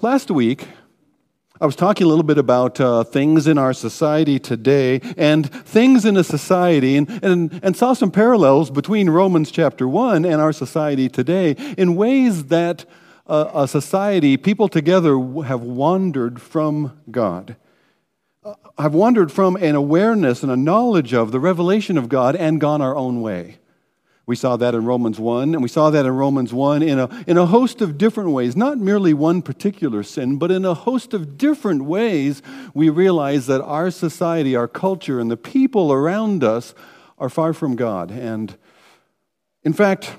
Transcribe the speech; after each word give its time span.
Last 0.00 0.28
week, 0.32 0.66
I 1.60 1.66
was 1.66 1.76
talking 1.76 2.04
a 2.04 2.08
little 2.08 2.24
bit 2.24 2.36
about 2.36 2.80
uh, 2.80 3.04
things 3.04 3.46
in 3.46 3.58
our 3.58 3.72
society 3.72 4.40
today 4.40 5.00
and 5.16 5.48
things 5.48 6.04
in 6.04 6.16
a 6.16 6.24
society, 6.24 6.96
and, 6.96 7.08
and, 7.22 7.60
and 7.62 7.76
saw 7.76 7.92
some 7.92 8.10
parallels 8.10 8.72
between 8.72 9.08
Romans 9.08 9.52
chapter 9.52 9.86
1 9.86 10.24
and 10.24 10.40
our 10.40 10.52
society 10.52 11.08
today 11.08 11.52
in 11.78 11.94
ways 11.94 12.46
that 12.46 12.84
uh, 13.28 13.52
a 13.54 13.68
society, 13.68 14.36
people 14.36 14.68
together, 14.68 15.16
have 15.44 15.62
wandered 15.62 16.42
from 16.42 16.98
God. 17.08 17.54
Uh, 18.42 18.54
have 18.78 18.94
wandered 18.94 19.30
from 19.30 19.54
an 19.56 19.76
awareness 19.76 20.42
and 20.42 20.50
a 20.50 20.56
knowledge 20.56 21.14
of 21.14 21.30
the 21.30 21.38
revelation 21.38 21.96
of 21.96 22.08
God 22.08 22.34
and 22.34 22.60
gone 22.60 22.82
our 22.82 22.96
own 22.96 23.20
way. 23.20 23.59
We 24.30 24.36
saw 24.36 24.56
that 24.58 24.76
in 24.76 24.84
Romans 24.84 25.18
1, 25.18 25.54
and 25.54 25.60
we 25.60 25.68
saw 25.68 25.90
that 25.90 26.06
in 26.06 26.12
Romans 26.12 26.52
1 26.54 26.84
in 26.84 27.00
a, 27.00 27.24
in 27.26 27.36
a 27.36 27.46
host 27.46 27.80
of 27.80 27.98
different 27.98 28.30
ways, 28.30 28.54
not 28.54 28.78
merely 28.78 29.12
one 29.12 29.42
particular 29.42 30.04
sin, 30.04 30.38
but 30.38 30.52
in 30.52 30.64
a 30.64 30.72
host 30.72 31.12
of 31.12 31.36
different 31.36 31.82
ways, 31.82 32.40
we 32.72 32.90
realize 32.90 33.48
that 33.48 33.60
our 33.60 33.90
society, 33.90 34.54
our 34.54 34.68
culture, 34.68 35.18
and 35.18 35.32
the 35.32 35.36
people 35.36 35.92
around 35.92 36.44
us 36.44 36.76
are 37.18 37.28
far 37.28 37.52
from 37.52 37.74
God. 37.74 38.12
And 38.12 38.56
in 39.64 39.72
fact, 39.72 40.14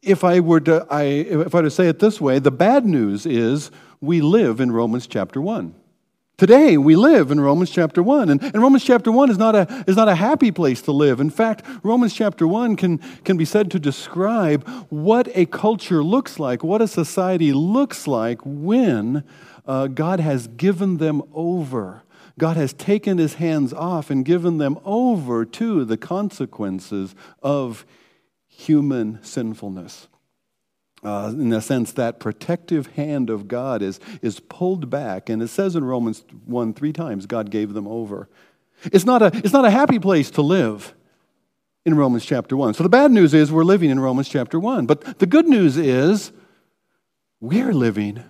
if 0.00 0.24
I 0.24 0.40
were 0.40 0.60
to, 0.60 0.86
I, 0.88 1.02
if 1.02 1.54
I 1.54 1.58
were 1.58 1.64
to 1.64 1.70
say 1.70 1.88
it 1.88 1.98
this 1.98 2.22
way, 2.22 2.38
the 2.38 2.50
bad 2.50 2.86
news 2.86 3.26
is 3.26 3.70
we 4.00 4.22
live 4.22 4.58
in 4.58 4.72
Romans 4.72 5.06
chapter 5.06 5.38
1. 5.38 5.74
Today, 6.36 6.76
we 6.76 6.96
live 6.96 7.30
in 7.30 7.38
Romans 7.38 7.70
chapter 7.70 8.02
1. 8.02 8.28
And, 8.28 8.42
and, 8.42 8.60
Romans 8.60 8.82
chapter 8.82 9.12
1 9.12 9.30
is 9.30 9.38
not, 9.38 9.54
a, 9.54 9.84
is 9.86 9.94
not 9.94 10.08
a 10.08 10.16
happy 10.16 10.50
place 10.50 10.82
to 10.82 10.90
live. 10.90 11.20
In 11.20 11.30
fact, 11.30 11.64
Romans 11.84 12.12
chapter 12.12 12.44
1 12.44 12.74
can, 12.74 12.98
can 13.22 13.36
be 13.36 13.44
said 13.44 13.70
to 13.70 13.78
describe 13.78 14.66
what 14.88 15.28
a 15.36 15.46
culture 15.46 16.02
looks 16.02 16.40
like, 16.40 16.64
what 16.64 16.82
a 16.82 16.88
society 16.88 17.52
looks 17.52 18.08
like 18.08 18.40
when 18.44 19.22
uh, 19.64 19.86
God 19.86 20.18
has 20.18 20.48
given 20.48 20.96
them 20.96 21.22
over. 21.32 22.02
God 22.36 22.56
has 22.56 22.72
taken 22.72 23.18
his 23.18 23.34
hands 23.34 23.72
off 23.72 24.10
and 24.10 24.24
given 24.24 24.58
them 24.58 24.80
over 24.84 25.44
to 25.44 25.84
the 25.84 25.96
consequences 25.96 27.14
of 27.44 27.86
human 28.48 29.22
sinfulness 29.22 30.08
uh, 31.04 31.32
in 31.32 31.52
a 31.52 31.60
sense, 31.60 31.92
that 31.92 32.18
protective 32.18 32.88
hand 32.88 33.30
of 33.30 33.46
God 33.46 33.82
is, 33.82 34.00
is 34.22 34.40
pulled 34.40 34.88
back. 34.90 35.28
And 35.28 35.42
it 35.42 35.48
says 35.48 35.76
in 35.76 35.84
Romans 35.84 36.24
1 36.46 36.74
three 36.74 36.92
times, 36.92 37.26
God 37.26 37.50
gave 37.50 37.74
them 37.74 37.86
over. 37.86 38.28
It's 38.84 39.04
not, 39.04 39.22
a, 39.22 39.30
it's 39.34 39.52
not 39.52 39.64
a 39.64 39.70
happy 39.70 39.98
place 39.98 40.30
to 40.32 40.42
live 40.42 40.94
in 41.84 41.94
Romans 41.94 42.24
chapter 42.24 42.56
1. 42.56 42.74
So 42.74 42.82
the 42.82 42.88
bad 42.88 43.10
news 43.10 43.34
is 43.34 43.52
we're 43.52 43.64
living 43.64 43.90
in 43.90 44.00
Romans 44.00 44.28
chapter 44.28 44.58
1. 44.58 44.86
But 44.86 45.18
the 45.18 45.26
good 45.26 45.46
news 45.46 45.76
is 45.76 46.32
we're 47.40 47.72
living 47.72 48.22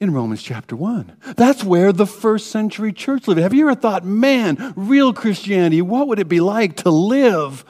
in 0.00 0.12
Romans 0.12 0.42
chapter 0.42 0.76
1. 0.76 1.16
That's 1.36 1.64
where 1.64 1.92
the 1.92 2.06
first 2.06 2.50
century 2.50 2.92
church 2.92 3.26
lived. 3.26 3.40
Have 3.40 3.54
you 3.54 3.68
ever 3.68 3.80
thought, 3.80 4.04
man, 4.04 4.74
real 4.76 5.12
Christianity, 5.12 5.80
what 5.80 6.08
would 6.08 6.18
it 6.18 6.28
be 6.28 6.40
like 6.40 6.76
to 6.78 6.90
live 6.90 7.64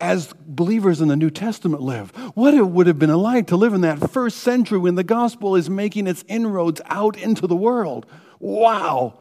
as 0.00 0.32
believers 0.46 1.00
in 1.00 1.08
the 1.08 1.16
New 1.16 1.30
Testament 1.30 1.82
live. 1.82 2.10
What 2.34 2.54
it 2.54 2.68
would 2.68 2.86
have 2.86 2.98
been 2.98 3.12
like 3.14 3.48
to 3.48 3.56
live 3.56 3.74
in 3.74 3.80
that 3.80 4.10
first 4.10 4.38
century 4.38 4.78
when 4.78 4.94
the 4.94 5.04
gospel 5.04 5.56
is 5.56 5.68
making 5.68 6.06
its 6.06 6.24
inroads 6.28 6.80
out 6.86 7.16
into 7.16 7.46
the 7.46 7.56
world. 7.56 8.06
Wow! 8.38 9.18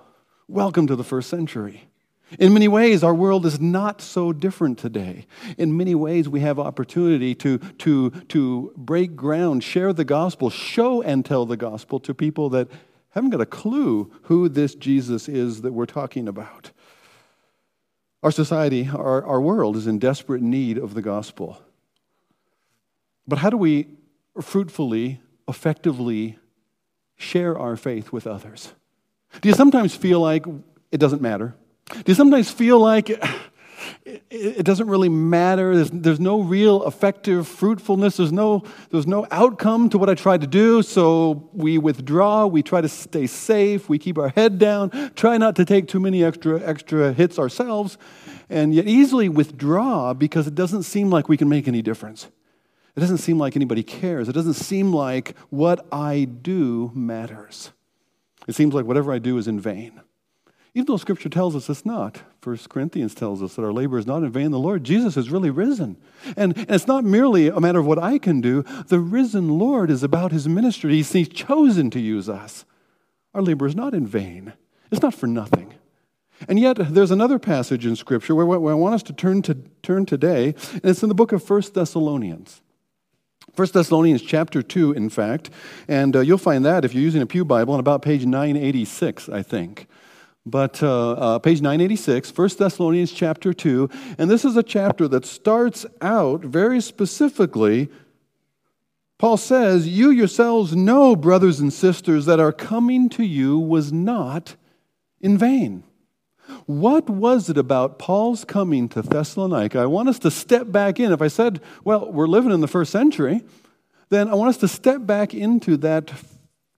Welcome 0.48 0.88
to 0.88 0.96
the 0.96 1.04
first 1.04 1.30
century. 1.30 1.88
In 2.40 2.54
many 2.54 2.68
ways, 2.68 3.04
our 3.04 3.16
world 3.16 3.46
is 3.46 3.60
not 3.60 4.02
so 4.02 4.34
different 4.34 4.78
today. 4.78 5.26
In 5.58 5.78
many 5.78 5.96
ways, 5.96 6.28
we 6.28 6.42
have 6.42 6.60
opportunity 6.60 7.34
to, 7.36 7.58
to, 7.58 8.10
to 8.10 8.74
break 8.76 9.16
ground, 9.16 9.64
share 9.64 9.94
the 9.94 10.04
gospel, 10.04 10.50
show 10.50 11.02
and 11.02 11.26
tell 11.26 11.46
the 11.46 11.58
gospel 11.58 12.00
to 12.02 12.14
people 12.14 12.50
that 12.50 12.68
haven't 13.12 13.30
got 13.30 13.42
a 13.42 13.46
clue 13.46 14.12
who 14.24 14.50
this 14.50 14.76
Jesus 14.76 15.30
is 15.30 15.62
that 15.62 15.72
we're 15.72 15.86
talking 15.86 16.28
about. 16.28 16.72
Our 18.24 18.32
society, 18.32 18.90
our, 18.90 19.24
our 19.26 19.40
world 19.40 19.76
is 19.76 19.88
in 19.88 20.00
desperate 20.00 20.42
need 20.42 20.78
of 20.78 20.94
the 20.94 21.02
gospel. 21.02 21.62
But 23.28 23.40
how 23.40 23.50
do 23.50 23.58
we 23.58 23.88
fruitfully, 24.42 25.22
effectively 25.48 26.38
share 27.16 27.58
our 27.58 27.76
faith 27.76 28.12
with 28.12 28.26
others? 28.26 28.74
Do 29.42 29.50
you 29.50 29.56
sometimes 29.56 29.96
feel 29.96 30.20
like 30.20 30.46
it 30.92 30.98
doesn't 30.98 31.22
matter? 31.22 31.56
Do 31.92 32.04
you 32.08 32.16
sometimes 32.16 32.50
feel 32.50 32.80
like 32.80 33.10
it, 34.06 34.66
doesn't 34.66 34.88
really 34.88 35.10
matter. 35.10 35.76
There's, 35.76 35.92
there's 35.92 36.20
no 36.20 36.42
real 36.42 36.86
effective 36.88 37.48
fruitfulness. 37.48 38.18
There's 38.18 38.32
no, 38.32 38.64
there's 38.92 39.08
no 39.08 39.28
outcome 39.32 39.90
to 39.90 39.98
what 39.98 40.10
I 40.10 40.16
tried 40.16 40.42
to 40.42 40.48
do. 40.48 40.82
So 40.82 41.50
we 41.54 41.78
withdraw. 41.78 42.46
We 42.46 42.64
try 42.64 42.82
to 42.82 42.90
stay 42.90 43.28
safe. 43.28 43.90
We 43.90 44.00
keep 44.00 44.18
our 44.18 44.30
head 44.30 44.60
down. 44.60 45.12
Try 45.16 45.38
not 45.38 45.56
to 45.58 45.66
take 45.66 45.88
too 45.88 46.00
many 46.00 46.24
extra, 46.24 46.62
extra 46.62 47.14
hits 47.14 47.40
ourselves. 47.40 47.98
And 48.50 48.74
yet 48.74 48.88
easily 48.88 49.30
withdraw 49.30 50.14
because 50.14 50.48
it 50.48 50.56
doesn't 50.56 50.84
seem 50.84 51.10
like 51.10 51.28
we 51.28 51.38
can 51.38 51.50
make 51.50 51.68
any 51.68 51.82
difference. 51.82 52.28
It 52.96 53.00
doesn't 53.00 53.20
seem 53.20 53.38
like 53.38 53.56
anybody 53.56 53.84
cares. 53.84 54.28
It 54.28 54.34
doesn't 54.34 54.56
seem 54.56 54.92
like 54.92 55.38
what 55.50 55.86
I 55.92 56.24
do 56.24 56.92
matters. 56.96 57.72
It 58.48 58.56
seems 58.56 58.74
like 58.74 58.86
whatever 58.86 59.12
I 59.12 59.20
do 59.20 59.38
is 59.38 59.48
in 59.48 59.60
vain. 59.60 60.02
Even 60.78 60.86
though 60.86 60.98
Scripture 60.98 61.28
tells 61.28 61.56
us 61.56 61.72
it's 61.72 61.88
not. 61.88 62.22
First 62.40 62.70
Corinthians 62.70 63.16
tells 63.16 63.42
us 63.42 63.56
that 63.56 63.64
our 63.64 63.74
labor 63.74 63.98
is 63.98 64.06
not 64.06 64.22
in 64.22 64.30
vain. 64.30 64.52
The 64.52 64.60
Lord 64.60 64.84
Jesus 64.84 65.16
has 65.16 65.32
really 65.32 65.50
risen. 65.50 65.98
And, 66.36 66.56
and 66.56 66.70
it's 66.70 66.86
not 66.86 67.04
merely 67.04 67.48
a 67.48 67.60
matter 67.60 67.80
of 67.80 67.88
what 67.88 67.98
I 67.98 68.20
can 68.20 68.42
do. 68.42 68.62
The 68.86 69.00
risen 69.00 69.58
Lord 69.58 69.90
is 69.90 70.04
about 70.04 70.32
his 70.32 70.48
ministry. 70.48 70.94
He's, 70.94 71.12
he's 71.12 71.30
chosen 71.30 71.90
to 71.90 72.00
use 72.00 72.30
us. 72.30 72.64
Our 73.34 73.42
labor 73.42 73.66
is 73.66 73.76
not 73.76 73.96
in 73.96 74.06
vain. 74.06 74.54
It's 74.92 75.02
not 75.02 75.16
for 75.16 75.26
nothing. 75.26 75.74
And 76.48 76.60
yet, 76.60 76.78
there's 76.78 77.10
another 77.10 77.40
passage 77.40 77.84
in 77.84 77.96
Scripture 77.96 78.36
where, 78.36 78.46
where 78.46 78.74
I 78.74 78.78
want 78.78 78.94
us 78.94 79.04
to 79.04 79.14
turn, 79.14 79.42
to 79.42 79.56
turn 79.82 80.06
today, 80.06 80.54
and 80.74 80.86
it's 80.86 81.02
in 81.02 81.10
the 81.10 81.16
book 81.16 81.32
of 81.32 81.44
First 81.44 81.74
Thessalonians. 81.74 82.62
1 83.56 83.70
Thessalonians 83.74 84.22
chapter 84.22 84.62
2, 84.62 84.92
in 84.92 85.10
fact, 85.10 85.50
and 85.88 86.16
uh, 86.16 86.20
you'll 86.20 86.38
find 86.38 86.64
that 86.66 86.86
if 86.86 86.94
you're 86.94 87.02
using 87.02 87.24
a 87.24 87.26
Pew 87.26 87.44
Bible 87.44 87.74
on 87.74 87.80
about 87.80 88.04
page 88.04 88.28
986, 88.28 89.30
I 89.30 89.42
think. 89.42 89.88
But 90.50 90.82
uh, 90.82 91.12
uh, 91.12 91.40
page 91.40 91.62
986, 91.62 92.36
1 92.36 92.50
Thessalonians 92.58 93.12
chapter 93.12 93.54
2, 93.54 93.90
and 94.18 94.30
this 94.30 94.46
is 94.46 94.56
a 94.56 94.64
chapter 94.64 95.06
that 95.10 95.26
starts 95.26 95.86
out 96.00 96.42
very 96.42 96.80
specifically. 96.80 97.90
Paul 99.18 99.36
says, 99.36 99.90
You 99.90 100.10
yourselves 100.10 100.74
know, 100.74 101.18
brothers 101.18 101.60
and 101.60 101.74
sisters, 101.74 102.26
that 102.28 102.40
our 102.40 102.54
coming 102.54 103.10
to 103.10 103.26
you 103.26 103.60
was 103.60 103.92
not 103.92 104.56
in 105.20 105.38
vain. 105.38 105.84
What 106.66 107.10
was 107.10 107.50
it 107.50 107.58
about 107.58 108.00
Paul's 108.00 108.46
coming 108.46 108.88
to 108.90 109.02
Thessalonica? 109.02 109.80
I 109.80 109.86
want 109.86 110.08
us 110.08 110.20
to 110.20 110.32
step 110.32 110.72
back 110.72 110.98
in. 110.98 111.12
If 111.12 111.22
I 111.22 111.28
said, 111.28 111.60
well, 111.84 112.10
we're 112.10 112.26
living 112.26 112.52
in 112.54 112.62
the 112.62 112.70
first 112.70 112.94
century, 112.94 113.42
then 114.08 114.30
I 114.30 114.36
want 114.36 114.48
us 114.48 114.58
to 114.58 114.70
step 114.70 115.06
back 115.06 115.34
into 115.34 115.76
that 115.78 116.14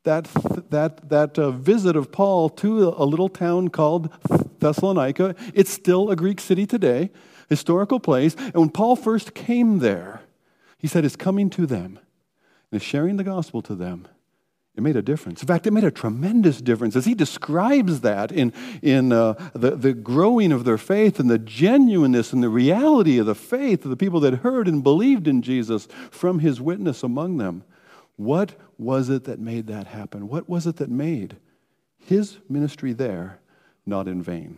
that, 0.03 0.25
that, 0.69 1.09
that 1.09 1.37
uh, 1.37 1.51
visit 1.51 1.95
of 1.95 2.11
Paul 2.11 2.49
to 2.49 2.89
a 2.89 3.05
little 3.05 3.29
town 3.29 3.69
called 3.69 4.09
Thessalonica. 4.59 5.35
It's 5.53 5.71
still 5.71 6.09
a 6.09 6.15
Greek 6.15 6.39
city 6.39 6.65
today, 6.65 7.11
historical 7.49 7.99
place. 7.99 8.35
And 8.35 8.55
when 8.55 8.69
Paul 8.69 8.95
first 8.95 9.33
came 9.33 9.79
there, 9.79 10.21
he 10.77 10.87
said, 10.87 11.03
It's 11.05 11.15
coming 11.15 11.49
to 11.51 11.65
them 11.65 11.99
and 12.71 12.81
sharing 12.81 13.17
the 13.17 13.23
gospel 13.23 13.61
to 13.63 13.75
them. 13.75 14.07
It 14.75 14.81
made 14.81 14.95
a 14.95 15.01
difference. 15.01 15.41
In 15.41 15.47
fact, 15.47 15.67
it 15.67 15.71
made 15.71 15.83
a 15.83 15.91
tremendous 15.91 16.61
difference 16.61 16.95
as 16.95 17.03
he 17.03 17.13
describes 17.13 17.99
that 17.99 18.31
in, 18.31 18.53
in 18.81 19.11
uh, 19.11 19.33
the, 19.53 19.71
the 19.75 19.93
growing 19.93 20.53
of 20.53 20.63
their 20.63 20.77
faith 20.77 21.19
and 21.19 21.29
the 21.29 21.39
genuineness 21.39 22.31
and 22.31 22.41
the 22.41 22.49
reality 22.49 23.17
of 23.17 23.25
the 23.25 23.35
faith 23.35 23.83
of 23.83 23.89
the 23.89 23.97
people 23.97 24.21
that 24.21 24.35
heard 24.35 24.69
and 24.69 24.81
believed 24.81 25.27
in 25.27 25.41
Jesus 25.41 25.89
from 26.11 26.39
his 26.39 26.61
witness 26.61 27.03
among 27.03 27.37
them. 27.37 27.63
What 28.19 28.55
was 28.77 29.09
it 29.09 29.23
that 29.23 29.39
made 29.39 29.67
that 29.67 29.87
happen? 29.87 30.27
What 30.27 30.49
was 30.49 30.67
it 30.67 30.75
that 30.75 30.89
made 30.89 31.37
his 31.97 32.37
ministry 32.49 32.91
there 32.91 33.39
not 33.85 34.09
in 34.09 34.21
vain? 34.21 34.57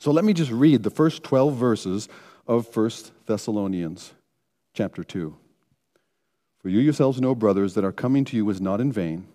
So 0.00 0.10
let 0.10 0.24
me 0.24 0.32
just 0.32 0.50
read 0.50 0.82
the 0.82 0.90
first 0.90 1.22
12 1.22 1.54
verses 1.54 2.08
of 2.48 2.76
1 2.76 2.90
Thessalonians 3.26 4.14
chapter 4.72 5.04
2. 5.04 5.36
For 6.58 6.68
you 6.68 6.80
yourselves 6.80 7.20
know, 7.20 7.36
brothers, 7.36 7.74
that 7.74 7.84
our 7.84 7.92
coming 7.92 8.24
to 8.24 8.36
you 8.36 8.44
was 8.44 8.60
not 8.60 8.80
in 8.80 8.90
vain. 8.90 9.28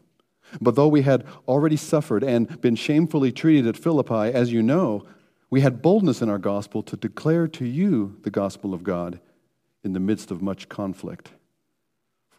But 0.60 0.76
though 0.76 0.90
we 0.90 1.04
had 1.04 1.26
already 1.48 1.78
suffered 1.78 2.22
and 2.22 2.60
been 2.60 2.76
shamefully 2.76 3.32
treated 3.32 3.66
at 3.66 3.78
Philippi, 3.78 4.34
as 4.34 4.52
you 4.52 4.62
know, 4.62 5.06
we 5.50 5.62
had 5.62 5.82
boldness 5.82 6.22
in 6.22 6.28
our 6.28 6.38
gospel 6.38 6.84
to 6.84 6.98
declare 6.98 7.48
to 7.48 7.64
you 7.64 8.18
the 8.24 8.30
gospel 8.30 8.74
of 8.74 8.84
God 8.84 9.22
in 9.86 9.94
the 9.94 10.02
midst 10.02 10.32
of 10.32 10.42
much 10.42 10.68
conflict. 10.68 11.32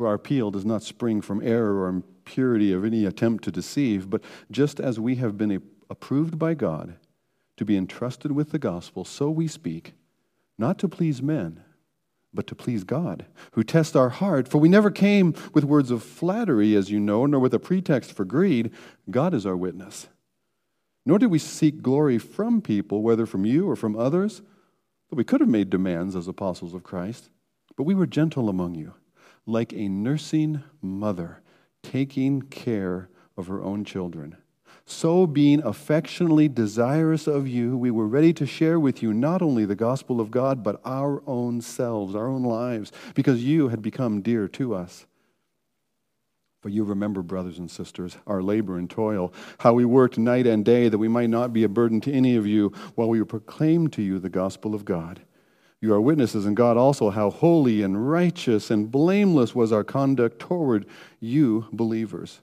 For 0.01 0.07
our 0.07 0.15
appeal 0.15 0.51
does 0.51 0.65
not 0.65 0.83
spring 0.83 1.21
from 1.21 1.47
error 1.47 1.83
or 1.83 1.89
impurity 1.89 2.73
of 2.73 2.87
any 2.87 3.05
attempt 3.05 3.45
to 3.45 3.53
deceive, 3.53 4.09
but 4.09 4.23
just 4.51 4.81
as 4.81 4.99
we 4.99 5.17
have 5.17 5.37
been 5.37 5.63
approved 5.91 6.39
by 6.39 6.55
God 6.55 6.97
to 7.59 7.67
be 7.67 7.77
entrusted 7.77 8.33
with 8.33 8.51
the 8.51 8.59
gospel, 8.59 9.05
so 9.05 9.29
we 9.29 9.47
speak, 9.47 9.93
not 10.57 10.79
to 10.79 10.89
please 10.89 11.21
men, 11.21 11.63
but 12.33 12.47
to 12.47 12.55
please 12.55 12.83
God, 12.83 13.27
who 13.53 13.63
tests 13.63 13.95
our 13.95 14.09
heart. 14.09 14.49
For 14.49 14.57
we 14.57 14.71
never 14.71 14.91
came 14.91 15.35
with 15.53 15.65
words 15.65 15.91
of 15.91 16.03
flattery, 16.03 16.75
as 16.75 16.91
you 16.91 16.99
know, 16.99 17.27
nor 17.27 17.39
with 17.39 17.53
a 17.53 17.59
pretext 17.59 18.15
for 18.15 18.25
greed. 18.25 18.71
God 19.11 19.35
is 19.35 19.45
our 19.45 19.55
witness. 19.55 20.09
Nor 21.05 21.19
did 21.19 21.31
we 21.31 21.39
seek 21.39 21.83
glory 21.83 22.17
from 22.17 22.63
people, 22.63 23.03
whether 23.03 23.27
from 23.27 23.45
you 23.45 23.69
or 23.69 23.77
from 23.77 23.97
others. 23.97 24.41
But 25.11 25.19
we 25.19 25.25
could 25.25 25.43
have 25.43 25.51
made 25.51 25.69
demands 25.69 26.17
as 26.17 26.27
apostles 26.27 26.73
of 26.73 26.85
Christ. 26.85 27.29
But 27.77 27.83
we 27.83 27.95
were 27.95 28.07
gentle 28.07 28.49
among 28.49 28.77
you, 28.77 28.95
like 29.47 29.73
a 29.73 29.89
nursing 29.89 30.63
mother 30.81 31.43
taking 31.83 32.43
care 32.43 33.09
of 33.37 33.47
her 33.47 33.63
own 33.63 33.85
children. 33.85 34.37
So, 34.87 35.27
being 35.27 35.63
affectionately 35.63 36.49
desirous 36.49 37.29
of 37.29 37.47
you, 37.47 37.77
we 37.77 37.93
were 37.93 38.09
ready 38.09 38.33
to 38.33 38.47
share 38.47 38.81
with 38.81 39.03
you 39.03 39.15
not 39.15 39.41
only 39.41 39.65
the 39.65 39.77
gospel 39.77 40.21
of 40.21 40.33
God, 40.33 40.65
but 40.65 40.81
our 40.85 41.23
own 41.29 41.61
selves, 41.61 42.15
our 42.15 42.27
own 42.27 42.43
lives, 42.43 42.91
because 43.15 43.45
you 43.45 43.69
had 43.69 43.83
become 43.83 44.21
dear 44.21 44.49
to 44.49 44.75
us. 44.75 45.07
But 46.63 46.73
you 46.73 46.85
remember, 46.85 47.23
brothers 47.23 47.59
and 47.59 47.71
sisters, 47.71 48.17
our 48.27 48.43
labor 48.43 48.79
and 48.79 48.91
toil, 48.91 49.33
how 49.59 49.73
we 49.73 49.85
worked 49.85 50.19
night 50.19 50.47
and 50.47 50.65
day 50.65 50.89
that 50.89 50.99
we 50.99 51.09
might 51.09 51.31
not 51.31 51.53
be 51.53 51.65
a 51.65 51.69
burden 51.69 52.01
to 52.03 52.13
any 52.13 52.37
of 52.37 52.47
you 52.47 52.73
while 52.97 53.09
we 53.09 53.23
proclaimed 53.25 53.93
to 53.95 54.03
you 54.03 54.19
the 54.19 54.29
gospel 54.29 54.75
of 54.75 54.85
God. 54.85 55.23
You 55.81 55.95
are 55.95 56.01
witnesses, 56.01 56.45
and 56.45 56.57
God 56.57 56.77
also, 56.77 57.09
how 57.11 57.31
holy 57.31 57.83
and 57.83 58.11
righteous 58.11 58.71
and 58.71 58.91
blameless 58.91 59.55
was 59.55 59.73
our 59.73 59.85
conduct 59.85 60.39
toward 60.39 60.87
you, 61.21 61.67
believers. 61.73 62.43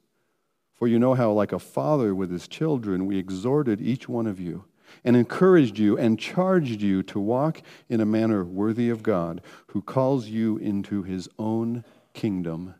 For 0.73 0.87
you 0.87 0.97
know 0.97 1.13
how, 1.13 1.31
like 1.31 1.51
a 1.51 1.59
father 1.59 2.15
with 2.15 2.31
his 2.31 2.47
children, 2.47 3.05
we 3.05 3.17
exhorted 3.17 3.79
each 3.79 4.09
one 4.09 4.25
of 4.25 4.39
you 4.39 4.65
and 5.03 5.15
encouraged 5.15 5.77
you 5.77 5.97
and 5.97 6.19
charged 6.19 6.81
you 6.81 7.03
to 7.03 7.19
walk 7.19 7.61
in 7.89 8.01
a 8.01 8.05
manner 8.05 8.43
worthy 8.43 8.89
of 8.89 9.03
God, 9.03 9.41
who 9.67 9.81
calls 9.81 10.27
you 10.27 10.57
into 10.57 11.03
his 11.03 11.29
own 11.37 11.83
kingdom 12.13 12.73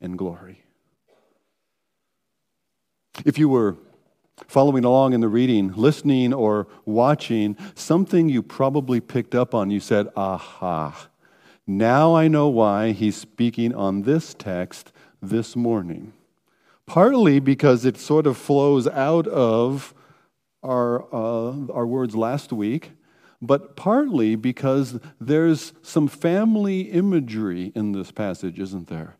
and 0.00 0.16
glory. 0.16 0.62
If 3.24 3.38
you 3.38 3.48
were 3.48 3.76
following 4.46 4.84
along 4.84 5.12
in 5.12 5.20
the 5.20 5.28
reading, 5.28 5.72
listening 5.74 6.32
or 6.32 6.66
watching, 6.84 7.56
something 7.74 8.28
you 8.28 8.42
probably 8.42 9.00
picked 9.00 9.34
up 9.34 9.54
on, 9.54 9.70
you 9.70 9.80
said, 9.80 10.08
Aha, 10.16 11.08
now 11.66 12.14
I 12.14 12.28
know 12.28 12.48
why 12.48 12.92
he's 12.92 13.16
speaking 13.16 13.74
on 13.74 14.02
this 14.02 14.34
text 14.34 14.92
this 15.20 15.56
morning 15.56 16.12
partly 16.86 17.40
because 17.40 17.84
it 17.84 17.98
sort 17.98 18.26
of 18.26 18.36
flows 18.36 18.86
out 18.88 19.26
of 19.26 19.92
our, 20.62 21.02
uh, 21.12 21.72
our 21.72 21.86
words 21.86 22.14
last 22.16 22.52
week, 22.52 22.92
but 23.42 23.76
partly 23.76 24.36
because 24.36 24.98
there's 25.20 25.72
some 25.82 26.08
family 26.08 26.82
imagery 26.82 27.72
in 27.74 27.92
this 27.92 28.10
passage, 28.10 28.58
isn't 28.58 28.86
there? 28.88 29.16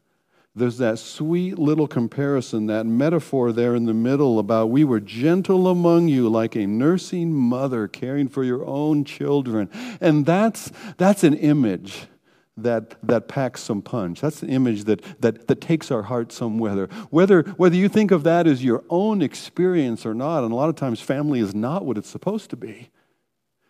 There's 0.57 0.79
that 0.79 0.99
sweet 0.99 1.59
little 1.59 1.87
comparison, 1.87 2.67
that 2.67 2.87
metaphor 2.87 3.53
there 3.53 3.75
in 3.75 3.85
the 3.85 3.93
middle 3.93 4.39
about 4.39 4.71
we 4.71 4.85
were 4.85 5.01
gentle 5.01 5.69
among 5.69 6.09
you 6.09 6.31
like 6.31 6.57
a 6.57 6.67
nursing 6.67 7.31
mother 7.31 7.87
caring 7.87 8.29
for 8.29 8.43
your 8.43 8.65
own 8.65 9.05
children. 9.05 9.69
And 10.01 10.25
that's, 10.25 10.73
that's 10.97 11.25
an 11.25 11.35
image 11.35 12.07
that, 12.57 12.95
that 13.07 13.29
packs 13.29 13.63
some 13.63 13.83
punch. 13.83 14.23
That's 14.23 14.43
an 14.43 14.49
image 14.49 14.85
that, 14.85 15.03
that, 15.21 15.47
that 15.47 15.61
takes 15.61 15.91
our 15.91 16.05
heart 16.05 16.33
somewhere. 16.33 16.87
Whether, 17.11 17.43
whether 17.43 17.77
you 17.77 17.91
think 17.91 18.11
of 18.11 18.23
that 18.23 18.47
as 18.47 18.65
your 18.65 18.83
own 18.89 19.21
experience 19.21 20.07
or 20.07 20.15
not, 20.15 20.43
and 20.43 20.53
a 20.53 20.57
lot 20.57 20.71
of 20.71 20.77
times 20.77 21.03
family 21.03 21.41
is 21.41 21.55
not 21.55 21.85
what 21.85 21.99
it's 21.99 22.09
supposed 22.09 22.49
to 22.49 22.57
be. 22.57 22.89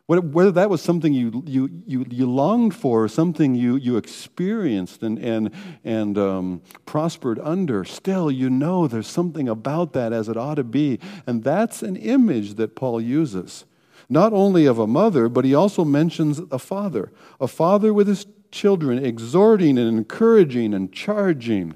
Whether 0.08 0.52
that 0.52 0.70
was 0.70 0.82
something 0.82 1.12
you, 1.12 1.42
you, 1.46 1.68
you, 1.84 2.06
you 2.08 2.30
longed 2.30 2.76
for, 2.76 3.08
something 3.08 3.56
you, 3.56 3.74
you 3.74 3.96
experienced 3.96 5.02
and, 5.02 5.18
and, 5.18 5.50
and 5.82 6.16
um, 6.16 6.62
prospered 6.84 7.40
under, 7.40 7.84
still 7.84 8.30
you 8.30 8.48
know 8.48 8.86
there's 8.86 9.08
something 9.08 9.48
about 9.48 9.94
that 9.94 10.12
as 10.12 10.28
it 10.28 10.36
ought 10.36 10.54
to 10.54 10.64
be. 10.64 11.00
And 11.26 11.42
that's 11.42 11.82
an 11.82 11.96
image 11.96 12.54
that 12.54 12.76
Paul 12.76 13.00
uses 13.00 13.64
not 14.08 14.32
only 14.32 14.66
of 14.66 14.78
a 14.78 14.86
mother, 14.86 15.28
but 15.28 15.44
he 15.44 15.54
also 15.54 15.84
mentions 15.84 16.38
a 16.50 16.58
father, 16.58 17.12
a 17.40 17.48
father 17.48 17.92
with 17.92 18.06
his 18.06 18.26
children, 18.50 19.04
exhorting 19.04 19.78
and 19.78 19.88
encouraging 19.88 20.72
and 20.72 20.92
charging. 20.92 21.74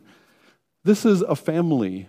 This 0.84 1.04
is 1.04 1.22
a 1.22 1.34
family, 1.34 2.08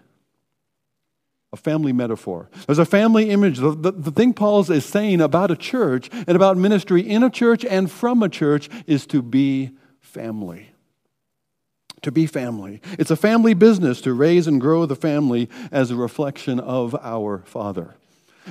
a 1.54 1.58
family 1.58 1.92
metaphor. 1.92 2.50
There's 2.66 2.80
a 2.80 2.86
family 2.86 3.30
image. 3.30 3.58
The, 3.58 3.72
the, 3.72 3.92
the, 3.92 4.12
thing 4.12 4.34
Paul 4.34 4.72
is 4.72 4.86
saying 4.86 5.20
about 5.20 5.52
a 5.52 5.56
church 5.58 6.10
and 6.12 6.30
about 6.30 6.58
ministry 6.58 7.02
in 7.02 7.24
a 7.24 7.30
church 7.30 7.66
and 7.66 7.92
from 7.92 8.24
a 8.24 8.30
church 8.30 8.70
is 8.88 9.06
to 9.08 9.22
be 9.22 9.72
family. 10.00 10.70
To 12.04 12.12
be 12.12 12.26
family. 12.26 12.82
It's 12.98 13.12
a 13.12 13.18
family 13.18 13.54
business 13.54 14.02
to 14.02 14.14
raise 14.14 14.48
and 14.48 14.62
grow 14.62 14.86
the 14.86 14.96
family 14.96 15.50
as 15.72 15.92
a 15.92 15.96
reflection 15.96 16.60
of 16.60 16.96
our 16.96 17.44
Father. 17.46 17.96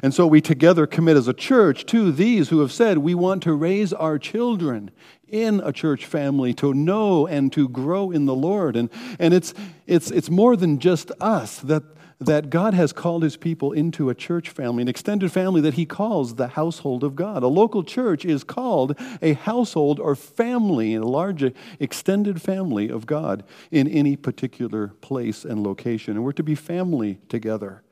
And 0.03 0.15
so 0.15 0.27
we 0.27 0.41
together 0.41 0.87
commit 0.87 1.17
as 1.17 1.27
a 1.27 1.35
church 1.35 1.85
to 1.87 2.13
these 2.13 2.51
who 2.51 2.61
have 2.61 2.71
said 2.71 2.99
we 2.99 3.15
want 3.15 3.43
to 3.43 3.55
raise 3.55 3.93
our 3.93 4.19
children 4.19 4.91
in 5.31 5.61
a 5.61 5.73
church 5.73 6.07
family 6.07 6.53
to 6.55 6.75
know 6.75 7.27
and 7.27 7.53
to 7.53 7.69
grow 7.69 8.11
in 8.11 8.27
the 8.27 8.35
Lord. 8.35 8.77
And, 8.77 8.91
and 9.19 9.33
it's, 9.33 9.55
it's, 9.87 10.11
it's 10.11 10.31
more 10.31 10.57
than 10.57 10.79
just 10.79 11.11
us 11.21 11.59
that, 11.61 11.83
that 12.19 12.51
God 12.51 12.75
has 12.75 12.93
called 12.93 13.23
his 13.23 13.37
people 13.37 13.73
into 13.73 14.11
a 14.11 14.15
church 14.15 14.51
family, 14.51 14.83
an 14.83 14.89
extended 14.89 15.33
family 15.33 15.61
that 15.63 15.75
he 15.75 15.87
calls 15.87 16.35
the 16.35 16.49
household 16.49 17.03
of 17.03 17.17
God. 17.17 17.43
A 17.43 17.49
local 17.49 17.83
church 17.83 18.25
is 18.25 18.45
called 18.45 18.99
a 19.23 19.33
household 19.33 19.99
or 19.99 20.15
family, 20.15 20.95
a 20.95 21.03
large 21.03 21.53
extended 21.79 22.43
family 22.43 22.91
of 22.91 23.07
God 23.07 23.45
in 23.71 23.89
any 23.89 24.17
particular 24.17 24.89
place 25.01 25.45
and 25.45 25.63
location. 25.63 26.17
And 26.17 26.25
we're 26.25 26.33
to 26.33 26.43
be 26.43 26.55
family 26.55 27.19
together. 27.29 27.83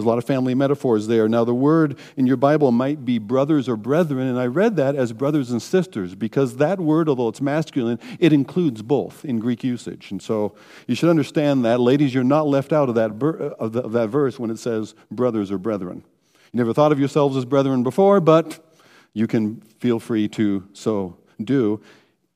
There's 0.00 0.06
a 0.06 0.08
lot 0.08 0.16
of 0.16 0.24
family 0.24 0.54
metaphors 0.54 1.08
there. 1.08 1.28
Now, 1.28 1.44
the 1.44 1.52
word 1.52 1.98
in 2.16 2.26
your 2.26 2.38
Bible 2.38 2.72
might 2.72 3.04
be 3.04 3.18
brothers 3.18 3.68
or 3.68 3.76
brethren, 3.76 4.28
and 4.28 4.40
I 4.40 4.46
read 4.46 4.76
that 4.76 4.96
as 4.96 5.12
brothers 5.12 5.50
and 5.50 5.60
sisters 5.60 6.14
because 6.14 6.56
that 6.56 6.80
word, 6.80 7.06
although 7.06 7.28
it's 7.28 7.42
masculine, 7.42 7.98
it 8.18 8.32
includes 8.32 8.80
both 8.80 9.26
in 9.26 9.40
Greek 9.40 9.62
usage. 9.62 10.10
And 10.10 10.22
so 10.22 10.54
you 10.86 10.94
should 10.94 11.10
understand 11.10 11.66
that. 11.66 11.80
Ladies, 11.80 12.14
you're 12.14 12.24
not 12.24 12.46
left 12.46 12.72
out 12.72 12.88
of 12.88 12.94
that, 12.94 13.10
of, 13.58 13.72
the, 13.74 13.82
of 13.82 13.92
that 13.92 14.08
verse 14.08 14.38
when 14.38 14.50
it 14.50 14.58
says 14.58 14.94
brothers 15.10 15.50
or 15.50 15.58
brethren. 15.58 16.02
You 16.50 16.56
never 16.56 16.72
thought 16.72 16.92
of 16.92 16.98
yourselves 16.98 17.36
as 17.36 17.44
brethren 17.44 17.82
before, 17.82 18.20
but 18.20 18.74
you 19.12 19.26
can 19.26 19.60
feel 19.80 20.00
free 20.00 20.28
to 20.28 20.66
so 20.72 21.18
do, 21.44 21.78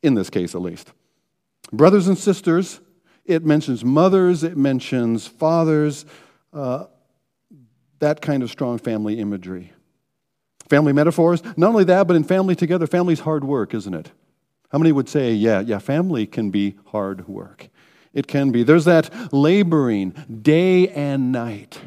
in 0.02 0.12
this 0.12 0.28
case 0.28 0.54
at 0.54 0.60
least. 0.60 0.92
Brothers 1.72 2.08
and 2.08 2.18
sisters, 2.18 2.80
it 3.24 3.42
mentions 3.42 3.82
mothers, 3.86 4.44
it 4.44 4.54
mentions 4.54 5.26
fathers. 5.26 6.04
Uh, 6.52 6.84
that 8.04 8.20
kind 8.20 8.42
of 8.42 8.50
strong 8.50 8.76
family 8.76 9.18
imagery. 9.18 9.72
Family 10.68 10.92
metaphors, 10.92 11.42
not 11.56 11.70
only 11.70 11.84
that, 11.84 12.06
but 12.06 12.16
in 12.16 12.22
family 12.22 12.54
together, 12.54 12.86
family's 12.86 13.20
hard 13.20 13.44
work, 13.44 13.72
isn't 13.72 13.94
it? 13.94 14.12
How 14.70 14.76
many 14.76 14.92
would 14.92 15.08
say, 15.08 15.32
yeah, 15.32 15.60
yeah, 15.60 15.78
family 15.78 16.26
can 16.26 16.50
be 16.50 16.76
hard 16.86 17.26
work? 17.26 17.68
It 18.12 18.26
can 18.26 18.50
be. 18.50 18.62
There's 18.62 18.84
that 18.84 19.32
laboring 19.32 20.10
day 20.42 20.88
and 20.88 21.32
night. 21.32 21.80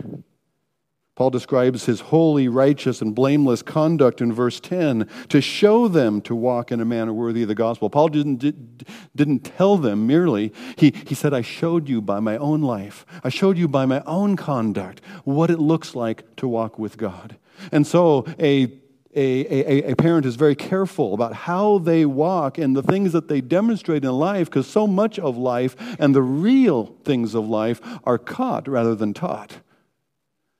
Paul 1.17 1.31
describes 1.31 1.87
his 1.87 1.99
holy, 1.99 2.47
righteous, 2.47 3.01
and 3.01 3.15
blameless 3.15 3.63
conduct 3.63 4.21
in 4.21 4.31
verse 4.31 4.59
10 4.59 5.09
to 5.29 5.41
show 5.41 5.87
them 5.87 6.21
to 6.21 6.35
walk 6.35 6.71
in 6.71 6.79
a 6.79 6.85
manner 6.85 7.11
worthy 7.11 7.41
of 7.41 7.47
the 7.47 7.55
gospel. 7.55 7.89
Paul 7.89 8.09
didn't, 8.09 8.85
didn't 9.15 9.39
tell 9.39 9.77
them 9.77 10.05
merely, 10.05 10.53
he, 10.77 10.93
he 11.07 11.15
said, 11.15 11.33
I 11.33 11.41
showed 11.41 11.89
you 11.89 12.03
by 12.03 12.19
my 12.19 12.37
own 12.37 12.61
life, 12.61 13.03
I 13.23 13.29
showed 13.29 13.57
you 13.57 13.67
by 13.67 13.87
my 13.87 14.03
own 14.05 14.35
conduct 14.35 15.01
what 15.23 15.49
it 15.49 15.57
looks 15.57 15.95
like 15.95 16.35
to 16.35 16.47
walk 16.47 16.77
with 16.77 16.97
God. 16.97 17.37
And 17.71 17.87
so 17.87 18.23
a 18.39 18.71
a, 19.15 19.45
a, 19.51 19.91
a, 19.93 19.95
parent 19.95 20.27
is 20.27 20.35
very 20.35 20.53
careful 20.53 21.15
about 21.15 21.33
how 21.33 21.79
they 21.79 22.05
walk 22.05 22.59
and 22.59 22.75
the 22.75 22.83
things 22.83 23.13
that 23.13 23.27
they 23.27 23.41
demonstrate 23.41 24.03
in 24.05 24.11
life 24.11 24.47
because 24.47 24.67
so 24.67 24.85
much 24.85 25.17
of 25.17 25.35
life 25.35 25.75
and 25.97 26.13
the 26.13 26.21
real 26.21 26.95
things 27.03 27.33
of 27.33 27.47
life 27.49 27.81
are 28.03 28.19
caught 28.19 28.67
rather 28.67 28.93
than 28.93 29.15
taught. 29.15 29.57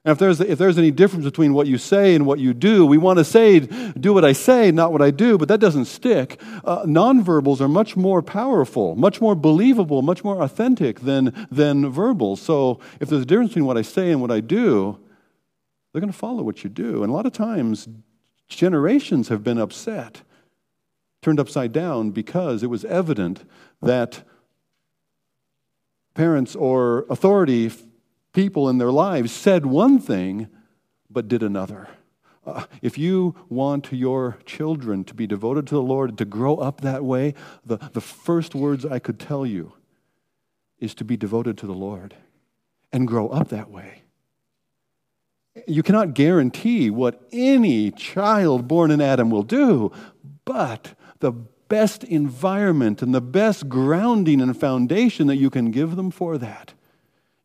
And 0.07 0.13
if 0.13 0.19
there's, 0.19 0.39
if 0.39 0.57
there's 0.57 0.77
any 0.77 0.89
difference 0.89 1.25
between 1.25 1.53
what 1.53 1.67
you 1.67 1.77
say 1.77 2.15
and 2.15 2.25
what 2.25 2.39
you 2.39 2.53
do, 2.53 2.85
we 2.85 2.97
want 2.97 3.19
to 3.19 3.25
say, 3.25 3.59
do 3.59 4.13
what 4.13 4.23
I 4.23 4.31
say, 4.31 4.71
not 4.71 4.93
what 4.93 5.01
I 5.01 5.11
do, 5.11 5.37
but 5.37 5.49
that 5.49 5.59
doesn't 5.59 5.83
stick. 5.83 6.39
Uh, 6.63 6.83
nonverbals 6.83 7.59
are 7.59 7.67
much 7.67 7.97
more 7.97 8.21
powerful, 8.21 8.95
much 8.95 9.19
more 9.19 9.35
believable, 9.35 10.01
much 10.01 10.23
more 10.23 10.41
authentic 10.41 11.01
than, 11.01 11.47
than 11.51 11.91
verbals. 11.91 12.41
So 12.41 12.79
if 13.01 13.09
there's 13.09 13.23
a 13.23 13.25
difference 13.25 13.49
between 13.49 13.65
what 13.65 13.75
I 13.75 13.81
say 13.81 14.09
and 14.09 14.21
what 14.21 14.31
I 14.31 14.39
do, 14.39 14.97
they're 15.91 15.99
going 15.99 16.13
to 16.13 16.17
follow 16.17 16.41
what 16.41 16.63
you 16.63 16.69
do. 16.69 17.03
And 17.03 17.11
a 17.11 17.13
lot 17.13 17.25
of 17.25 17.33
times, 17.33 17.89
generations 18.47 19.27
have 19.27 19.43
been 19.43 19.57
upset, 19.57 20.21
turned 21.21 21.37
upside 21.37 21.73
down, 21.73 22.11
because 22.11 22.63
it 22.63 22.67
was 22.67 22.85
evident 22.85 23.43
that 23.81 24.23
parents 26.13 26.55
or 26.55 27.05
authority 27.09 27.69
people 28.38 28.70
in 28.70 28.77
their 28.77 28.91
lives 28.91 29.32
said 29.32 29.65
one 29.65 29.98
thing 29.98 30.48
but 31.10 31.27
did 31.27 31.41
another. 31.41 31.88
Uh, 32.46 32.65
if 32.84 32.96
you 32.96 33.36
want 33.50 33.91
your 33.91 34.38
children 34.46 35.03
to 35.03 35.15
be 35.15 35.25
devoted 35.25 35.65
to 35.65 35.74
the 35.74 35.82
Lord, 35.82 36.15
to 36.20 36.24
grow 36.24 36.58
up 36.58 36.82
that 36.82 37.03
way, 37.03 37.34
the, 37.65 37.77
the 37.94 38.00
first 38.00 38.53
words 38.53 38.86
I 38.86 39.00
could 39.00 39.20
tell 39.20 39.44
you 39.44 39.74
is 40.77 40.94
to 40.94 41.03
be 41.03 41.17
devoted 41.17 41.58
to 41.58 41.65
the 41.65 41.74
Lord 41.74 42.13
and 42.94 43.08
grow 43.08 43.27
up 43.29 43.48
that 43.48 43.72
way. 43.72 44.03
You 45.65 45.82
cannot 45.82 46.13
guarantee 46.13 46.91
what 46.91 47.27
any 47.32 47.89
child 47.89 48.67
born 48.67 48.91
in 48.91 49.01
Adam 49.01 49.32
will 49.32 49.41
do, 49.41 49.91
but 50.46 50.94
the 51.22 51.32
best 51.32 52.03
environment 52.03 53.01
and 53.01 53.15
the 53.15 53.20
best 53.20 53.67
grounding 53.67 54.41
and 54.41 54.56
foundation 54.56 55.25
that 55.25 55.38
you 55.38 55.50
can 55.50 55.72
give 55.72 55.96
them 55.96 56.12
for 56.12 56.38
that 56.38 56.75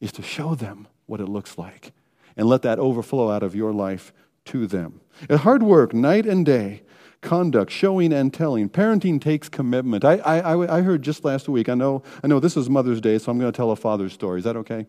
is 0.02 0.12
to 0.12 0.22
show 0.22 0.54
them 0.54 0.88
what 1.06 1.20
it 1.20 1.26
looks 1.26 1.56
like 1.56 1.92
and 2.36 2.46
let 2.46 2.62
that 2.62 2.78
overflow 2.78 3.30
out 3.30 3.42
of 3.42 3.54
your 3.54 3.72
life 3.72 4.12
to 4.44 4.66
them. 4.66 5.00
It's 5.30 5.42
hard 5.42 5.62
work, 5.62 5.94
night 5.94 6.26
and 6.26 6.44
day, 6.44 6.82
conduct, 7.20 7.70
showing 7.70 8.12
and 8.12 8.34
telling. 8.34 8.68
Parenting 8.68 9.20
takes 9.20 9.48
commitment. 9.48 10.04
I, 10.04 10.16
I, 10.16 10.78
I 10.78 10.82
heard 10.82 11.02
just 11.02 11.24
last 11.24 11.48
week, 11.48 11.68
I 11.68 11.74
know, 11.74 12.02
I 12.22 12.26
know 12.26 12.40
this 12.40 12.56
is 12.56 12.68
Mother's 12.68 13.00
Day, 13.00 13.16
so 13.18 13.30
I'm 13.30 13.38
going 13.38 13.50
to 13.50 13.56
tell 13.56 13.70
a 13.70 13.76
father's 13.76 14.12
story. 14.12 14.38
Is 14.38 14.44
that 14.44 14.56
okay? 14.56 14.86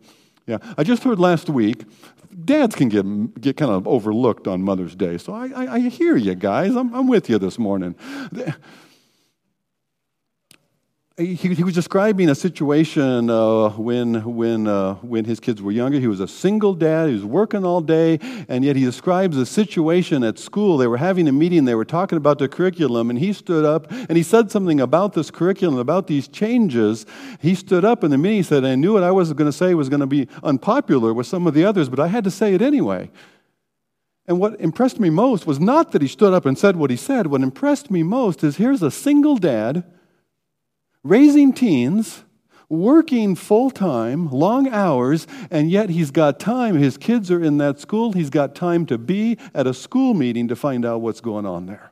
Yeah, 0.48 0.58
I 0.77 0.84
just 0.84 1.03
heard 1.03 1.20
last 1.20 1.48
week, 1.48 1.86
dads 2.43 2.75
can 2.75 2.89
get, 2.89 3.39
get 3.39 3.55
kind 3.55 3.72
of 3.72 3.88
overlooked 3.88 4.48
on 4.48 4.63
Mother's 4.63 4.96
Day. 4.96 5.20
So 5.20 5.32
I, 5.34 5.48
I, 5.55 5.74
I 5.75 5.79
hear 5.79 6.17
you 6.17 6.34
guys. 6.34 6.75
I'm, 6.75 6.93
I'm 6.93 7.08
with 7.08 7.29
you 7.29 7.38
this 7.38 7.60
morning 7.60 7.96
he, 11.15 11.36
he, 11.36 11.63
was 11.63 11.75
describing 11.75 12.27
a 12.29 12.34
situation 12.34 13.29
uh, 13.29 13.70
when, 13.70 14.24
when, 14.36 14.65
uh, 14.65 14.96
when 14.96 15.25
his 15.25 15.39
kids 15.39 15.62
were 15.62 15.72
younger. 15.72 16.00
He 16.00 16.08
was 16.08 16.20
a 16.20 16.27
single 16.27 16.74
dad, 16.74 17.10
he 17.10 17.13
was 17.13 17.24
working 17.24 17.63
all 17.63 17.82
day, 17.82 18.17
and 18.50 18.65
yet 18.65 18.75
he 18.75 18.84
describes 18.84 19.38
a 19.38 19.46
situation 19.46 20.24
at 20.24 20.39
school. 20.39 20.77
They 20.77 20.88
were 20.88 20.98
having 20.98 21.27
a 21.27 21.32
meeting, 21.32 21.65
they 21.65 21.75
were 21.75 21.86
talking 21.86 22.17
about 22.17 22.39
the 22.39 22.48
curriculum, 22.48 23.12
and 23.12 23.20
he 23.20 23.32
stood 23.32 23.63
up 23.63 23.91
and 23.91 24.17
he 24.17 24.24
said 24.24 24.50
something 24.50 24.82
about 24.82 25.13
this 25.13 25.29
curriculum, 25.29 25.77
about 25.77 26.08
these 26.08 26.27
changes. 26.27 27.05
He 27.39 27.53
stood 27.53 27.86
up 27.86 28.03
in 28.03 28.10
the 28.10 28.17
meeting, 28.17 28.38
he 28.38 28.43
said, 28.43 28.65
I 28.65 28.74
knew 28.74 28.93
what 28.93 29.03
I 29.03 29.12
was 29.12 29.32
going 29.34 29.51
to 29.51 29.55
say 29.55 29.75
was 29.75 29.89
going 29.89 30.00
to 30.00 30.08
be 30.08 30.27
unpopular 30.41 31.13
with 31.13 31.27
some 31.27 31.46
of 31.46 31.53
the 31.53 31.63
others, 31.63 31.89
but 31.89 32.00
I 32.00 32.08
had 32.08 32.24
to 32.24 32.32
say 32.32 32.55
it 32.55 32.62
anyway. 32.62 33.12
And 34.25 34.39
what 34.39 34.60
impressed 34.60 35.00
me 35.00 35.12
most 35.12 35.46
was 35.46 35.60
not 35.60 35.91
that 35.91 36.01
he 36.01 36.08
stood 36.08 36.34
up 36.34 36.48
and 36.48 36.58
said 36.58 36.75
what 36.75 36.89
he 36.89 36.98
said. 36.98 37.27
What 37.27 37.41
impressed 37.41 37.91
me 37.91 38.01
most 38.01 38.43
is 38.43 38.55
here's 38.55 38.82
a 38.82 38.89
single 38.89 39.38
dad 39.38 39.84
raising 41.04 41.54
teens, 41.54 42.24
working 42.70 43.36
full 43.36 43.70
time, 43.70 44.30
long 44.32 44.68
hours, 44.70 45.28
and 45.52 45.70
yet 45.70 45.90
he's 45.90 46.12
got 46.12 46.40
time. 46.40 46.76
His 46.76 46.98
kids 46.98 47.30
are 47.30 47.44
in 47.44 47.58
that 47.58 47.80
school. 47.80 48.14
He's 48.14 48.30
got 48.30 48.56
time 48.56 48.86
to 48.88 48.98
be 48.98 49.38
at 49.54 49.68
a 49.68 49.74
school 49.74 50.14
meeting 50.14 50.48
to 50.48 50.56
find 50.56 50.86
out 50.86 51.02
what's 51.02 51.22
going 51.22 51.46
on 51.46 51.66
there. 51.66 51.92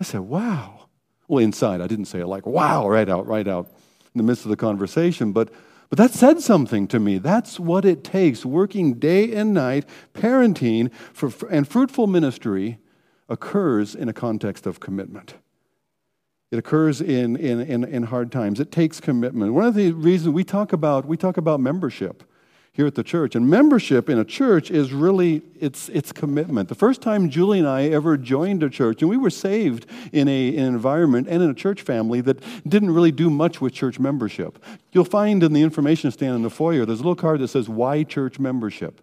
I 0.00 0.04
said, 0.04 0.22
wow. 0.22 0.88
Well, 1.28 1.44
inside, 1.44 1.80
I 1.80 1.86
didn't 1.86 2.06
say 2.06 2.20
it 2.20 2.26
like, 2.26 2.46
wow, 2.46 2.88
right 2.88 3.08
out, 3.08 3.26
right 3.26 3.46
out 3.46 3.68
in 4.14 4.18
the 4.18 4.24
midst 4.24 4.44
of 4.44 4.50
the 4.50 4.56
conversation, 4.56 5.32
but, 5.32 5.50
but 5.88 5.98
that 5.98 6.10
said 6.10 6.40
something 6.40 6.86
to 6.88 6.98
me. 6.98 7.18
That's 7.18 7.58
what 7.60 7.84
it 7.84 8.02
takes 8.04 8.44
working 8.44 8.94
day 8.94 9.32
and 9.32 9.54
night, 9.54 9.88
parenting, 10.12 10.92
for, 11.12 11.30
and 11.48 11.66
fruitful 11.66 12.06
ministry 12.06 12.78
occurs 13.28 13.94
in 13.94 14.08
a 14.08 14.12
context 14.12 14.66
of 14.66 14.80
commitment. 14.80 15.34
It 16.52 16.58
occurs 16.58 17.00
in, 17.00 17.34
in, 17.36 17.60
in, 17.62 17.82
in, 17.82 18.02
hard 18.02 18.30
times. 18.30 18.60
It 18.60 18.70
takes 18.70 19.00
commitment. 19.00 19.54
One 19.54 19.64
of 19.64 19.74
the 19.74 19.92
reasons 19.92 20.34
we 20.34 20.44
talk 20.44 20.74
about, 20.74 21.06
we 21.06 21.16
talk 21.16 21.38
about 21.38 21.60
membership 21.60 22.22
here 22.74 22.86
at 22.86 22.94
the 22.94 23.02
church. 23.02 23.34
And 23.34 23.48
membership 23.48 24.10
in 24.10 24.18
a 24.18 24.24
church 24.24 24.70
is 24.70 24.92
really, 24.92 25.40
it's, 25.58 25.88
it's 25.88 26.12
commitment. 26.12 26.68
The 26.68 26.74
first 26.74 27.00
time 27.00 27.30
Julie 27.30 27.58
and 27.58 27.66
I 27.66 27.84
ever 27.84 28.18
joined 28.18 28.62
a 28.62 28.68
church, 28.68 29.00
and 29.00 29.08
we 29.08 29.16
were 29.16 29.30
saved 29.30 29.86
in, 30.12 30.28
a, 30.28 30.48
in 30.48 30.64
an 30.64 30.74
environment 30.74 31.26
and 31.26 31.42
in 31.42 31.48
a 31.48 31.54
church 31.54 31.80
family 31.80 32.20
that 32.20 32.42
didn't 32.68 32.90
really 32.90 33.12
do 33.12 33.30
much 33.30 33.62
with 33.62 33.72
church 33.72 33.98
membership. 33.98 34.62
You'll 34.92 35.06
find 35.06 35.42
in 35.42 35.54
the 35.54 35.62
information 35.62 36.10
stand 36.10 36.34
in 36.34 36.42
the 36.42 36.50
foyer, 36.50 36.84
there's 36.84 37.00
a 37.00 37.02
little 37.02 37.14
card 37.14 37.40
that 37.40 37.48
says, 37.48 37.66
Why 37.66 38.02
Church 38.02 38.38
Membership? 38.38 39.00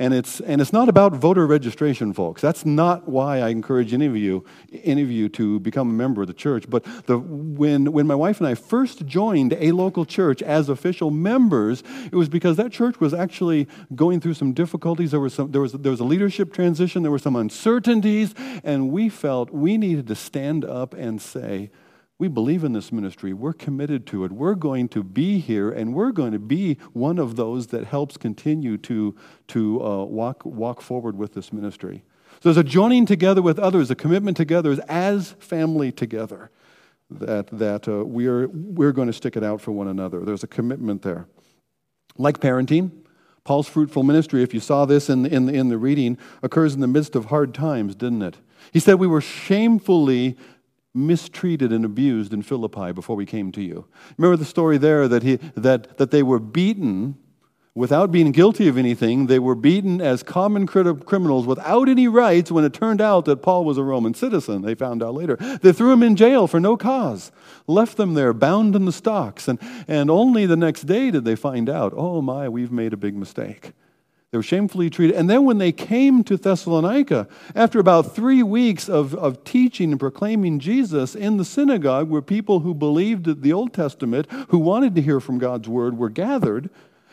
And 0.00 0.14
it's, 0.14 0.38
and 0.40 0.60
it's 0.60 0.72
not 0.72 0.88
about 0.88 1.12
voter 1.14 1.44
registration, 1.44 2.12
folks. 2.12 2.40
That's 2.40 2.64
not 2.64 3.08
why 3.08 3.40
I 3.40 3.48
encourage 3.48 3.92
any 3.92 4.06
of 4.06 4.16
you, 4.16 4.44
any 4.84 5.02
of 5.02 5.10
you 5.10 5.28
to 5.30 5.58
become 5.58 5.90
a 5.90 5.92
member 5.92 6.22
of 6.22 6.28
the 6.28 6.34
church. 6.34 6.70
But 6.70 6.84
the, 7.06 7.18
when, 7.18 7.90
when 7.90 8.06
my 8.06 8.14
wife 8.14 8.38
and 8.38 8.46
I 8.46 8.54
first 8.54 9.06
joined 9.06 9.54
a 9.58 9.72
local 9.72 10.04
church 10.04 10.40
as 10.40 10.68
official 10.68 11.10
members, 11.10 11.82
it 12.04 12.14
was 12.14 12.28
because 12.28 12.56
that 12.58 12.70
church 12.70 13.00
was 13.00 13.12
actually 13.12 13.66
going 13.92 14.20
through 14.20 14.34
some 14.34 14.52
difficulties. 14.52 15.10
There 15.10 15.18
was, 15.18 15.34
some, 15.34 15.50
there 15.50 15.62
was, 15.62 15.72
there 15.72 15.90
was 15.90 16.00
a 16.00 16.04
leadership 16.04 16.52
transition, 16.52 17.02
there 17.02 17.10
were 17.10 17.18
some 17.18 17.34
uncertainties, 17.34 18.34
and 18.62 18.92
we 18.92 19.08
felt 19.08 19.50
we 19.50 19.76
needed 19.76 20.06
to 20.06 20.14
stand 20.14 20.64
up 20.64 20.94
and 20.94 21.20
say, 21.20 21.70
we 22.18 22.26
believe 22.26 22.64
in 22.64 22.72
this 22.72 22.90
ministry. 22.90 23.32
We're 23.32 23.52
committed 23.52 24.06
to 24.08 24.24
it. 24.24 24.32
We're 24.32 24.56
going 24.56 24.88
to 24.88 25.04
be 25.04 25.38
here, 25.38 25.70
and 25.70 25.94
we're 25.94 26.10
going 26.10 26.32
to 26.32 26.38
be 26.38 26.78
one 26.92 27.18
of 27.18 27.36
those 27.36 27.68
that 27.68 27.86
helps 27.86 28.16
continue 28.16 28.76
to, 28.78 29.14
to 29.48 29.84
uh, 29.84 30.04
walk, 30.04 30.44
walk 30.44 30.80
forward 30.80 31.16
with 31.16 31.34
this 31.34 31.52
ministry. 31.52 32.02
So 32.40 32.52
there's 32.52 32.56
a 32.56 32.64
joining 32.64 33.06
together 33.06 33.40
with 33.40 33.58
others, 33.58 33.90
a 33.90 33.94
commitment 33.94 34.36
together 34.36 34.76
as 34.88 35.32
family 35.38 35.92
together 35.92 36.50
that, 37.10 37.46
that 37.48 37.88
uh, 37.88 38.04
we're, 38.04 38.48
we're 38.48 38.92
going 38.92 39.08
to 39.08 39.12
stick 39.12 39.36
it 39.36 39.44
out 39.44 39.60
for 39.60 39.72
one 39.72 39.88
another. 39.88 40.24
There's 40.24 40.44
a 40.44 40.48
commitment 40.48 41.02
there. 41.02 41.26
Like 42.16 42.38
parenting, 42.38 42.90
Paul's 43.44 43.68
fruitful 43.68 44.02
ministry, 44.02 44.42
if 44.42 44.52
you 44.52 44.60
saw 44.60 44.84
this 44.84 45.08
in, 45.08 45.24
in, 45.24 45.48
in 45.48 45.68
the 45.68 45.78
reading, 45.78 46.18
occurs 46.42 46.74
in 46.74 46.80
the 46.80 46.86
midst 46.86 47.16
of 47.16 47.26
hard 47.26 47.54
times, 47.54 47.94
didn't 47.94 48.22
it? 48.22 48.36
He 48.72 48.80
said 48.80 48.96
we 48.96 49.06
were 49.06 49.20
shamefully 49.20 50.36
mistreated 50.94 51.72
and 51.72 51.84
abused 51.84 52.32
in 52.32 52.42
Philippi 52.42 52.92
before 52.92 53.16
we 53.16 53.26
came 53.26 53.52
to 53.52 53.62
you. 53.62 53.86
Remember 54.16 54.36
the 54.36 54.44
story 54.44 54.78
there 54.78 55.08
that, 55.08 55.22
he, 55.22 55.36
that, 55.56 55.98
that 55.98 56.10
they 56.10 56.22
were 56.22 56.38
beaten 56.38 57.16
without 57.78 58.10
being 58.10 58.32
guilty 58.32 58.66
of 58.66 58.76
anything. 58.76 59.26
They 59.26 59.38
were 59.38 59.54
beaten 59.54 60.00
as 60.00 60.24
common 60.24 60.66
criminals 60.66 61.46
without 61.46 61.88
any 61.88 62.08
rights 62.08 62.50
when 62.50 62.64
it 62.64 62.72
turned 62.72 63.00
out 63.00 63.24
that 63.26 63.42
Paul 63.42 63.64
was 63.64 63.78
a 63.78 63.84
Roman 63.84 64.14
citizen. 64.14 64.62
They 64.62 64.74
found 64.74 65.02
out 65.02 65.14
later. 65.14 65.36
They 65.36 65.72
threw 65.72 65.92
him 65.92 66.02
in 66.02 66.16
jail 66.16 66.48
for 66.48 66.58
no 66.58 66.76
cause, 66.76 67.30
left 67.68 67.96
them 67.96 68.14
there 68.14 68.32
bound 68.32 68.74
in 68.74 68.84
the 68.84 68.92
stocks. 68.92 69.46
And, 69.46 69.60
and 69.86 70.10
only 70.10 70.44
the 70.44 70.56
next 70.56 70.82
day 70.82 71.12
did 71.12 71.24
they 71.24 71.36
find 71.36 71.70
out, 71.70 71.92
oh 71.96 72.20
my, 72.20 72.48
we've 72.48 72.72
made 72.72 72.92
a 72.92 72.96
big 72.96 73.14
mistake. 73.14 73.72
They 74.30 74.38
were 74.38 74.42
shamefully 74.42 74.90
treated. 74.90 75.16
And 75.16 75.30
then 75.30 75.46
when 75.46 75.56
they 75.56 75.72
came 75.72 76.22
to 76.24 76.36
Thessalonica, 76.36 77.26
after 77.54 77.78
about 77.78 78.14
three 78.14 78.42
weeks 78.42 78.88
of, 78.88 79.14
of 79.14 79.42
teaching 79.42 79.90
and 79.90 79.98
proclaiming 79.98 80.58
Jesus 80.58 81.14
in 81.14 81.38
the 81.38 81.46
synagogue, 81.46 82.10
where 82.10 82.20
people 82.20 82.60
who 82.60 82.74
believed 82.74 83.42
the 83.42 83.52
Old 83.54 83.72
Testament, 83.72 84.26
who 84.50 84.58
wanted 84.58 84.94
to 84.96 85.02
hear 85.02 85.18
from 85.18 85.38
God's 85.38 85.66
word, 85.66 85.96
were 85.96 86.10
gathered, 86.10 86.68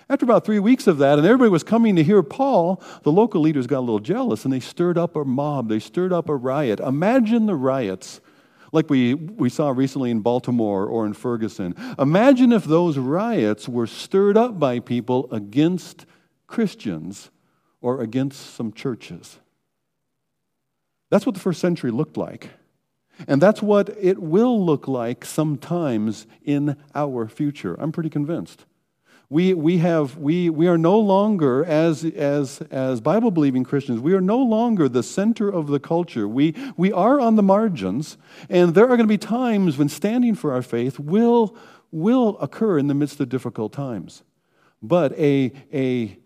after 0.07 0.23
about 0.23 0.45
three 0.45 0.59
weeks 0.59 0.85
of 0.85 0.99
that, 0.99 1.17
and 1.17 1.25
everybody 1.25 1.49
was 1.49 1.63
coming 1.63 1.95
to 1.95 2.03
hear 2.03 2.21
Paul, 2.21 2.81
the 3.01 3.11
local 3.11 3.41
leaders 3.41 3.65
got 3.65 3.79
a 3.79 3.81
little 3.81 3.99
jealous 3.99 4.45
and 4.45 4.53
they 4.53 4.59
stirred 4.59 4.99
up 4.99 5.15
a 5.15 5.25
mob. 5.25 5.67
They 5.67 5.79
stirred 5.79 6.13
up 6.13 6.29
a 6.29 6.35
riot. 6.35 6.79
Imagine 6.79 7.47
the 7.47 7.55
riots 7.55 8.21
like 8.71 8.89
we, 8.89 9.13
we 9.13 9.49
saw 9.49 9.69
recently 9.69 10.11
in 10.11 10.19
Baltimore 10.19 10.85
or 10.85 11.05
in 11.05 11.13
Ferguson. 11.13 11.73
Imagine 11.97 12.51
if 12.51 12.65
those 12.65 12.97
riots 12.97 13.69
were 13.69 13.87
stirred 13.87 14.37
up 14.37 14.59
by 14.59 14.79
people 14.79 15.27
against 15.31 16.05
Christians 16.55 17.31
or 17.81 17.99
against 17.99 18.55
some 18.55 18.71
churches. 18.71 19.39
That's 21.09 21.25
what 21.25 21.35
the 21.35 21.41
first 21.41 21.59
century 21.59 21.91
looked 21.91 22.15
like. 22.15 22.51
And 23.27 23.41
that's 23.41 23.61
what 23.61 23.89
it 23.99 24.21
will 24.21 24.65
look 24.65 24.87
like 24.87 25.25
sometimes 25.25 26.27
in 26.45 26.77
our 26.93 27.27
future. 27.27 27.75
I'm 27.77 27.91
pretty 27.91 28.09
convinced. 28.09 28.65
We, 29.29 29.53
we, 29.53 29.79
have, 29.79 30.17
we, 30.17 30.49
we 30.49 30.67
are 30.69 30.77
no 30.77 30.97
longer, 30.97 31.65
as, 31.65 32.05
as, 32.05 32.61
as 32.71 33.01
Bible 33.01 33.31
believing 33.31 33.65
Christians, 33.65 33.99
we 33.99 34.13
are 34.13 34.21
no 34.21 34.37
longer 34.37 34.87
the 34.87 35.03
center 35.03 35.49
of 35.49 35.67
the 35.67 35.79
culture. 35.81 36.29
We, 36.29 36.55
we 36.77 36.93
are 36.93 37.19
on 37.19 37.35
the 37.35 37.43
margins, 37.43 38.17
and 38.49 38.73
there 38.73 38.85
are 38.85 38.95
going 38.95 38.99
to 38.99 39.07
be 39.07 39.17
times 39.17 39.77
when 39.77 39.89
standing 39.89 40.35
for 40.35 40.53
our 40.53 40.61
faith 40.61 40.99
will, 40.99 41.57
will 41.91 42.37
occur 42.39 42.77
in 42.77 42.87
the 42.87 42.93
midst 42.93 43.19
of 43.19 43.27
difficult 43.27 43.73
times. 43.73 44.23
But 44.81 45.11
a, 45.19 45.51
a, 45.73 46.17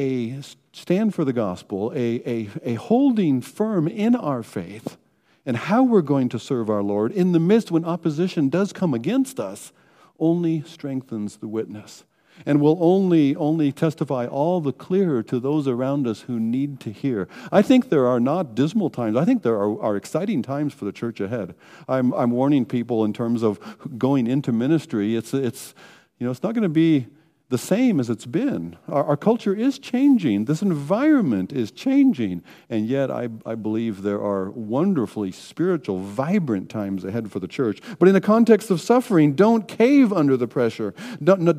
a 0.00 0.40
stand 0.72 1.14
for 1.14 1.24
the 1.24 1.32
gospel, 1.32 1.92
a, 1.94 2.22
a, 2.26 2.48
a 2.62 2.74
holding 2.74 3.40
firm 3.42 3.86
in 3.86 4.14
our 4.14 4.42
faith 4.42 4.96
and 5.44 5.56
how 5.56 5.82
we're 5.82 6.00
going 6.00 6.28
to 6.30 6.38
serve 6.38 6.70
our 6.70 6.82
Lord 6.82 7.12
in 7.12 7.32
the 7.32 7.40
midst 7.40 7.70
when 7.70 7.84
opposition 7.84 8.48
does 8.48 8.72
come 8.72 8.94
against 8.94 9.38
us 9.38 9.72
only 10.18 10.62
strengthens 10.62 11.38
the 11.38 11.48
witness 11.48 12.04
and 12.46 12.60
will 12.60 12.78
only, 12.80 13.36
only 13.36 13.70
testify 13.72 14.26
all 14.26 14.62
the 14.62 14.72
clearer 14.72 15.22
to 15.22 15.38
those 15.38 15.68
around 15.68 16.06
us 16.06 16.22
who 16.22 16.40
need 16.40 16.80
to 16.80 16.90
hear. 16.90 17.28
I 17.52 17.60
think 17.60 17.90
there 17.90 18.06
are 18.06 18.20
not 18.20 18.54
dismal 18.54 18.88
times. 18.88 19.16
I 19.16 19.26
think 19.26 19.42
there 19.42 19.56
are, 19.56 19.78
are 19.82 19.96
exciting 19.96 20.42
times 20.42 20.72
for 20.72 20.86
the 20.86 20.92
church 20.92 21.20
ahead. 21.20 21.54
I'm, 21.86 22.14
I'm 22.14 22.30
warning 22.30 22.64
people 22.64 23.04
in 23.04 23.12
terms 23.12 23.42
of 23.42 23.60
going 23.98 24.26
into 24.26 24.52
ministry. 24.52 25.16
It's, 25.16 25.34
it's, 25.34 25.74
you 26.18 26.24
know, 26.24 26.30
it's 26.30 26.42
not 26.42 26.54
going 26.54 26.62
to 26.62 26.70
be 26.70 27.08
the 27.50 27.58
same 27.58 27.98
as 27.98 28.08
it's 28.08 28.26
been. 28.26 28.76
Our, 28.88 29.04
our, 29.04 29.16
culture 29.16 29.52
is 29.52 29.80
changing. 29.80 30.44
This 30.44 30.62
environment 30.62 31.52
is 31.52 31.72
changing. 31.72 32.44
And 32.68 32.86
yet, 32.86 33.10
I, 33.10 33.28
I 33.44 33.56
believe 33.56 34.02
there 34.02 34.22
are 34.22 34.50
wonderfully 34.50 35.32
spiritual, 35.32 35.98
vibrant 35.98 36.70
times 36.70 37.04
ahead 37.04 37.30
for 37.32 37.40
the 37.40 37.48
church. 37.48 37.80
But 37.98 38.06
in 38.06 38.14
the 38.14 38.20
context 38.20 38.70
of 38.70 38.80
suffering, 38.80 39.34
don't 39.34 39.66
cave 39.66 40.12
under 40.12 40.36
the 40.36 40.46
pressure. 40.46 40.94
Don't, 41.22 41.40
no, 41.40 41.52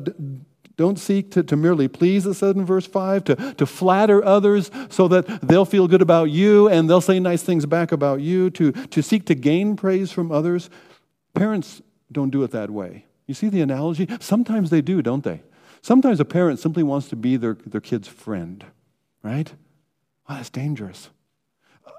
don't 0.76 0.98
seek 0.98 1.30
to, 1.32 1.42
to 1.42 1.56
merely 1.56 1.88
please, 1.88 2.24
it 2.24 2.34
said 2.34 2.56
in 2.56 2.64
verse 2.64 2.86
5, 2.86 3.24
to, 3.24 3.54
to 3.54 3.66
flatter 3.66 4.24
others 4.24 4.70
so 4.88 5.08
that 5.08 5.46
they'll 5.46 5.66
feel 5.66 5.86
good 5.86 6.02
about 6.02 6.30
you 6.30 6.68
and 6.68 6.88
they'll 6.88 7.02
say 7.02 7.20
nice 7.20 7.42
things 7.42 7.66
back 7.66 7.92
about 7.92 8.22
you, 8.22 8.48
to, 8.50 8.72
to 8.72 9.02
seek 9.02 9.26
to 9.26 9.34
gain 9.34 9.76
praise 9.76 10.10
from 10.10 10.32
others. 10.32 10.70
Parents 11.34 11.82
don't 12.10 12.30
do 12.30 12.42
it 12.44 12.50
that 12.52 12.70
way. 12.70 13.04
You 13.26 13.34
see 13.34 13.50
the 13.50 13.60
analogy? 13.60 14.08
Sometimes 14.20 14.70
they 14.70 14.80
do, 14.80 15.02
don't 15.02 15.22
they? 15.22 15.42
Sometimes 15.82 16.20
a 16.20 16.24
parent 16.24 16.60
simply 16.60 16.84
wants 16.84 17.08
to 17.08 17.16
be 17.16 17.36
their, 17.36 17.54
their 17.54 17.80
kid's 17.80 18.06
friend, 18.06 18.64
right? 19.22 19.52
That's 20.28 20.48
dangerous. 20.48 21.10
Uh, 21.84 21.90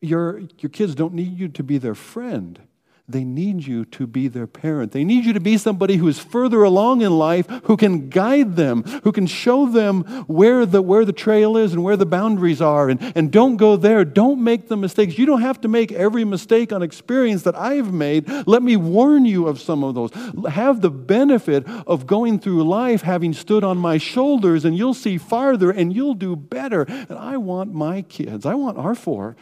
your, 0.00 0.42
your 0.58 0.70
kids 0.70 0.94
don't 0.94 1.12
need 1.12 1.36
you 1.36 1.48
to 1.48 1.62
be 1.64 1.78
their 1.78 1.96
friend. 1.96 2.60
They 3.08 3.22
need 3.22 3.64
you 3.64 3.84
to 3.84 4.06
be 4.08 4.26
their 4.26 4.48
parent. 4.48 4.90
They 4.90 5.04
need 5.04 5.24
you 5.24 5.32
to 5.34 5.40
be 5.40 5.58
somebody 5.58 5.96
who 5.96 6.08
is 6.08 6.18
further 6.18 6.64
along 6.64 7.02
in 7.02 7.16
life, 7.16 7.46
who 7.64 7.76
can 7.76 8.08
guide 8.08 8.56
them, 8.56 8.82
who 9.04 9.12
can 9.12 9.28
show 9.28 9.66
them 9.66 10.02
where 10.26 10.66
the, 10.66 10.82
where 10.82 11.04
the 11.04 11.12
trail 11.12 11.56
is 11.56 11.72
and 11.72 11.84
where 11.84 11.96
the 11.96 12.04
boundaries 12.04 12.60
are. 12.60 12.88
And, 12.88 13.12
and 13.14 13.30
don't 13.30 13.58
go 13.58 13.76
there. 13.76 14.04
Don't 14.04 14.42
make 14.42 14.66
the 14.66 14.76
mistakes. 14.76 15.18
You 15.18 15.26
don't 15.26 15.42
have 15.42 15.60
to 15.60 15.68
make 15.68 15.92
every 15.92 16.24
mistake 16.24 16.72
on 16.72 16.82
experience 16.82 17.44
that 17.44 17.54
I've 17.54 17.92
made. 17.92 18.28
Let 18.44 18.64
me 18.64 18.76
warn 18.76 19.24
you 19.24 19.46
of 19.46 19.60
some 19.60 19.84
of 19.84 19.94
those. 19.94 20.10
Have 20.50 20.80
the 20.80 20.90
benefit 20.90 21.64
of 21.86 22.08
going 22.08 22.40
through 22.40 22.64
life 22.64 23.02
having 23.02 23.32
stood 23.34 23.62
on 23.62 23.78
my 23.78 23.98
shoulders, 23.98 24.64
and 24.64 24.76
you'll 24.76 24.94
see 24.94 25.16
farther 25.16 25.70
and 25.70 25.94
you'll 25.94 26.14
do 26.14 26.34
better. 26.34 26.82
And 26.82 27.12
I 27.12 27.36
want 27.36 27.72
my 27.72 28.02
kids, 28.02 28.44
I 28.44 28.54
want 28.54 28.78
our 28.78 28.96
four 28.96 29.36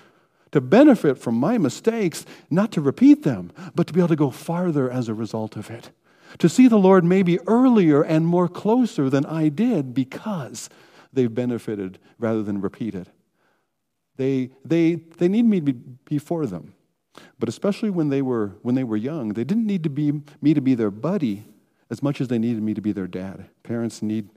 to 0.55 0.61
benefit 0.61 1.19
from 1.19 1.35
my 1.35 1.59
mistakes, 1.59 2.25
not 2.49 2.71
to 2.71 2.81
repeat 2.81 3.25
them, 3.25 3.51
but 3.75 3.89
to 3.89 3.93
be 3.93 3.99
able 3.99 4.07
to 4.07 4.15
go 4.15 4.31
farther 4.31 4.89
as 4.89 5.09
a 5.09 5.15
result 5.15 5.57
of 5.57 5.69
it. 5.69 5.91
To 6.39 6.49
see 6.49 6.69
the 6.69 6.79
Lord 6.79 7.03
maybe 7.05 7.41
earlier 7.49 8.03
and 8.03 8.25
more 8.25 8.47
closer 8.47 9.11
than 9.11 9.27
I 9.27 9.49
did 9.49 9.95
because 9.95 10.71
they've 11.13 11.35
benefited 11.35 11.99
rather 12.21 12.45
than 12.45 12.61
repeated. 12.61 13.11
They, 14.17 14.51
they, 14.65 14.95
they 14.95 15.27
need 15.27 15.45
me 15.45 15.59
to 15.59 15.73
be 15.73 15.73
before 16.05 16.47
them. 16.47 16.75
But 17.41 17.49
especially 17.49 17.91
when 17.91 18.11
they, 18.11 18.23
were, 18.23 18.53
when 18.63 18.77
they 18.77 18.85
were 18.85 18.97
young, 18.97 19.31
they 19.31 19.43
didn't 19.43 19.67
need 19.67 19.83
to 19.83 19.91
be, 19.91 20.23
me 20.41 20.55
to 20.55 20.61
be 20.61 20.77
their 20.77 20.93
buddy 20.93 21.47
as 21.91 22.01
much 22.01 22.21
as 22.21 22.29
they 22.29 22.39
needed 22.39 22.63
me 22.63 22.75
to 22.75 22.81
be 22.81 22.93
their 22.93 23.09
dad. 23.09 23.49
Parents 23.65 24.03
need 24.03 24.29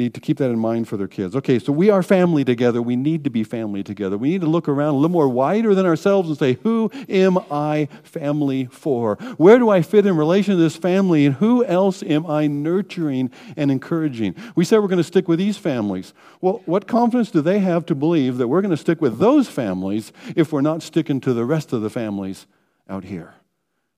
need 0.00 0.14
to 0.14 0.20
keep 0.20 0.38
that 0.38 0.50
in 0.50 0.58
mind 0.58 0.88
for 0.88 0.96
their 0.96 1.06
kids. 1.06 1.36
Okay, 1.36 1.58
so 1.58 1.72
we 1.72 1.90
are 1.90 2.02
family 2.02 2.44
together. 2.44 2.82
We 2.82 2.96
need 2.96 3.22
to 3.24 3.30
be 3.30 3.44
family 3.44 3.84
together. 3.84 4.18
We 4.18 4.30
need 4.30 4.40
to 4.40 4.46
look 4.46 4.68
around 4.68 4.94
a 4.94 4.96
little 4.96 5.10
more 5.10 5.28
wider 5.28 5.74
than 5.74 5.86
ourselves 5.86 6.28
and 6.28 6.38
say, 6.38 6.54
who 6.62 6.90
am 7.08 7.38
I 7.50 7.88
family 8.02 8.66
for? 8.66 9.16
Where 9.36 9.58
do 9.58 9.70
I 9.70 9.82
fit 9.82 10.06
in 10.06 10.16
relation 10.16 10.56
to 10.56 10.60
this 10.60 10.76
family? 10.76 11.26
And 11.26 11.36
who 11.36 11.64
else 11.64 12.02
am 12.02 12.26
I 12.26 12.46
nurturing 12.46 13.30
and 13.56 13.70
encouraging? 13.70 14.34
We 14.56 14.64
said 14.64 14.80
we're 14.80 14.88
going 14.88 14.96
to 14.96 15.04
stick 15.04 15.28
with 15.28 15.38
these 15.38 15.58
families. 15.58 16.14
Well, 16.40 16.62
what 16.64 16.88
confidence 16.88 17.30
do 17.30 17.40
they 17.40 17.60
have 17.60 17.86
to 17.86 17.94
believe 17.94 18.38
that 18.38 18.48
we're 18.48 18.62
going 18.62 18.70
to 18.70 18.76
stick 18.76 19.00
with 19.00 19.18
those 19.18 19.48
families 19.48 20.12
if 20.34 20.52
we're 20.52 20.60
not 20.62 20.82
sticking 20.82 21.20
to 21.20 21.32
the 21.32 21.44
rest 21.44 21.72
of 21.72 21.82
the 21.82 21.90
families 21.90 22.46
out 22.88 23.04
here? 23.04 23.34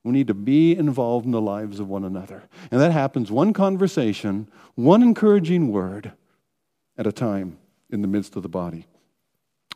We 0.04 0.12
need 0.12 0.26
to 0.26 0.34
be 0.34 0.76
involved 0.76 1.26
in 1.26 1.32
the 1.32 1.40
lives 1.40 1.78
of 1.78 1.88
one 1.88 2.04
another. 2.04 2.44
And 2.70 2.80
that 2.80 2.92
happens 2.92 3.30
one 3.30 3.52
conversation, 3.52 4.48
one 4.74 5.02
encouraging 5.02 5.70
word 5.70 6.12
at 6.98 7.06
a 7.06 7.12
time 7.12 7.58
in 7.90 8.02
the 8.02 8.08
midst 8.08 8.34
of 8.36 8.42
the 8.42 8.48
body. 8.48 8.86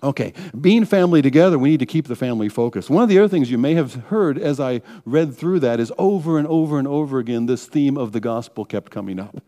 Okay, 0.03 0.35
being 0.61 0.85
family 0.85 1.23
together, 1.23 1.59
we 1.59 1.71
need 1.71 1.81
to 1.81 1.87
keep 1.87 2.07
the 2.07 2.17
family 2.17 2.49
focused. 2.49 2.91
One 2.91 3.03
of 3.03 3.09
the 3.09 3.19
other 3.19 3.29
things 3.29 3.51
you 3.51 3.57
may 3.57 3.75
have 3.75 3.95
heard 3.95 4.37
as 4.37 4.61
I 4.61 4.83
read 5.07 5.35
through 5.35 5.61
that 5.61 5.81
is 5.81 5.91
over 5.97 6.39
and 6.39 6.47
over 6.49 6.79
and 6.79 6.87
over 6.87 7.19
again, 7.19 7.47
this 7.47 7.67
theme 7.67 7.97
of 7.97 8.13
the 8.13 8.21
gospel 8.21 8.65
kept 8.65 8.91
coming 8.91 9.19
up. 9.19 9.43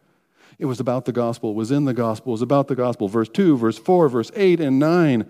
It 0.59 0.65
was 0.65 0.81
about 0.81 1.05
the 1.05 1.13
gospel, 1.13 1.51
it 1.51 1.57
was 1.57 1.71
in 1.71 1.85
the 1.85 1.95
gospel, 1.95 2.33
it 2.33 2.35
was 2.35 2.43
about 2.43 2.69
the 2.69 2.75
gospel. 2.75 3.09
Verse 3.09 3.29
2, 3.29 3.59
verse 3.59 3.79
4, 3.79 4.09
verse 4.09 4.31
8, 4.35 4.61
and 4.61 4.79
9. 4.79 5.29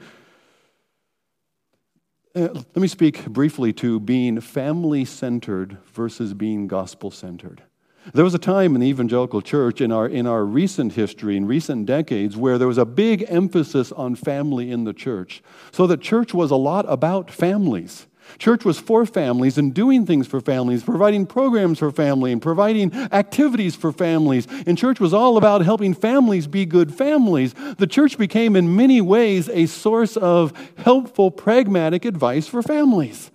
Uh, 2.39 2.55
let 2.55 2.77
me 2.77 2.87
speak 2.87 3.27
briefly 3.27 3.73
to 3.73 3.99
being 3.99 4.41
family 4.41 5.05
centered 5.05 5.77
versus 5.93 6.35
being 6.35 6.69
gospel 6.69 7.11
centered. 7.11 7.65
There 8.15 8.23
was 8.23 8.33
a 8.33 8.39
time 8.39 8.77
in 8.77 8.81
the 8.81 8.87
evangelical 8.87 9.43
church 9.43 9.81
in 9.81 9.91
our, 9.91 10.07
in 10.07 10.25
our 10.25 10.45
recent 10.45 10.93
history, 10.93 11.37
in 11.37 11.47
recent 11.47 11.87
decades, 11.87 12.37
where 12.37 12.57
there 12.57 12.69
was 12.69 12.79
a 12.79 12.85
big 12.85 13.25
emphasis 13.29 13.91
on 13.91 14.15
family 14.15 14.71
in 14.71 14.85
the 14.85 14.93
church. 14.93 15.43
So 15.73 15.89
the 15.89 15.97
church 15.97 16.33
was 16.33 16.53
a 16.53 16.57
lot 16.57 16.85
about 16.89 17.29
families. 17.29 18.07
Church 18.39 18.65
was 18.65 18.79
for 18.79 19.07
families 19.07 19.57
and 19.57 19.73
doing 19.73 20.05
things 20.05 20.27
for 20.27 20.41
families, 20.41 20.83
providing 20.83 21.27
programs 21.27 21.79
for 21.79 21.91
family 21.91 22.33
and 22.33 22.43
providing 22.43 22.93
activities 23.13 23.75
for 23.75 23.93
families. 23.93 24.47
And 24.67 24.77
church 24.77 25.01
was 25.01 25.15
all 25.15 25.37
about 25.37 25.63
helping 25.63 25.95
families 25.95 26.47
be 26.47 26.67
good 26.67 26.95
families. 26.95 27.55
The 27.79 27.87
church 27.87 28.19
became, 28.19 28.55
in 28.57 28.77
many 28.77 29.01
ways, 29.01 29.49
a 29.49 29.67
source 29.67 30.17
of 30.17 30.53
helpful, 30.77 31.31
pragmatic 31.31 32.05
advice 32.05 32.47
for 32.47 32.63
families. 32.63 33.31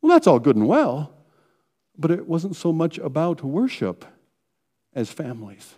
Well, 0.00 0.10
that's 0.10 0.26
all 0.26 0.40
good 0.40 0.56
and 0.56 0.66
well, 0.66 1.12
but 1.96 2.10
it 2.10 2.26
wasn't 2.26 2.56
so 2.56 2.72
much 2.72 2.98
about 2.98 3.44
worship 3.44 4.04
as 4.94 5.12
families. 5.12 5.76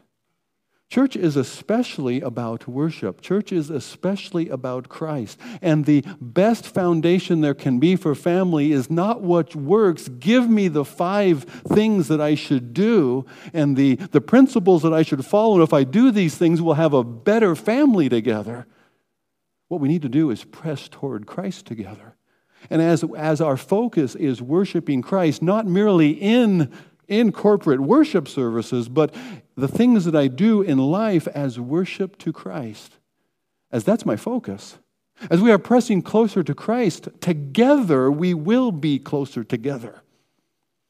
Church 0.94 1.16
is 1.16 1.35
especially 1.35 2.20
about 2.20 2.68
worship. 2.68 3.20
Church 3.20 3.50
is 3.50 3.68
especially 3.68 4.48
about 4.48 4.88
Christ. 4.88 5.40
And 5.61 5.87
the 5.87 6.04
best 6.20 6.66
foundation 6.66 7.40
there 7.40 7.52
can 7.52 7.80
be 7.80 7.96
for 7.96 8.14
family 8.14 8.70
is 8.70 8.88
not 8.88 9.20
what 9.20 9.57
works. 9.57 10.07
Give 10.07 10.48
me 10.48 10.68
the 10.68 10.85
five 10.85 11.42
things 11.66 12.07
that 12.07 12.20
I 12.20 12.37
should 12.37 12.72
do 12.72 13.26
and 13.52 13.76
the, 13.76 13.96
the 13.96 14.20
principles 14.20 14.85
that 14.85 14.92
I 14.92 15.02
should 15.02 15.26
follow. 15.26 15.54
And 15.54 15.64
if 15.64 15.72
I 15.72 15.83
do 15.83 16.12
these 16.12 16.37
things, 16.37 16.62
we'll 16.62 16.74
have 16.74 16.94
a 16.94 17.02
better 17.02 17.57
family 17.57 18.09
together. 18.09 18.64
What 19.66 19.80
we 19.80 19.88
need 19.88 20.02
to 20.02 20.09
do 20.09 20.30
is 20.30 20.44
press 20.44 20.88
toward 20.88 21.26
Christ 21.26 21.66
together. 21.66 22.14
And 22.70 22.80
as, 22.80 23.02
as 23.16 23.40
our 23.40 23.57
focus 23.57 24.14
is 24.14 24.40
worshiping 24.40 25.02
Christ, 25.02 25.42
not 25.42 25.66
merely 25.66 26.11
in 26.11 26.72
in 27.09 27.33
corporate 27.33 27.80
worship 27.80 28.28
services, 28.28 28.88
but 28.88 29.14
the 29.56 29.68
things 29.68 30.04
that 30.04 30.16
I 30.16 30.28
do 30.28 30.62
in 30.62 30.78
life 30.78 31.28
as 31.28 31.60
worship 31.60 32.18
to 32.18 32.32
Christ, 32.32 32.98
as 33.70 33.84
that's 33.84 34.06
my 34.06 34.16
focus. 34.16 34.78
As 35.30 35.40
we 35.40 35.52
are 35.52 35.58
pressing 35.58 36.02
closer 36.02 36.42
to 36.42 36.54
Christ, 36.54 37.08
together 37.20 38.10
we 38.10 38.34
will 38.34 38.72
be 38.72 38.98
closer 38.98 39.44
together. 39.44 40.02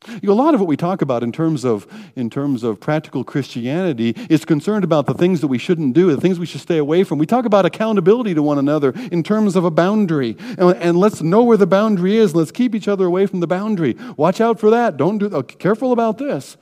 You 0.06 0.28
know, 0.28 0.32
a 0.32 0.34
lot 0.34 0.54
of 0.54 0.60
what 0.60 0.66
we 0.66 0.76
talk 0.76 1.00
about 1.00 1.22
in 1.22 1.32
terms 1.32 1.64
of 1.64 1.86
in 2.14 2.28
terms 2.28 2.62
of 2.62 2.78
practical 2.78 3.24
Christianity 3.24 4.14
is 4.28 4.44
concerned 4.44 4.84
about 4.84 5.06
the 5.06 5.14
things 5.14 5.40
that 5.40 5.48
we 5.48 5.56
shouldn't 5.56 5.94
do, 5.94 6.14
the 6.14 6.20
things 6.20 6.38
we 6.38 6.46
should 6.46 6.60
stay 6.60 6.76
away 6.76 7.04
from. 7.04 7.18
We 7.18 7.26
talk 7.26 7.46
about 7.46 7.64
accountability 7.64 8.34
to 8.34 8.42
one 8.42 8.58
another 8.58 8.92
in 9.10 9.22
terms 9.22 9.56
of 9.56 9.64
a 9.64 9.70
boundary, 9.70 10.36
and, 10.58 10.76
and 10.76 10.98
let's 10.98 11.22
know 11.22 11.42
where 11.42 11.56
the 11.56 11.66
boundary 11.66 12.16
is. 12.16 12.34
Let's 12.34 12.50
keep 12.50 12.74
each 12.74 12.88
other 12.88 13.06
away 13.06 13.26
from 13.26 13.40
the 13.40 13.46
boundary. 13.46 13.96
Watch 14.16 14.40
out 14.40 14.60
for 14.60 14.68
that. 14.70 14.98
Don't 14.98 15.18
do. 15.18 15.30
Oh, 15.32 15.42
careful 15.42 15.92
about 15.92 16.18
this. 16.18 16.58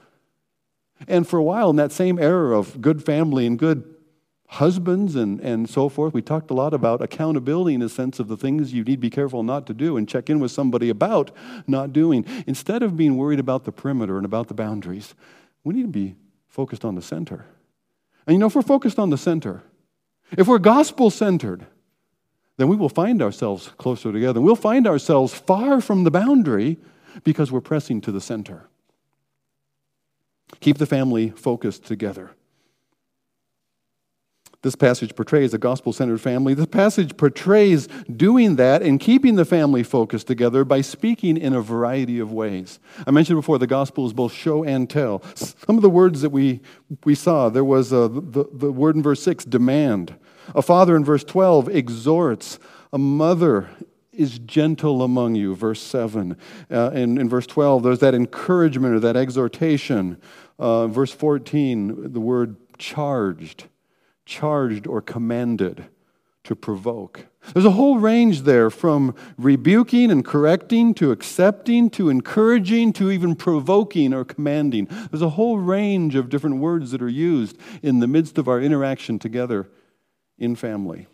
And 1.06 1.26
for 1.26 1.38
a 1.38 1.42
while, 1.42 1.70
in 1.70 1.76
that 1.76 1.92
same 1.92 2.18
era 2.18 2.58
of 2.58 2.80
good 2.80 3.04
family 3.04 3.46
and 3.46 3.58
good 3.58 3.92
husbands 4.52 5.16
and, 5.16 5.40
and 5.40 5.68
so 5.68 5.88
forth. 5.88 6.12
We 6.12 6.20
talked 6.20 6.50
a 6.50 6.54
lot 6.54 6.74
about 6.74 7.00
accountability 7.00 7.72
in 7.72 7.80
the 7.80 7.88
sense 7.88 8.20
of 8.20 8.28
the 8.28 8.36
things 8.36 8.74
you 8.74 8.84
need 8.84 8.96
to 8.96 9.00
be 9.00 9.08
careful 9.08 9.42
not 9.42 9.66
to 9.68 9.74
do 9.74 9.96
and 9.96 10.06
check 10.06 10.28
in 10.28 10.40
with 10.40 10.50
somebody 10.50 10.90
about 10.90 11.30
not 11.66 11.94
doing. 11.94 12.26
Instead 12.46 12.82
of 12.82 12.94
being 12.94 13.16
worried 13.16 13.40
about 13.40 13.64
the 13.64 13.72
perimeter 13.72 14.18
and 14.18 14.26
about 14.26 14.48
the 14.48 14.54
boundaries, 14.54 15.14
we 15.64 15.72
need 15.72 15.82
to 15.82 15.88
be 15.88 16.16
focused 16.48 16.84
on 16.84 16.96
the 16.96 17.02
center. 17.02 17.46
And 18.26 18.34
you 18.34 18.38
know, 18.38 18.46
if 18.46 18.54
we're 18.54 18.60
focused 18.60 18.98
on 18.98 19.08
the 19.08 19.16
center, 19.16 19.62
if 20.36 20.46
we're 20.46 20.58
gospel 20.58 21.08
centered, 21.08 21.66
then 22.58 22.68
we 22.68 22.76
will 22.76 22.90
find 22.90 23.22
ourselves 23.22 23.72
closer 23.78 24.12
together. 24.12 24.38
We'll 24.38 24.54
find 24.54 24.86
ourselves 24.86 25.32
far 25.32 25.80
from 25.80 26.04
the 26.04 26.10
boundary 26.10 26.76
because 27.24 27.50
we're 27.50 27.62
pressing 27.62 28.02
to 28.02 28.12
the 28.12 28.20
center. 28.20 28.68
Keep 30.62 30.78
the 30.78 30.86
family 30.86 31.30
focused 31.30 31.84
together. 31.84 32.30
This 34.62 34.76
passage 34.76 35.16
portrays 35.16 35.52
a 35.52 35.58
gospel 35.58 35.92
centered 35.92 36.20
family. 36.20 36.54
This 36.54 36.66
passage 36.66 37.16
portrays 37.16 37.88
doing 38.16 38.54
that 38.56 38.80
and 38.80 39.00
keeping 39.00 39.34
the 39.34 39.44
family 39.44 39.82
focused 39.82 40.28
together 40.28 40.64
by 40.64 40.80
speaking 40.80 41.36
in 41.36 41.52
a 41.52 41.60
variety 41.60 42.20
of 42.20 42.30
ways. 42.30 42.78
I 43.04 43.10
mentioned 43.10 43.38
before 43.38 43.58
the 43.58 43.66
gospel 43.66 44.06
is 44.06 44.12
both 44.12 44.32
show 44.32 44.62
and 44.62 44.88
tell. 44.88 45.20
Some 45.34 45.76
of 45.76 45.82
the 45.82 45.90
words 45.90 46.20
that 46.20 46.30
we, 46.30 46.60
we 47.02 47.16
saw 47.16 47.48
there 47.48 47.64
was 47.64 47.92
uh, 47.92 48.02
a, 48.02 48.08
the, 48.08 48.44
the 48.52 48.70
word 48.70 48.94
in 48.94 49.02
verse 49.02 49.20
6, 49.24 49.44
demand. 49.46 50.14
A 50.54 50.62
father 50.62 50.94
in 50.94 51.04
verse 51.04 51.24
12 51.24 51.70
exhorts. 51.70 52.60
A 52.92 52.98
mother 52.98 53.68
is 54.12 54.38
gentle 54.40 55.02
among 55.02 55.34
you, 55.34 55.54
verse 55.54 55.80
7. 55.80 56.36
Uh, 56.70 56.90
and 56.92 57.18
in 57.18 57.28
verse 57.28 57.46
12, 57.46 57.82
there's 57.82 58.00
that 58.00 58.14
encouragement 58.14 58.94
or 58.94 59.00
that 59.00 59.16
exhortation. 59.16 60.20
Uh, 60.58 60.86
verse 60.86 61.12
14, 61.12 62.12
the 62.12 62.20
word 62.20 62.56
charged, 62.78 63.64
charged 64.26 64.86
or 64.86 65.00
commanded 65.00 65.86
to 66.44 66.56
provoke. 66.56 67.26
There's 67.52 67.64
a 67.64 67.70
whole 67.70 67.98
range 67.98 68.42
there 68.42 68.70
from 68.70 69.14
rebuking 69.38 70.10
and 70.10 70.24
correcting 70.24 70.94
to 70.94 71.10
accepting 71.10 71.90
to 71.90 72.08
encouraging 72.08 72.92
to 72.94 73.10
even 73.10 73.34
provoking 73.34 74.12
or 74.12 74.24
commanding. 74.24 74.88
There's 75.10 75.22
a 75.22 75.30
whole 75.30 75.58
range 75.58 76.14
of 76.14 76.28
different 76.28 76.56
words 76.58 76.90
that 76.90 77.02
are 77.02 77.08
used 77.08 77.56
in 77.82 78.00
the 78.00 78.06
midst 78.06 78.38
of 78.38 78.48
our 78.48 78.60
interaction 78.60 79.18
together 79.18 79.68
in 80.38 80.56
family. 80.56 81.06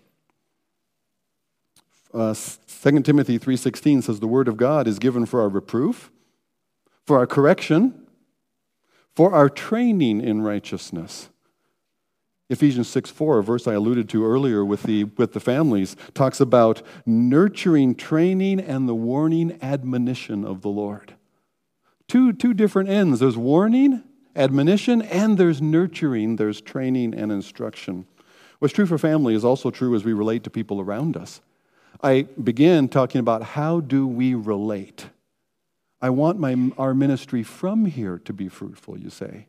Uh, 2.13 2.35
2 2.35 3.03
Timothy 3.03 3.39
3:16 3.39 4.03
says 4.03 4.21
the 4.21 4.27
word 4.27 4.49
of 4.49 4.57
God 4.57 4.87
is 4.89 4.99
given 4.99 5.27
for 5.27 5.41
our 5.41 5.49
reproof, 5.49 6.11
for 7.07 7.19
our 7.19 7.27
correction, 7.27 8.07
for 9.15 9.33
our 9.33 9.49
training 9.49 10.21
in 10.21 10.43
righteousness 10.43 11.29
Ephesians 12.51 12.89
6 12.89 13.11
4, 13.11 13.39
a 13.39 13.43
verse 13.43 13.67
I 13.67 13.75
alluded 13.75 14.09
to 14.11 14.25
earlier 14.25 14.65
with 14.65 14.85
the, 14.85 15.05
with 15.05 15.33
the 15.33 15.41
families, 15.41 15.97
talks 16.15 16.41
about 16.41 16.83
nurturing 17.05 17.95
training 17.95 18.59
and 18.61 18.89
the 18.89 18.95
warning 18.95 19.59
admonition 19.61 20.45
of 20.45 20.63
the 20.63 20.71
Lord. 20.71 21.15
Two, 22.07 22.33
two 22.33 22.55
different 22.55 22.89
ends 22.89 23.21
there's 23.21 23.37
warning, 23.37 24.03
admonition, 24.35 25.03
and 25.03 25.37
there's 25.37 25.61
nurturing, 25.61 26.37
there's 26.37 26.63
training 26.63 27.15
and 27.15 27.31
instruction. 27.31 28.07
What's 28.61 28.75
true 28.75 28.87
for 28.87 28.99
family 28.99 29.35
is 29.35 29.45
also 29.45 29.71
true 29.71 29.95
as 29.95 30.05
we 30.05 30.15
relate 30.15 30.43
to 30.45 30.51
people 30.51 30.81
around 30.81 31.17
us. 31.17 31.41
I 32.01 32.23
began 32.43 32.89
talking 32.89 33.19
about 33.19 33.43
how 33.43 33.81
do 33.81 34.07
we 34.07 34.35
relate. 34.35 35.07
I 36.01 36.11
want 36.11 36.39
my, 36.39 36.71
our 36.79 36.95
ministry 36.95 37.43
from 37.43 37.87
here 37.87 38.19
to 38.25 38.33
be 38.33 38.49
fruitful, 38.49 38.99
you 38.99 39.11
say. 39.11 39.47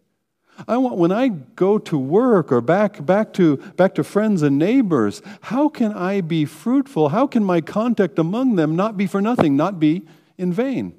I 0.67 0.77
want, 0.77 0.97
when 0.97 1.11
I 1.11 1.29
go 1.29 1.77
to 1.77 1.97
work 1.97 2.51
or 2.51 2.59
back, 2.59 3.05
back, 3.05 3.33
to, 3.33 3.57
back 3.57 3.95
to 3.95 4.03
friends 4.03 4.41
and 4.41 4.57
neighbors, 4.57 5.21
how 5.41 5.69
can 5.69 5.93
I 5.93 6.21
be 6.21 6.45
fruitful? 6.45 7.09
How 7.09 7.27
can 7.27 7.43
my 7.43 7.61
contact 7.61 8.19
among 8.19 8.55
them 8.55 8.75
not 8.75 8.97
be 8.97 9.07
for 9.07 9.21
nothing, 9.21 9.55
not 9.55 9.79
be 9.79 10.03
in 10.37 10.51
vain? 10.51 10.95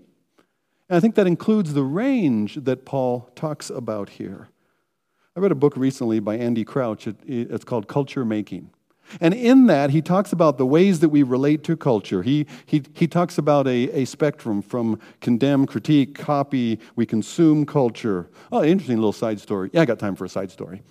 And 0.89 0.97
I 0.97 1.01
think 1.01 1.15
that 1.17 1.27
includes 1.27 1.75
the 1.75 1.83
range 1.83 2.57
that 2.57 2.85
Paul 2.85 3.31
talks 3.35 3.71
about 3.71 4.11
here. 4.11 4.49
I 5.37 5.41
read 5.41 5.53
a 5.53 5.57
book 5.57 5.77
recently 5.77 6.21
by 6.21 6.37
Andy 6.37 6.65
Crouch. 6.65 7.07
It, 7.07 7.17
it's 7.27 7.65
called 7.65 7.87
Culture 7.87 8.25
Making. 8.25 8.71
And 9.20 9.35
in 9.35 9.66
that, 9.66 9.90
he 9.90 10.03
talks 10.03 10.33
about 10.33 10.59
the 10.59 10.66
ways 10.66 11.01
that 11.01 11.09
we 11.09 11.23
relate 11.23 11.64
to 11.64 11.77
culture. 11.77 12.23
He, 12.23 12.46
he, 12.66 12.83
he 12.94 13.07
talks 13.09 13.38
about 13.38 13.66
a, 13.66 13.90
a 13.90 14.05
spectrum 14.05 14.62
from 14.62 15.01
condemn, 15.20 15.66
critique, 15.66 16.14
copy, 16.14 16.79
we 16.96 17.07
consume 17.07 17.66
culture. 17.66 18.29
Oh, 18.53 18.62
interesting 18.62 18.96
little 18.96 19.12
side 19.12 19.40
story. 19.40 19.70
Yeah, 19.73 19.83
I 19.83 19.85
got 19.85 19.99
time 19.99 20.14
for 20.14 20.25
a 20.25 20.29
side 20.29 20.51
story. 20.51 20.83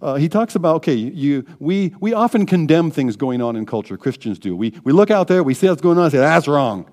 Uh, 0.00 0.14
he 0.14 0.28
talks 0.28 0.54
about, 0.54 0.76
okay, 0.76 0.94
you, 0.94 1.44
we, 1.58 1.94
we 2.00 2.12
often 2.12 2.46
condemn 2.46 2.90
things 2.90 3.16
going 3.16 3.42
on 3.42 3.56
in 3.56 3.66
culture, 3.66 3.96
Christians 3.96 4.38
do. 4.38 4.56
We, 4.56 4.74
we 4.84 4.92
look 4.92 5.10
out 5.10 5.28
there, 5.28 5.42
we 5.42 5.54
see 5.54 5.68
what's 5.68 5.82
going 5.82 5.98
on, 5.98 6.04
and 6.04 6.12
say, 6.12 6.18
that's 6.18 6.48
wrong. 6.48 6.90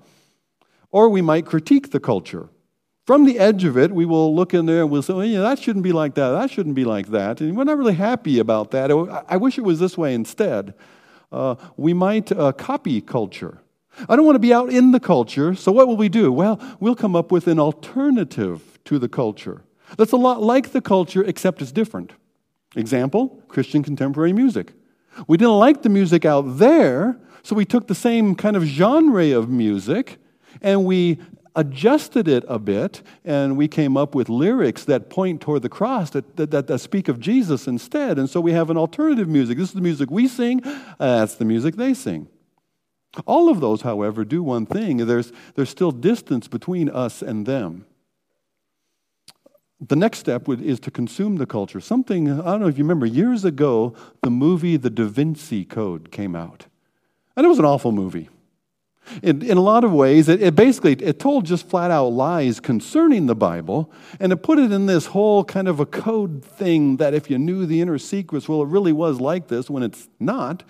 Or 0.90 1.08
we 1.08 1.22
might 1.22 1.46
critique 1.46 1.92
the 1.92 2.00
culture. 2.00 2.48
From 3.06 3.26
the 3.26 3.38
edge 3.38 3.64
of 3.64 3.76
it, 3.76 3.92
we 3.92 4.06
will 4.06 4.34
look 4.34 4.54
in 4.54 4.66
there 4.66 4.80
and 4.80 4.90
we'll 4.90 5.02
say, 5.02 5.12
well, 5.12 5.26
yeah, 5.26 5.40
that 5.40 5.58
shouldn't 5.58 5.82
be 5.82 5.92
like 5.92 6.14
that. 6.14 6.30
That 6.30 6.50
shouldn't 6.50 6.74
be 6.74 6.84
like 6.84 7.08
that. 7.08 7.40
And 7.40 7.56
we're 7.56 7.64
not 7.64 7.76
really 7.76 7.94
happy 7.94 8.38
about 8.38 8.70
that. 8.70 8.90
I 9.28 9.36
wish 9.36 9.58
it 9.58 9.64
was 9.64 9.78
this 9.78 9.98
way 9.98 10.14
instead. 10.14 10.74
Uh, 11.30 11.56
we 11.76 11.92
might 11.92 12.32
uh, 12.32 12.52
copy 12.52 13.00
culture. 13.00 13.60
I 14.08 14.16
don't 14.16 14.24
want 14.24 14.36
to 14.36 14.40
be 14.40 14.54
out 14.54 14.70
in 14.70 14.92
the 14.92 15.00
culture, 15.00 15.54
so 15.54 15.70
what 15.70 15.86
will 15.86 15.96
we 15.96 16.08
do? 16.08 16.32
Well, 16.32 16.58
we'll 16.80 16.96
come 16.96 17.14
up 17.14 17.30
with 17.30 17.46
an 17.46 17.60
alternative 17.60 18.78
to 18.84 18.98
the 18.98 19.08
culture 19.08 19.62
that's 19.96 20.12
a 20.12 20.16
lot 20.16 20.42
like 20.42 20.72
the 20.72 20.80
culture, 20.80 21.22
except 21.22 21.62
it's 21.62 21.72
different. 21.72 22.12
Example 22.76 23.42
Christian 23.48 23.82
contemporary 23.82 24.32
music. 24.32 24.72
We 25.28 25.36
didn't 25.36 25.58
like 25.58 25.82
the 25.82 25.88
music 25.88 26.24
out 26.24 26.58
there, 26.58 27.18
so 27.42 27.54
we 27.54 27.64
took 27.64 27.86
the 27.86 27.94
same 27.94 28.34
kind 28.34 28.56
of 28.56 28.64
genre 28.64 29.30
of 29.32 29.48
music 29.48 30.18
and 30.60 30.84
we 30.84 31.20
adjusted 31.56 32.26
it 32.26 32.44
a 32.48 32.58
bit, 32.58 33.02
and 33.24 33.56
we 33.56 33.68
came 33.68 33.96
up 33.96 34.14
with 34.14 34.28
lyrics 34.28 34.84
that 34.84 35.08
point 35.08 35.40
toward 35.40 35.62
the 35.62 35.68
cross, 35.68 36.10
that, 36.10 36.36
that, 36.36 36.66
that, 36.66 36.78
speak 36.78 37.08
of 37.08 37.20
Jesus 37.20 37.66
instead. 37.66 38.18
And 38.18 38.28
so 38.28 38.40
we 38.40 38.52
have 38.52 38.70
an 38.70 38.76
alternative 38.76 39.28
music. 39.28 39.58
This 39.58 39.68
is 39.68 39.74
the 39.74 39.80
music 39.80 40.10
we 40.10 40.26
sing, 40.28 40.64
uh, 40.64 40.86
that's 40.98 41.36
the 41.36 41.44
music 41.44 41.76
they 41.76 41.94
sing. 41.94 42.28
All 43.26 43.48
of 43.48 43.60
those, 43.60 43.82
however, 43.82 44.24
do 44.24 44.42
one 44.42 44.66
thing 44.66 45.06
there's, 45.06 45.32
there's 45.54 45.70
still 45.70 45.92
distance 45.92 46.48
between 46.48 46.88
us 46.88 47.22
and 47.22 47.46
them. 47.46 47.86
The 49.80 49.96
next 49.96 50.18
step 50.18 50.48
would, 50.48 50.60
is 50.60 50.80
to 50.80 50.90
consume 50.90 51.36
the 51.36 51.46
culture. 51.46 51.80
Something, 51.80 52.30
I 52.30 52.44
don't 52.44 52.60
know 52.60 52.68
if 52.68 52.78
you 52.78 52.84
remember, 52.84 53.06
years 53.06 53.44
ago, 53.44 53.94
the 54.22 54.30
movie 54.30 54.76
The 54.76 54.90
Da 54.90 55.04
Vinci 55.04 55.64
Code 55.64 56.10
came 56.10 56.34
out. 56.34 56.66
And 57.36 57.44
it 57.44 57.48
was 57.48 57.58
an 57.58 57.64
awful 57.64 57.92
movie. 57.92 58.28
In, 59.22 59.42
in 59.42 59.56
a 59.56 59.60
lot 59.60 59.84
of 59.84 59.92
ways, 59.92 60.28
it, 60.28 60.42
it, 60.42 60.54
basically 60.54 60.92
it 60.92 61.18
told 61.18 61.44
just 61.44 61.68
flat 61.68 61.90
out 61.90 62.08
lies 62.08 62.60
concerning 62.60 63.26
the 63.26 63.34
Bible, 63.34 63.92
and 64.18 64.32
it 64.32 64.38
put 64.38 64.58
it 64.58 64.72
in 64.72 64.86
this 64.86 65.06
whole 65.06 65.44
kind 65.44 65.68
of 65.68 65.80
a 65.80 65.86
code 65.86 66.44
thing 66.44 66.96
that 66.96 67.14
if 67.14 67.30
you 67.30 67.38
knew 67.38 67.66
the 67.66 67.80
inner 67.80 67.98
secrets, 67.98 68.48
well, 68.48 68.62
it 68.62 68.68
really 68.68 68.92
was 68.92 69.20
like 69.20 69.48
this 69.48 69.68
when 69.68 69.82
it's 69.82 70.08
not. 70.18 70.62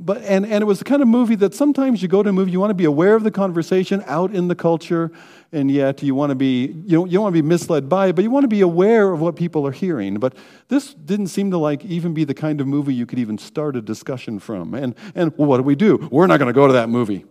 But 0.00 0.22
and, 0.22 0.46
and 0.46 0.62
it 0.62 0.64
was 0.64 0.78
the 0.78 0.84
kind 0.84 1.02
of 1.02 1.08
movie 1.08 1.34
that 1.36 1.54
sometimes 1.54 2.02
you 2.02 2.08
go 2.08 2.22
to 2.22 2.30
a 2.30 2.32
movie, 2.32 2.52
you 2.52 2.60
want 2.60 2.70
to 2.70 2.74
be 2.74 2.84
aware 2.84 3.16
of 3.16 3.24
the 3.24 3.32
conversation 3.32 4.02
out 4.06 4.32
in 4.32 4.46
the 4.46 4.54
culture, 4.54 5.10
and 5.50 5.70
yet 5.70 6.02
you 6.04 6.14
want 6.14 6.30
to 6.30 6.36
be 6.36 6.66
you 6.66 6.98
don't, 6.98 7.10
you 7.10 7.14
don't 7.14 7.24
want 7.24 7.34
to 7.34 7.42
be 7.42 7.46
misled 7.46 7.88
by 7.88 8.08
it, 8.08 8.12
but 8.14 8.22
you 8.22 8.30
want 8.30 8.44
to 8.44 8.48
be 8.48 8.60
aware 8.60 9.12
of 9.12 9.20
what 9.20 9.34
people 9.34 9.66
are 9.66 9.72
hearing. 9.72 10.18
But 10.18 10.36
this 10.68 10.94
didn't 10.94 11.28
seem 11.28 11.50
to 11.50 11.58
like 11.58 11.84
even 11.84 12.14
be 12.14 12.22
the 12.22 12.34
kind 12.34 12.60
of 12.60 12.68
movie 12.68 12.94
you 12.94 13.06
could 13.06 13.18
even 13.18 13.38
start 13.38 13.74
a 13.74 13.80
discussion 13.80 14.38
from. 14.38 14.74
And 14.74 14.94
and 15.16 15.32
well, 15.36 15.48
what 15.48 15.56
do 15.56 15.64
we 15.64 15.74
do? 15.74 16.08
We're 16.12 16.28
not 16.28 16.38
going 16.38 16.48
to 16.48 16.52
go 16.52 16.68
to 16.68 16.74
that 16.74 16.88
movie. 16.88 17.24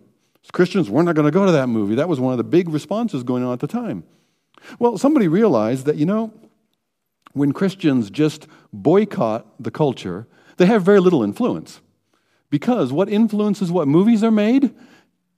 As 0.48 0.50
Christians, 0.50 0.88
we're 0.88 1.02
not 1.02 1.14
going 1.14 1.26
to 1.26 1.30
go 1.30 1.44
to 1.44 1.52
that 1.52 1.66
movie. 1.66 1.96
That 1.96 2.08
was 2.08 2.18
one 2.18 2.32
of 2.32 2.38
the 2.38 2.44
big 2.44 2.70
responses 2.70 3.22
going 3.22 3.44
on 3.44 3.52
at 3.52 3.60
the 3.60 3.66
time. 3.66 4.02
Well, 4.78 4.96
somebody 4.96 5.28
realized 5.28 5.84
that, 5.84 5.96
you 5.96 6.06
know, 6.06 6.32
when 7.34 7.52
Christians 7.52 8.08
just 8.08 8.48
boycott 8.72 9.46
the 9.60 9.70
culture, 9.70 10.26
they 10.56 10.64
have 10.64 10.82
very 10.82 11.00
little 11.00 11.22
influence. 11.22 11.82
Because 12.48 12.94
what 12.94 13.10
influences 13.10 13.70
what 13.70 13.88
movies 13.88 14.24
are 14.24 14.30
made 14.30 14.74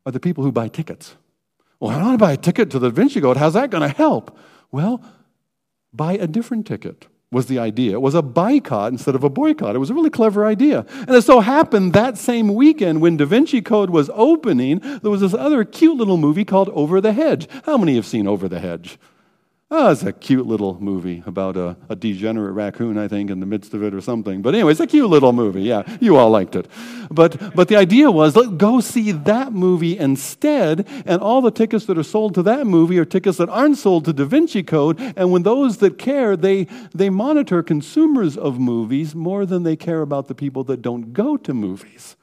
are 0.07 0.13
the 0.13 0.21
people 0.21 0.45
who 0.45 0.53
buy 0.53 0.69
tickets. 0.69 1.17
Well, 1.81 1.91
I 1.91 1.95
don't 1.95 2.07
want 2.07 2.21
to 2.21 2.25
buy 2.25 2.33
a 2.35 2.37
ticket 2.37 2.71
to 2.71 2.79
the 2.79 2.91
Vinci 2.91 3.21
Code. 3.21 3.37
How's 3.37 3.55
that 3.55 3.71
going 3.71 3.83
to 3.83 3.89
help? 3.89 4.39
Well, 4.71 5.03
buy 5.93 6.13
a 6.13 6.29
different 6.29 6.69
ticket 6.69 7.09
was 7.33 7.47
the 7.47 7.61
idea. 7.61 7.93
It 7.93 8.03
was 8.03 8.17
a 8.17 8.23
boycott 8.23 8.91
instead 8.91 9.15
of 9.15 9.23
a 9.23 9.31
boycott. 9.31 9.77
It 9.77 9.79
was 9.79 9.91
a 9.91 9.95
really 9.95 10.11
clever 10.11 10.45
idea. 10.45 10.85
And 10.91 11.11
it 11.11 11.23
so 11.23 11.39
happened 11.39 11.93
that 11.93 12.19
same 12.19 12.53
weekend 12.55 13.01
when 13.01 13.17
Da 13.17 13.25
Vinci 13.25 13.63
Code 13.63 13.91
was 13.91 14.11
opening, 14.15 14.81
there 14.81 15.13
was 15.13 15.21
this 15.21 15.35
other 15.35 15.65
cute 15.65 15.97
little 15.97 16.17
movie 16.17 16.45
called 16.45 16.71
Over 16.71 17.01
the 17.01 17.13
Hedge. 17.13 17.49
How 17.67 17.79
many 17.79 17.95
have 17.95 18.07
seen 18.07 18.27
Over 18.27 18.49
the 18.49 18.59
Hedge? 18.59 18.99
Oh, 19.73 19.93
it's 19.93 20.03
a 20.03 20.13
cute 20.13 20.49
little 20.49 20.81
movie 20.81 21.23
about 21.27 21.57
a, 21.57 21.77
a, 21.89 21.95
degenerate 21.95 22.55
raccoon, 22.55 22.99
I 22.99 23.07
think, 23.07 23.31
in 23.31 23.39
the 23.39 23.47
midst 23.47 23.73
of 23.73 23.85
it 23.85 23.95
or 23.95 24.01
something. 24.01 24.43
But 24.43 24.57
anyway, 24.57 24.73
it's 24.73 24.81
a 24.81 24.87
cute 24.87 25.09
little 25.09 25.33
movie. 25.33 25.63
Yeah, 25.63 25.85
you 26.01 26.17
all 26.17 26.29
liked 26.29 26.57
it. 26.57 26.67
But, 27.09 27.55
but 27.55 27.69
the 27.69 27.77
idea 27.77 28.11
was 28.11 28.35
let 28.35 28.59
go 28.59 28.81
see 28.81 29.13
that 29.13 29.53
movie 29.53 29.97
instead, 29.97 30.89
and 31.07 31.23
all 31.23 31.41
the 31.41 31.53
tickets 31.53 31.87
that 31.87 31.97
are 31.97 32.03
sold 32.03 32.35
to 32.35 32.43
that 32.43 32.67
movie 32.67 32.99
are 32.99 33.05
tickets 33.05 33.39
that 33.39 33.49
aren't 33.49 33.79
sold 33.79 34.07
to 34.07 34.13
Da 34.13 34.25
Vinci 34.25 34.65
Code. 34.65 34.99
And 35.17 35.31
when 35.31 35.45
those 35.45 35.77
that 35.77 35.99
care, 35.99 36.37
they, 36.37 36.65
they 36.93 37.09
monitor 37.09 37.63
consumers 37.63 38.37
of 38.37 38.59
movies 38.59 39.15
more 39.15 39.47
than 39.47 39.63
they 39.63 39.77
care 39.77 40.03
about 40.03 40.27
the 40.27 40.35
people 40.35 40.65
that 40.65 40.83
don't 40.83 41.13
go 41.13 41.37
to 41.37 41.55
movies. 41.55 42.17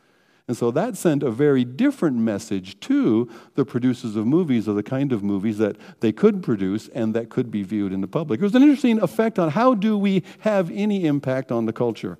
And 0.47 0.55
so 0.55 0.71
that 0.71 0.95
sent 0.95 1.23
a 1.23 1.31
very 1.31 1.65
different 1.65 2.17
message 2.17 2.79
to 2.81 3.29
the 3.55 3.65
producers 3.65 4.15
of 4.15 4.25
movies, 4.25 4.67
of 4.67 4.75
the 4.75 4.83
kind 4.83 5.11
of 5.11 5.21
movies 5.21 5.57
that 5.57 5.75
they 5.99 6.13
could 6.13 6.41
produce 6.41 6.87
and 6.89 7.13
that 7.13 7.29
could 7.29 7.51
be 7.51 7.63
viewed 7.63 7.91
in 7.91 7.99
the 7.99 8.07
public. 8.07 8.39
It 8.39 8.43
was 8.43 8.55
an 8.55 8.61
interesting 8.61 9.01
effect 9.01 9.37
on 9.39 9.49
how 9.49 9.73
do 9.73 9.97
we 9.97 10.23
have 10.39 10.71
any 10.71 11.05
impact 11.05 11.51
on 11.51 11.65
the 11.65 11.73
culture. 11.73 12.17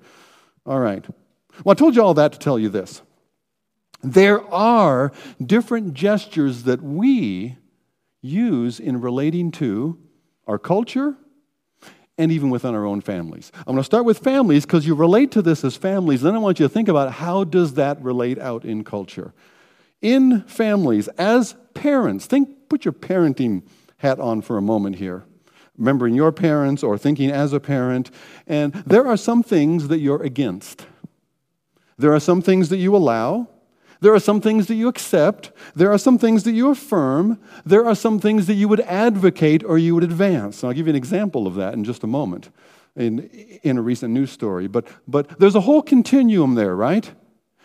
All 0.66 0.80
right. 0.80 1.06
Well, 1.64 1.72
I 1.72 1.74
told 1.74 1.96
you 1.96 2.02
all 2.02 2.14
that 2.14 2.32
to 2.32 2.38
tell 2.38 2.58
you 2.58 2.68
this. 2.68 3.00
There 4.02 4.46
are 4.52 5.10
different 5.44 5.94
gestures 5.94 6.64
that 6.64 6.82
we 6.82 7.56
use 8.20 8.78
in 8.78 9.00
relating 9.00 9.50
to 9.52 9.98
our 10.46 10.58
culture 10.58 11.16
and 12.18 12.32
even 12.32 12.50
within 12.50 12.74
our 12.74 12.84
own 12.84 13.00
families. 13.00 13.52
I'm 13.58 13.74
going 13.74 13.78
to 13.78 13.84
start 13.84 14.04
with 14.04 14.18
families 14.18 14.66
because 14.66 14.86
you 14.86 14.94
relate 14.94 15.30
to 15.32 15.42
this 15.42 15.64
as 15.64 15.76
families. 15.76 16.20
Then 16.20 16.34
I 16.34 16.38
want 16.38 16.58
you 16.58 16.66
to 16.66 16.68
think 16.68 16.88
about 16.88 17.12
how 17.12 17.44
does 17.44 17.74
that 17.74 18.02
relate 18.02 18.38
out 18.38 18.64
in 18.64 18.82
culture. 18.84 19.32
In 20.02 20.42
families, 20.42 21.08
as 21.16 21.54
parents, 21.74 22.26
think, 22.26 22.68
put 22.68 22.84
your 22.84 22.92
parenting 22.92 23.62
hat 23.98 24.18
on 24.18 24.42
for 24.42 24.58
a 24.58 24.62
moment 24.62 24.96
here. 24.96 25.24
Remembering 25.76 26.14
your 26.14 26.32
parents 26.32 26.82
or 26.82 26.98
thinking 26.98 27.30
as 27.30 27.52
a 27.52 27.60
parent, 27.60 28.10
and 28.48 28.72
there 28.84 29.06
are 29.06 29.16
some 29.16 29.44
things 29.44 29.88
that 29.88 29.98
you're 29.98 30.22
against. 30.22 30.86
There 31.96 32.12
are 32.12 32.20
some 32.20 32.42
things 32.42 32.68
that 32.70 32.78
you 32.78 32.96
allow, 32.96 33.48
there 34.00 34.14
are 34.14 34.20
some 34.20 34.40
things 34.40 34.66
that 34.66 34.74
you 34.76 34.88
accept. 34.88 35.52
There 35.74 35.92
are 35.92 35.98
some 35.98 36.18
things 36.18 36.44
that 36.44 36.52
you 36.52 36.70
affirm. 36.70 37.38
There 37.64 37.84
are 37.84 37.94
some 37.94 38.20
things 38.20 38.46
that 38.46 38.54
you 38.54 38.68
would 38.68 38.80
advocate 38.80 39.64
or 39.64 39.78
you 39.78 39.94
would 39.94 40.04
advance. 40.04 40.62
And 40.62 40.68
I'll 40.68 40.74
give 40.74 40.86
you 40.86 40.92
an 40.92 40.96
example 40.96 41.46
of 41.46 41.54
that 41.56 41.74
in 41.74 41.84
just 41.84 42.04
a 42.04 42.06
moment. 42.06 42.50
in, 42.98 43.30
in 43.62 43.78
a 43.78 43.82
recent 43.82 44.12
news 44.12 44.30
story. 44.30 44.66
But, 44.66 44.86
but 45.06 45.38
there's 45.38 45.54
a 45.54 45.60
whole 45.60 45.82
continuum 45.82 46.54
there, 46.54 46.74
right? 46.74 47.10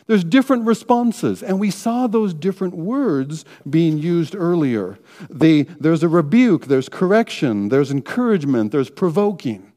There's 0.06 0.24
different 0.24 0.66
responses, 0.66 1.42
and 1.42 1.60
we 1.60 1.72
saw 1.72 2.08
those 2.08 2.34
different 2.34 2.76
words 2.76 3.46
being 3.70 3.98
used 3.98 4.36
earlier. 4.36 5.00
They, 5.30 5.64
there's 5.64 6.04
a 6.04 6.10
rebuke, 6.10 6.66
there's 6.66 6.90
correction, 6.90 7.70
there's 7.70 7.90
encouragement, 7.90 8.72
there's 8.72 8.90
provoking. 8.90 9.73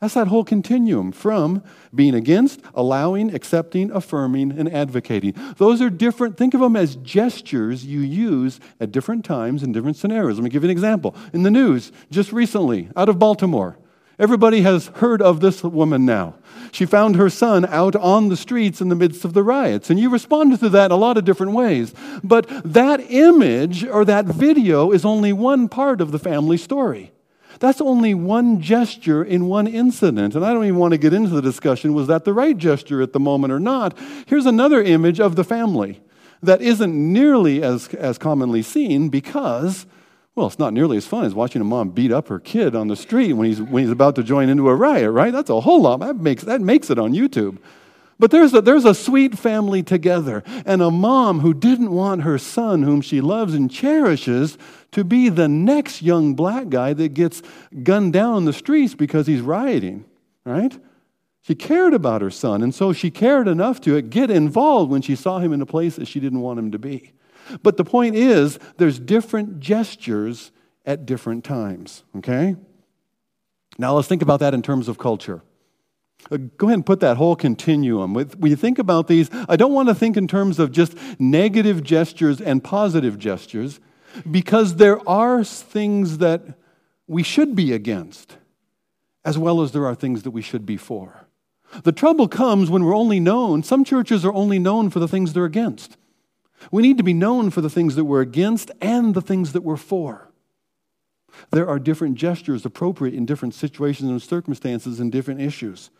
That's 0.00 0.14
that 0.14 0.28
whole 0.28 0.44
continuum 0.44 1.10
from 1.10 1.62
being 1.94 2.14
against, 2.14 2.60
allowing, 2.74 3.34
accepting, 3.34 3.90
affirming, 3.90 4.52
and 4.52 4.72
advocating. 4.72 5.34
Those 5.56 5.80
are 5.80 5.88
different, 5.88 6.36
think 6.36 6.52
of 6.52 6.60
them 6.60 6.76
as 6.76 6.96
gestures 6.96 7.84
you 7.84 8.00
use 8.00 8.60
at 8.78 8.92
different 8.92 9.24
times 9.24 9.62
in 9.62 9.72
different 9.72 9.96
scenarios. 9.96 10.36
Let 10.36 10.44
me 10.44 10.50
give 10.50 10.62
you 10.62 10.68
an 10.68 10.72
example. 10.72 11.16
In 11.32 11.44
the 11.44 11.50
news, 11.50 11.92
just 12.10 12.30
recently, 12.30 12.90
out 12.94 13.08
of 13.08 13.18
Baltimore, 13.18 13.78
everybody 14.18 14.60
has 14.62 14.88
heard 14.88 15.22
of 15.22 15.40
this 15.40 15.64
woman 15.64 16.04
now. 16.04 16.34
She 16.72 16.84
found 16.84 17.16
her 17.16 17.30
son 17.30 17.64
out 17.64 17.96
on 17.96 18.28
the 18.28 18.36
streets 18.36 18.82
in 18.82 18.90
the 18.90 18.94
midst 18.94 19.24
of 19.24 19.32
the 19.32 19.42
riots. 19.42 19.88
And 19.88 19.98
you 19.98 20.10
responded 20.10 20.60
to 20.60 20.68
that 20.70 20.86
in 20.86 20.92
a 20.92 20.96
lot 20.96 21.16
of 21.16 21.24
different 21.24 21.52
ways. 21.52 21.94
But 22.22 22.46
that 22.70 23.00
image 23.10 23.82
or 23.84 24.04
that 24.04 24.26
video 24.26 24.90
is 24.92 25.06
only 25.06 25.32
one 25.32 25.70
part 25.70 26.02
of 26.02 26.12
the 26.12 26.18
family 26.18 26.58
story. 26.58 27.12
That's 27.58 27.80
only 27.80 28.14
one 28.14 28.60
gesture 28.60 29.24
in 29.24 29.46
one 29.46 29.66
incident. 29.66 30.34
And 30.34 30.44
I 30.44 30.52
don't 30.52 30.64
even 30.64 30.78
want 30.78 30.92
to 30.92 30.98
get 30.98 31.12
into 31.12 31.30
the 31.30 31.42
discussion 31.42 31.94
was 31.94 32.06
that 32.08 32.24
the 32.24 32.32
right 32.32 32.56
gesture 32.56 33.02
at 33.02 33.12
the 33.12 33.20
moment 33.20 33.52
or 33.52 33.60
not? 33.60 33.96
Here's 34.26 34.46
another 34.46 34.82
image 34.82 35.20
of 35.20 35.36
the 35.36 35.44
family 35.44 36.00
that 36.42 36.60
isn't 36.60 36.94
nearly 36.94 37.62
as, 37.62 37.88
as 37.94 38.18
commonly 38.18 38.62
seen 38.62 39.08
because, 39.08 39.86
well, 40.34 40.46
it's 40.46 40.58
not 40.58 40.72
nearly 40.72 40.96
as 40.96 41.06
fun 41.06 41.24
as 41.24 41.34
watching 41.34 41.62
a 41.62 41.64
mom 41.64 41.90
beat 41.90 42.12
up 42.12 42.28
her 42.28 42.38
kid 42.38 42.74
on 42.74 42.88
the 42.88 42.96
street 42.96 43.32
when 43.32 43.46
he's, 43.46 43.60
when 43.60 43.82
he's 43.82 43.92
about 43.92 44.14
to 44.16 44.22
join 44.22 44.48
into 44.48 44.68
a 44.68 44.74
riot, 44.74 45.10
right? 45.10 45.32
That's 45.32 45.50
a 45.50 45.60
whole 45.60 45.80
lot. 45.80 46.00
That 46.00 46.16
makes, 46.16 46.42
that 46.44 46.60
makes 46.60 46.90
it 46.90 46.98
on 46.98 47.12
YouTube. 47.12 47.58
But 48.18 48.30
there's 48.30 48.54
a, 48.54 48.62
there's 48.62 48.86
a 48.86 48.94
sweet 48.94 49.38
family 49.38 49.82
together, 49.82 50.42
and 50.64 50.80
a 50.80 50.90
mom 50.90 51.40
who 51.40 51.52
didn't 51.52 51.90
want 51.90 52.22
her 52.22 52.38
son, 52.38 52.82
whom 52.82 53.02
she 53.02 53.20
loves 53.20 53.52
and 53.52 53.70
cherishes, 53.70 54.56
to 54.92 55.04
be 55.04 55.28
the 55.28 55.48
next 55.48 56.00
young 56.02 56.34
black 56.34 56.70
guy 56.70 56.94
that 56.94 57.12
gets 57.12 57.42
gunned 57.82 58.14
down 58.14 58.38
in 58.38 58.44
the 58.46 58.52
streets 58.54 58.94
because 58.94 59.26
he's 59.26 59.42
rioting, 59.42 60.06
right? 60.44 60.78
She 61.42 61.54
cared 61.54 61.92
about 61.92 62.22
her 62.22 62.30
son, 62.30 62.62
and 62.62 62.74
so 62.74 62.92
she 62.92 63.10
cared 63.10 63.48
enough 63.48 63.80
to 63.82 64.00
get 64.00 64.30
involved 64.30 64.90
when 64.90 65.02
she 65.02 65.14
saw 65.14 65.38
him 65.38 65.52
in 65.52 65.60
a 65.60 65.66
place 65.66 65.96
that 65.96 66.08
she 66.08 66.18
didn't 66.18 66.40
want 66.40 66.58
him 66.58 66.72
to 66.72 66.78
be. 66.78 67.12
But 67.62 67.76
the 67.76 67.84
point 67.84 68.16
is, 68.16 68.58
there's 68.78 68.98
different 68.98 69.60
gestures 69.60 70.50
at 70.86 71.04
different 71.04 71.44
times, 71.44 72.02
okay? 72.16 72.56
Now 73.78 73.94
let's 73.94 74.08
think 74.08 74.22
about 74.22 74.40
that 74.40 74.54
in 74.54 74.62
terms 74.62 74.88
of 74.88 74.98
culture. 74.98 75.42
Uh, 76.30 76.38
go 76.56 76.66
ahead 76.66 76.74
and 76.74 76.86
put 76.86 77.00
that 77.00 77.16
whole 77.16 77.36
continuum. 77.36 78.14
When 78.14 78.50
you 78.50 78.56
think 78.56 78.78
about 78.78 79.06
these, 79.06 79.28
I 79.48 79.56
don't 79.56 79.72
want 79.72 79.88
to 79.88 79.94
think 79.94 80.16
in 80.16 80.26
terms 80.26 80.58
of 80.58 80.72
just 80.72 80.96
negative 81.20 81.84
gestures 81.84 82.40
and 82.40 82.62
positive 82.62 83.18
gestures 83.18 83.80
because 84.30 84.76
there 84.76 85.06
are 85.08 85.44
things 85.44 86.18
that 86.18 86.42
we 87.06 87.22
should 87.22 87.54
be 87.54 87.72
against 87.72 88.38
as 89.26 89.36
well 89.36 89.60
as 89.60 89.72
there 89.72 89.84
are 89.84 89.94
things 89.94 90.22
that 90.22 90.30
we 90.30 90.40
should 90.40 90.64
be 90.64 90.76
for. 90.76 91.26
The 91.82 91.92
trouble 91.92 92.28
comes 92.28 92.70
when 92.70 92.84
we're 92.84 92.96
only 92.96 93.18
known, 93.18 93.64
some 93.64 93.84
churches 93.84 94.24
are 94.24 94.32
only 94.32 94.60
known 94.60 94.88
for 94.88 95.00
the 95.00 95.08
things 95.08 95.32
they're 95.32 95.44
against. 95.44 95.96
We 96.70 96.82
need 96.82 96.96
to 96.96 97.02
be 97.02 97.12
known 97.12 97.50
for 97.50 97.60
the 97.60 97.68
things 97.68 97.96
that 97.96 98.04
we're 98.04 98.20
against 98.20 98.70
and 98.80 99.14
the 99.14 99.20
things 99.20 99.52
that 99.52 99.62
we're 99.62 99.76
for. 99.76 100.30
There 101.50 101.68
are 101.68 101.80
different 101.80 102.14
gestures 102.14 102.64
appropriate 102.64 103.14
in 103.14 103.26
different 103.26 103.52
situations 103.52 104.08
and 104.08 104.22
circumstances 104.22 105.00
and 105.00 105.10
different 105.10 105.40
issues. 105.40 105.90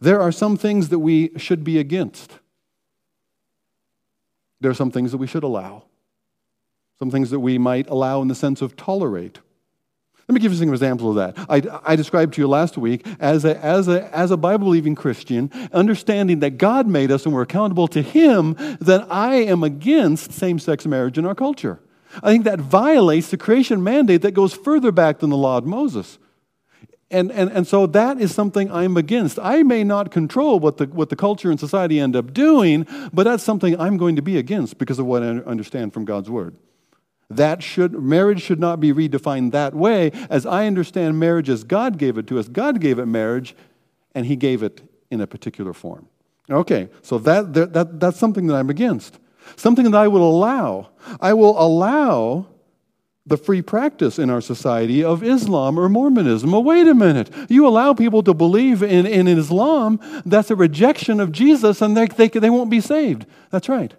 There 0.00 0.20
are 0.20 0.32
some 0.32 0.56
things 0.56 0.88
that 0.88 0.98
we 0.98 1.30
should 1.36 1.64
be 1.64 1.78
against. 1.78 2.38
There 4.60 4.70
are 4.70 4.74
some 4.74 4.90
things 4.90 5.12
that 5.12 5.18
we 5.18 5.26
should 5.26 5.44
allow. 5.44 5.84
Some 6.98 7.10
things 7.10 7.30
that 7.30 7.40
we 7.40 7.58
might 7.58 7.88
allow 7.88 8.22
in 8.22 8.28
the 8.28 8.34
sense 8.34 8.62
of 8.62 8.76
tolerate. 8.76 9.40
Let 10.28 10.34
me 10.34 10.40
give 10.40 10.52
you 10.52 10.58
some 10.58 10.70
examples 10.70 11.16
of 11.16 11.36
that. 11.36 11.46
I, 11.50 11.92
I 11.92 11.96
described 11.96 12.34
to 12.34 12.40
you 12.40 12.48
last 12.48 12.78
week 12.78 13.06
as 13.20 13.44
a, 13.44 13.62
as 13.62 13.88
a, 13.88 14.14
as 14.16 14.30
a 14.30 14.38
Bible 14.38 14.66
believing 14.66 14.94
Christian, 14.94 15.50
understanding 15.70 16.40
that 16.40 16.56
God 16.56 16.86
made 16.86 17.10
us 17.10 17.26
and 17.26 17.34
we're 17.34 17.42
accountable 17.42 17.88
to 17.88 18.00
Him, 18.00 18.54
that 18.80 19.06
I 19.10 19.34
am 19.34 19.62
against 19.62 20.32
same 20.32 20.58
sex 20.58 20.86
marriage 20.86 21.18
in 21.18 21.26
our 21.26 21.34
culture. 21.34 21.78
I 22.22 22.30
think 22.30 22.44
that 22.44 22.58
violates 22.58 23.30
the 23.30 23.36
creation 23.36 23.84
mandate 23.84 24.22
that 24.22 24.32
goes 24.32 24.54
further 24.54 24.92
back 24.92 25.18
than 25.18 25.28
the 25.28 25.36
law 25.36 25.58
of 25.58 25.66
Moses. 25.66 26.18
And, 27.14 27.30
and, 27.30 27.48
and 27.52 27.64
so 27.64 27.86
that 27.86 28.20
is 28.20 28.34
something 28.34 28.72
I'm 28.72 28.96
against. 28.96 29.38
I 29.38 29.62
may 29.62 29.84
not 29.84 30.10
control 30.10 30.58
what 30.58 30.78
the, 30.78 30.86
what 30.86 31.10
the 31.10 31.16
culture 31.16 31.48
and 31.48 31.60
society 31.60 32.00
end 32.00 32.16
up 32.16 32.34
doing, 32.34 32.88
but 33.12 33.22
that's 33.22 33.44
something 33.44 33.78
I'm 33.80 33.96
going 33.96 34.16
to 34.16 34.22
be 34.22 34.36
against 34.36 34.78
because 34.78 34.98
of 34.98 35.06
what 35.06 35.22
I 35.22 35.26
understand 35.26 35.94
from 35.94 36.04
God's 36.04 36.28
Word. 36.28 36.56
That 37.30 37.62
should, 37.62 37.92
marriage 37.92 38.42
should 38.42 38.58
not 38.58 38.80
be 38.80 38.92
redefined 38.92 39.52
that 39.52 39.74
way. 39.74 40.10
As 40.28 40.44
I 40.44 40.66
understand 40.66 41.20
marriage 41.20 41.48
as 41.48 41.62
God 41.62 41.98
gave 41.98 42.18
it 42.18 42.26
to 42.26 42.38
us, 42.40 42.48
God 42.48 42.80
gave 42.80 42.98
it 42.98 43.06
marriage, 43.06 43.54
and 44.12 44.26
He 44.26 44.34
gave 44.34 44.64
it 44.64 44.82
in 45.08 45.20
a 45.20 45.26
particular 45.26 45.72
form. 45.72 46.08
Okay, 46.50 46.88
so 47.00 47.18
that, 47.18 47.54
that, 47.54 48.00
that's 48.00 48.18
something 48.18 48.48
that 48.48 48.56
I'm 48.56 48.70
against. 48.70 49.20
Something 49.54 49.88
that 49.90 49.96
I 49.96 50.08
will 50.08 50.28
allow. 50.28 50.90
I 51.20 51.32
will 51.32 51.56
allow 51.62 52.48
the 53.26 53.36
free 53.38 53.62
practice 53.62 54.18
in 54.18 54.28
our 54.28 54.40
society 54.40 55.02
of 55.02 55.22
Islam 55.22 55.78
or 55.78 55.88
Mormonism. 55.88 56.54
Oh, 56.54 56.60
wait 56.60 56.86
a 56.86 56.94
minute. 56.94 57.30
You 57.48 57.66
allow 57.66 57.94
people 57.94 58.22
to 58.22 58.34
believe 58.34 58.82
in, 58.82 59.06
in 59.06 59.26
Islam, 59.26 59.98
that's 60.26 60.50
a 60.50 60.56
rejection 60.56 61.20
of 61.20 61.32
Jesus, 61.32 61.80
and 61.80 61.96
they, 61.96 62.06
they, 62.06 62.28
they 62.28 62.50
won't 62.50 62.70
be 62.70 62.80
saved. 62.80 63.24
That's 63.50 63.68
right. 63.68 63.94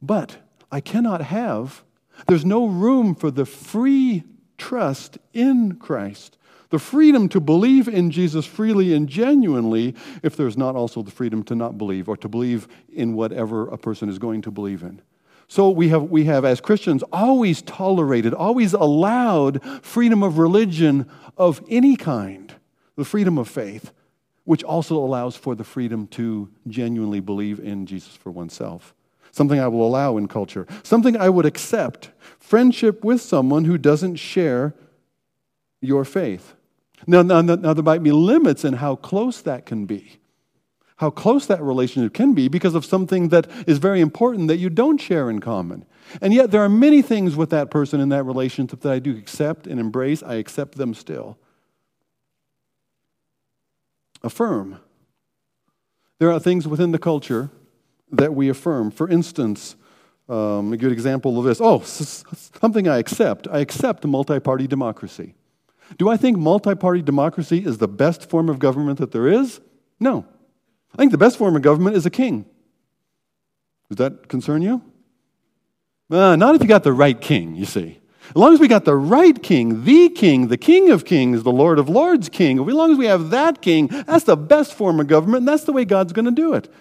But 0.00 0.36
I 0.70 0.80
cannot 0.80 1.22
have, 1.22 1.82
there's 2.28 2.44
no 2.44 2.66
room 2.66 3.14
for 3.14 3.30
the 3.30 3.46
free 3.46 4.22
trust 4.58 5.18
in 5.32 5.76
Christ, 5.76 6.38
the 6.70 6.78
freedom 6.78 7.28
to 7.30 7.40
believe 7.40 7.88
in 7.88 8.10
Jesus 8.10 8.46
freely 8.46 8.94
and 8.94 9.08
genuinely, 9.08 9.94
if 10.22 10.36
there's 10.36 10.56
not 10.56 10.76
also 10.76 11.02
the 11.02 11.10
freedom 11.10 11.42
to 11.44 11.54
not 11.56 11.78
believe 11.78 12.08
or 12.08 12.16
to 12.18 12.28
believe 12.28 12.68
in 12.92 13.14
whatever 13.14 13.68
a 13.68 13.78
person 13.78 14.08
is 14.08 14.18
going 14.18 14.42
to 14.42 14.50
believe 14.52 14.82
in. 14.82 15.02
So 15.48 15.70
we 15.70 15.88
have, 15.90 16.04
we 16.04 16.24
have, 16.24 16.44
as 16.44 16.60
Christians, 16.60 17.02
always 17.12 17.62
tolerated, 17.62 18.34
always 18.34 18.72
allowed 18.72 19.62
freedom 19.84 20.22
of 20.22 20.38
religion 20.38 21.08
of 21.36 21.62
any 21.68 21.96
kind, 21.96 22.52
the 22.96 23.04
freedom 23.04 23.38
of 23.38 23.48
faith, 23.48 23.92
which 24.44 24.64
also 24.64 24.96
allows 24.96 25.36
for 25.36 25.54
the 25.54 25.64
freedom 25.64 26.06
to 26.08 26.48
genuinely 26.66 27.20
believe 27.20 27.60
in 27.60 27.86
Jesus 27.86 28.14
for 28.16 28.30
oneself. 28.30 28.94
Something 29.30 29.60
I 29.60 29.68
will 29.68 29.86
allow 29.86 30.16
in 30.16 30.28
culture, 30.28 30.66
something 30.82 31.16
I 31.16 31.28
would 31.28 31.46
accept 31.46 32.10
friendship 32.38 33.04
with 33.04 33.20
someone 33.20 33.66
who 33.66 33.76
doesn't 33.76 34.16
share 34.16 34.74
your 35.80 36.04
faith. 36.04 36.54
Now, 37.06 37.22
now, 37.22 37.42
now, 37.42 37.74
there 37.74 37.84
might 37.84 38.02
be 38.02 38.12
limits 38.12 38.64
in 38.64 38.74
how 38.74 38.96
close 38.96 39.42
that 39.42 39.66
can 39.66 39.84
be 39.84 40.18
how 40.96 41.10
close 41.10 41.46
that 41.46 41.62
relationship 41.62 42.14
can 42.14 42.32
be 42.32 42.48
because 42.48 42.74
of 42.74 42.84
something 42.84 43.28
that 43.28 43.46
is 43.66 43.78
very 43.78 44.00
important 44.00 44.48
that 44.48 44.56
you 44.56 44.70
don't 44.70 44.98
share 44.98 45.28
in 45.28 45.40
common. 45.40 45.84
And 46.22 46.32
yet, 46.32 46.50
there 46.50 46.62
are 46.62 46.68
many 46.68 47.02
things 47.02 47.36
with 47.36 47.50
that 47.50 47.70
person 47.70 48.00
in 48.00 48.08
that 48.10 48.24
relationship 48.24 48.80
that 48.80 48.92
I 48.92 48.98
do 48.98 49.16
accept 49.16 49.66
and 49.66 49.78
embrace. 49.78 50.22
I 50.22 50.34
accept 50.34 50.76
them 50.76 50.94
still. 50.94 51.38
Affirm. 54.22 54.78
There 56.18 56.30
are 56.30 56.40
things 56.40 56.66
within 56.66 56.92
the 56.92 56.98
culture 56.98 57.50
that 58.10 58.34
we 58.34 58.48
affirm. 58.48 58.90
For 58.90 59.08
instance, 59.08 59.76
um, 60.28 60.72
a 60.72 60.76
good 60.76 60.92
example 60.92 61.38
of 61.38 61.44
this 61.44 61.60
oh, 61.60 61.80
something 61.80 62.88
I 62.88 62.98
accept. 62.98 63.46
I 63.50 63.58
accept 63.58 64.04
multi 64.04 64.40
party 64.40 64.66
democracy. 64.66 65.34
Do 65.98 66.08
I 66.08 66.16
think 66.16 66.38
multi 66.38 66.74
party 66.74 67.02
democracy 67.02 67.58
is 67.58 67.78
the 67.78 67.88
best 67.88 68.28
form 68.28 68.48
of 68.48 68.58
government 68.58 68.98
that 68.98 69.12
there 69.12 69.28
is? 69.28 69.60
No. 70.00 70.24
I 70.96 71.02
think 71.02 71.12
the 71.12 71.18
best 71.18 71.36
form 71.36 71.54
of 71.56 71.62
government 71.62 71.94
is 71.94 72.06
a 72.06 72.10
king. 72.10 72.46
Does 73.90 73.98
that 73.98 74.28
concern 74.28 74.62
you? 74.62 74.82
Uh, 76.10 76.36
not 76.36 76.54
if 76.54 76.62
you 76.62 76.68
got 76.68 76.84
the 76.84 76.92
right 76.92 77.20
king, 77.20 77.54
you 77.54 77.66
see. 77.66 78.00
As 78.30 78.36
long 78.36 78.54
as 78.54 78.60
we 78.60 78.66
got 78.66 78.86
the 78.86 78.96
right 78.96 79.40
king, 79.40 79.84
the 79.84 80.08
king, 80.08 80.48
the 80.48 80.56
king 80.56 80.90
of 80.90 81.04
kings, 81.04 81.42
the 81.42 81.52
Lord 81.52 81.78
of 81.78 81.90
lords 81.90 82.30
king, 82.30 82.58
as 82.58 82.74
long 82.74 82.92
as 82.92 82.98
we 82.98 83.04
have 83.04 83.28
that 83.28 83.60
king, 83.60 83.88
that's 83.88 84.24
the 84.24 84.38
best 84.38 84.72
form 84.72 84.98
of 84.98 85.06
government, 85.06 85.42
and 85.42 85.48
that's 85.48 85.64
the 85.64 85.72
way 85.72 85.84
God's 85.84 86.14
going 86.14 86.24
to 86.24 86.30
do 86.30 86.54
it. 86.54 86.72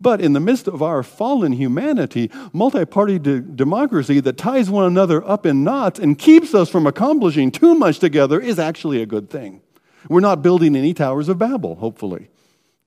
But 0.00 0.20
in 0.20 0.34
the 0.34 0.40
midst 0.40 0.68
of 0.68 0.82
our 0.82 1.02
fallen 1.02 1.52
humanity, 1.52 2.30
multi 2.52 2.84
party 2.84 3.18
de- 3.18 3.40
democracy 3.40 4.20
that 4.20 4.38
ties 4.38 4.70
one 4.70 4.84
another 4.84 5.26
up 5.28 5.46
in 5.46 5.64
knots 5.64 5.98
and 5.98 6.18
keeps 6.18 6.54
us 6.54 6.68
from 6.68 6.86
accomplishing 6.86 7.50
too 7.50 7.74
much 7.74 7.98
together 7.98 8.40
is 8.40 8.58
actually 8.58 9.02
a 9.02 9.06
good 9.06 9.28
thing. 9.28 9.62
We're 10.08 10.20
not 10.20 10.42
building 10.42 10.76
any 10.76 10.94
towers 10.94 11.28
of 11.28 11.38
Babel, 11.38 11.74
hopefully. 11.76 12.28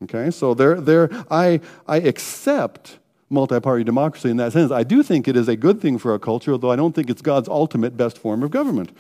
Okay, 0.03 0.29
so 0.29 0.53
there, 0.53 0.79
there, 0.79 1.09
I, 1.31 1.61
I 1.87 1.97
accept 1.97 2.99
multi-party 3.29 3.83
democracy 3.83 4.29
in 4.29 4.37
that 4.37 4.53
sense. 4.53 4.71
I 4.71 4.83
do 4.83 5.01
think 5.01 5.27
it 5.27 5.35
is 5.35 5.47
a 5.47 5.55
good 5.55 5.81
thing 5.81 5.97
for 5.97 6.11
our 6.11 6.19
culture, 6.19 6.51
although 6.51 6.71
I 6.71 6.75
don't 6.75 6.93
think 6.93 7.09
it's 7.09 7.21
God's 7.21 7.47
ultimate 7.47 7.95
best 7.95 8.17
form 8.17 8.43
of 8.43 8.51
government. 8.51 8.91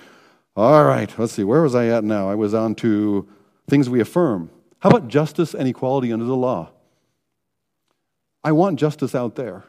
All 0.55 0.85
right, 0.85 1.13
let's 1.19 1.33
see, 1.33 1.43
where 1.43 1.61
was 1.61 1.75
I 1.75 1.87
at 1.87 2.03
now? 2.03 2.29
I 2.29 2.35
was 2.35 2.53
on 2.53 2.75
to 2.75 3.27
things 3.67 3.89
we 3.89 3.99
affirm. 3.99 4.49
How 4.79 4.89
about 4.89 5.09
justice 5.09 5.53
and 5.53 5.67
equality 5.67 6.13
under 6.13 6.25
the 6.25 6.35
law? 6.35 6.69
I 8.43 8.51
want 8.51 8.79
justice 8.79 9.13
out 9.13 9.35
there. 9.35 9.65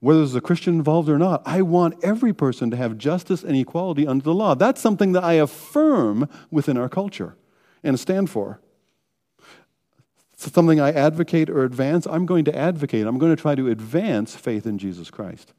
Whether 0.00 0.18
there's 0.18 0.34
a 0.34 0.40
Christian 0.40 0.74
involved 0.74 1.08
or 1.08 1.18
not, 1.18 1.42
I 1.46 1.62
want 1.62 2.02
every 2.02 2.32
person 2.32 2.70
to 2.70 2.76
have 2.76 2.98
justice 2.98 3.42
and 3.42 3.56
equality 3.56 4.06
under 4.06 4.24
the 4.24 4.34
law. 4.34 4.54
That's 4.54 4.80
something 4.80 5.12
that 5.12 5.24
I 5.24 5.34
affirm 5.34 6.28
within 6.50 6.76
our 6.76 6.88
culture 6.88 7.36
and 7.82 7.98
stand 7.98 8.28
for. 8.28 8.60
Something 10.52 10.80
I 10.80 10.92
advocate 10.92 11.48
or 11.48 11.64
advance. 11.64 12.06
I'm 12.06 12.26
going 12.26 12.44
to 12.44 12.56
advocate. 12.56 13.06
I'm 13.06 13.18
going 13.18 13.34
to 13.34 13.40
try 13.40 13.54
to 13.54 13.68
advance 13.68 14.36
faith 14.36 14.66
in 14.66 14.78
Jesus 14.78 15.10
Christ. 15.10 15.52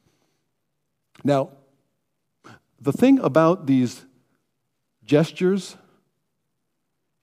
Now, 1.24 1.50
the 2.80 2.92
thing 2.92 3.20
about 3.20 3.66
these 3.66 4.06
gestures 5.04 5.76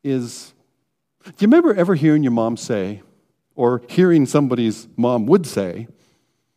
is 0.02 0.52
do 1.24 1.30
you 1.38 1.46
remember 1.46 1.72
ever 1.74 1.94
hearing 1.94 2.22
your 2.22 2.32
mom 2.32 2.56
say, 2.56 3.02
or 3.54 3.82
hearing 3.88 4.26
somebody's 4.26 4.88
mom 4.96 5.26
would 5.26 5.46
say, 5.46 5.86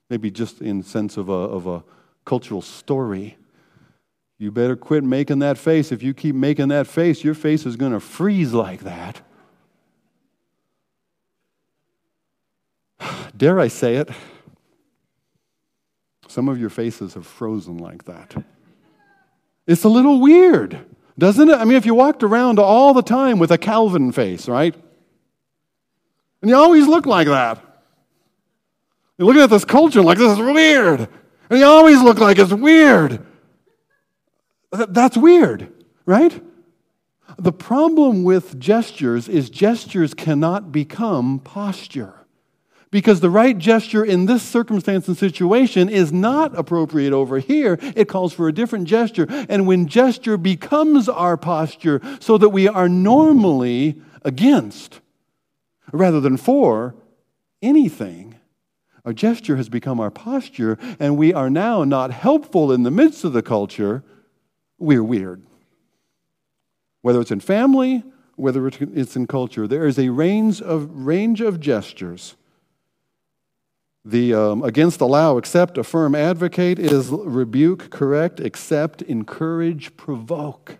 maybe 0.09 0.31
just 0.31 0.61
in 0.61 0.81
sense 0.81 1.17
of 1.17 1.29
a, 1.29 1.33
of 1.33 1.67
a 1.67 1.83
cultural 2.23 2.61
story, 2.61 3.37
you 4.37 4.51
better 4.51 4.75
quit 4.75 5.03
making 5.03 5.39
that 5.39 5.57
face. 5.57 5.91
If 5.91 6.01
you 6.03 6.13
keep 6.13 6.35
making 6.35 6.69
that 6.69 6.87
face, 6.87 7.23
your 7.23 7.35
face 7.35 7.65
is 7.65 7.75
going 7.75 7.91
to 7.91 7.99
freeze 7.99 8.53
like 8.53 8.81
that. 8.81 9.21
Dare 13.37 13.59
I 13.59 13.67
say 13.67 13.95
it? 13.95 14.09
Some 16.27 16.49
of 16.49 16.59
your 16.59 16.69
faces 16.69 17.13
have 17.13 17.25
frozen 17.25 17.77
like 17.77 18.05
that. 18.05 18.35
It's 19.67 19.83
a 19.83 19.89
little 19.89 20.19
weird, 20.19 20.79
doesn't 21.17 21.49
it? 21.49 21.55
I 21.55 21.65
mean, 21.65 21.77
if 21.77 21.85
you 21.85 21.95
walked 21.95 22.23
around 22.23 22.59
all 22.59 22.93
the 22.93 23.01
time 23.01 23.39
with 23.39 23.51
a 23.51 23.57
Calvin 23.57 24.11
face, 24.11 24.47
right? 24.47 24.75
And 26.41 26.49
you 26.49 26.55
always 26.55 26.87
look 26.87 27.05
like 27.05 27.27
that. 27.27 27.61
You're 29.17 29.27
looking 29.27 29.41
at 29.41 29.49
this 29.49 29.65
culture 29.65 30.01
like 30.01 30.17
this 30.17 30.33
is 30.33 30.39
weird. 30.39 31.07
And 31.49 31.59
you 31.59 31.65
always 31.65 32.01
look 32.01 32.19
like 32.19 32.37
it's 32.37 32.51
weird. 32.53 33.25
That's 34.71 35.15
weird, 35.15 35.71
right? 36.05 36.43
The 37.37 37.53
problem 37.53 38.23
with 38.23 38.59
gestures 38.59 39.29
is 39.29 39.49
gestures 39.49 40.13
cannot 40.13 40.71
become 40.71 41.39
posture 41.39 42.24
because 42.91 43.19
the 43.19 43.29
right 43.29 43.57
gesture 43.57 44.03
in 44.03 44.25
this 44.25 44.43
circumstance 44.43 45.07
and 45.07 45.17
situation 45.17 45.89
is 45.89 46.13
not 46.13 46.57
appropriate 46.57 47.13
over 47.13 47.39
here. 47.39 47.77
It 47.95 48.07
calls 48.07 48.33
for 48.33 48.47
a 48.47 48.53
different 48.53 48.87
gesture. 48.87 49.27
And 49.49 49.67
when 49.67 49.87
gesture 49.87 50.37
becomes 50.37 51.09
our 51.09 51.37
posture 51.37 52.01
so 52.19 52.37
that 52.37 52.49
we 52.49 52.67
are 52.67 52.87
normally 52.87 54.01
against 54.23 55.01
rather 55.91 56.19
than 56.19 56.37
for 56.37 56.95
anything, 57.61 58.35
our 59.03 59.13
gesture 59.13 59.55
has 59.55 59.69
become 59.69 59.99
our 59.99 60.09
posture, 60.09 60.79
and 60.99 61.15
we 61.15 61.31
are 61.31 61.49
now 61.49 61.83
not 61.83 62.11
helpful 62.11 62.71
in 62.71 62.81
the 62.83 62.91
midst 62.91 63.23
of 63.23 63.33
the 63.33 63.43
culture. 63.43 64.03
We're 64.79 65.03
weird. 65.03 65.43
Whether 67.01 67.21
it's 67.21 67.29
in 67.29 67.39
family, 67.39 68.03
whether 68.35 68.67
it's 68.67 69.15
in 69.15 69.27
culture, 69.27 69.67
there 69.67 69.85
is 69.85 69.99
a 69.99 70.09
range 70.09 70.59
of, 70.59 70.89
range 71.05 71.39
of 71.39 71.59
gestures 71.59 72.35
the 74.05 74.35
um, 74.35 74.63
against 74.63 75.01
allow, 75.01 75.37
accept, 75.37 75.77
affirm, 75.79 76.13
advocate 76.13 76.77
is 76.77 77.09
rebuke, 77.09 77.89
correct, 77.89 78.39
accept, 78.39 79.01
encourage, 79.01 79.97
provoke. 79.97 80.77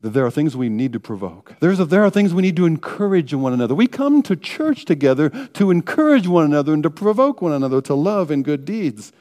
That 0.00 0.10
there 0.10 0.26
are 0.26 0.30
things 0.30 0.56
we 0.56 0.68
need 0.68 0.92
to 0.94 1.00
provoke. 1.00 1.54
There's 1.60 1.78
a, 1.78 1.84
there 1.84 2.02
are 2.02 2.10
things 2.10 2.34
we 2.34 2.42
need 2.42 2.56
to 2.56 2.66
encourage 2.66 3.32
in 3.32 3.40
one 3.40 3.52
another. 3.52 3.74
We 3.74 3.86
come 3.86 4.22
to 4.22 4.34
church 4.34 4.84
together 4.84 5.28
to 5.28 5.70
encourage 5.70 6.26
one 6.26 6.44
another 6.44 6.72
and 6.72 6.82
to 6.82 6.90
provoke 6.90 7.40
one 7.40 7.52
another 7.52 7.80
to 7.82 7.94
love 7.94 8.30
and 8.30 8.44
good 8.44 8.64
deeds. 8.64 9.12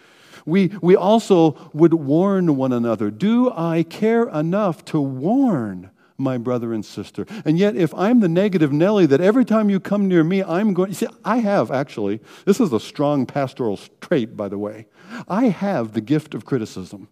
We, 0.45 0.71
we 0.81 0.95
also 0.95 1.69
would 1.73 1.93
warn 1.93 2.55
one 2.55 2.73
another. 2.73 3.11
Do 3.11 3.51
I 3.51 3.83
care 3.83 4.27
enough 4.29 4.83
to 4.85 4.99
warn 4.99 5.91
my 6.19 6.37
brother 6.37 6.73
and 6.73 6.85
sister. 6.85 7.25
And 7.45 7.57
yet, 7.57 7.75
if 7.75 7.93
I'm 7.95 8.19
the 8.19 8.27
negative 8.27 8.71
Nelly 8.71 9.05
that 9.07 9.21
every 9.21 9.45
time 9.45 9.69
you 9.69 9.79
come 9.79 10.07
near 10.07 10.23
me, 10.23 10.43
I'm 10.43 10.73
going, 10.73 10.89
You 10.89 10.95
see, 10.95 11.07
I 11.23 11.37
have 11.37 11.71
actually, 11.71 12.19
this 12.45 12.59
is 12.59 12.73
a 12.73 12.79
strong 12.79 13.25
pastoral 13.25 13.79
trait, 14.01 14.35
by 14.35 14.49
the 14.49 14.57
way. 14.57 14.87
I 15.27 15.45
have 15.45 15.93
the 15.93 16.01
gift 16.01 16.33
of 16.33 16.45
criticism. 16.45 17.07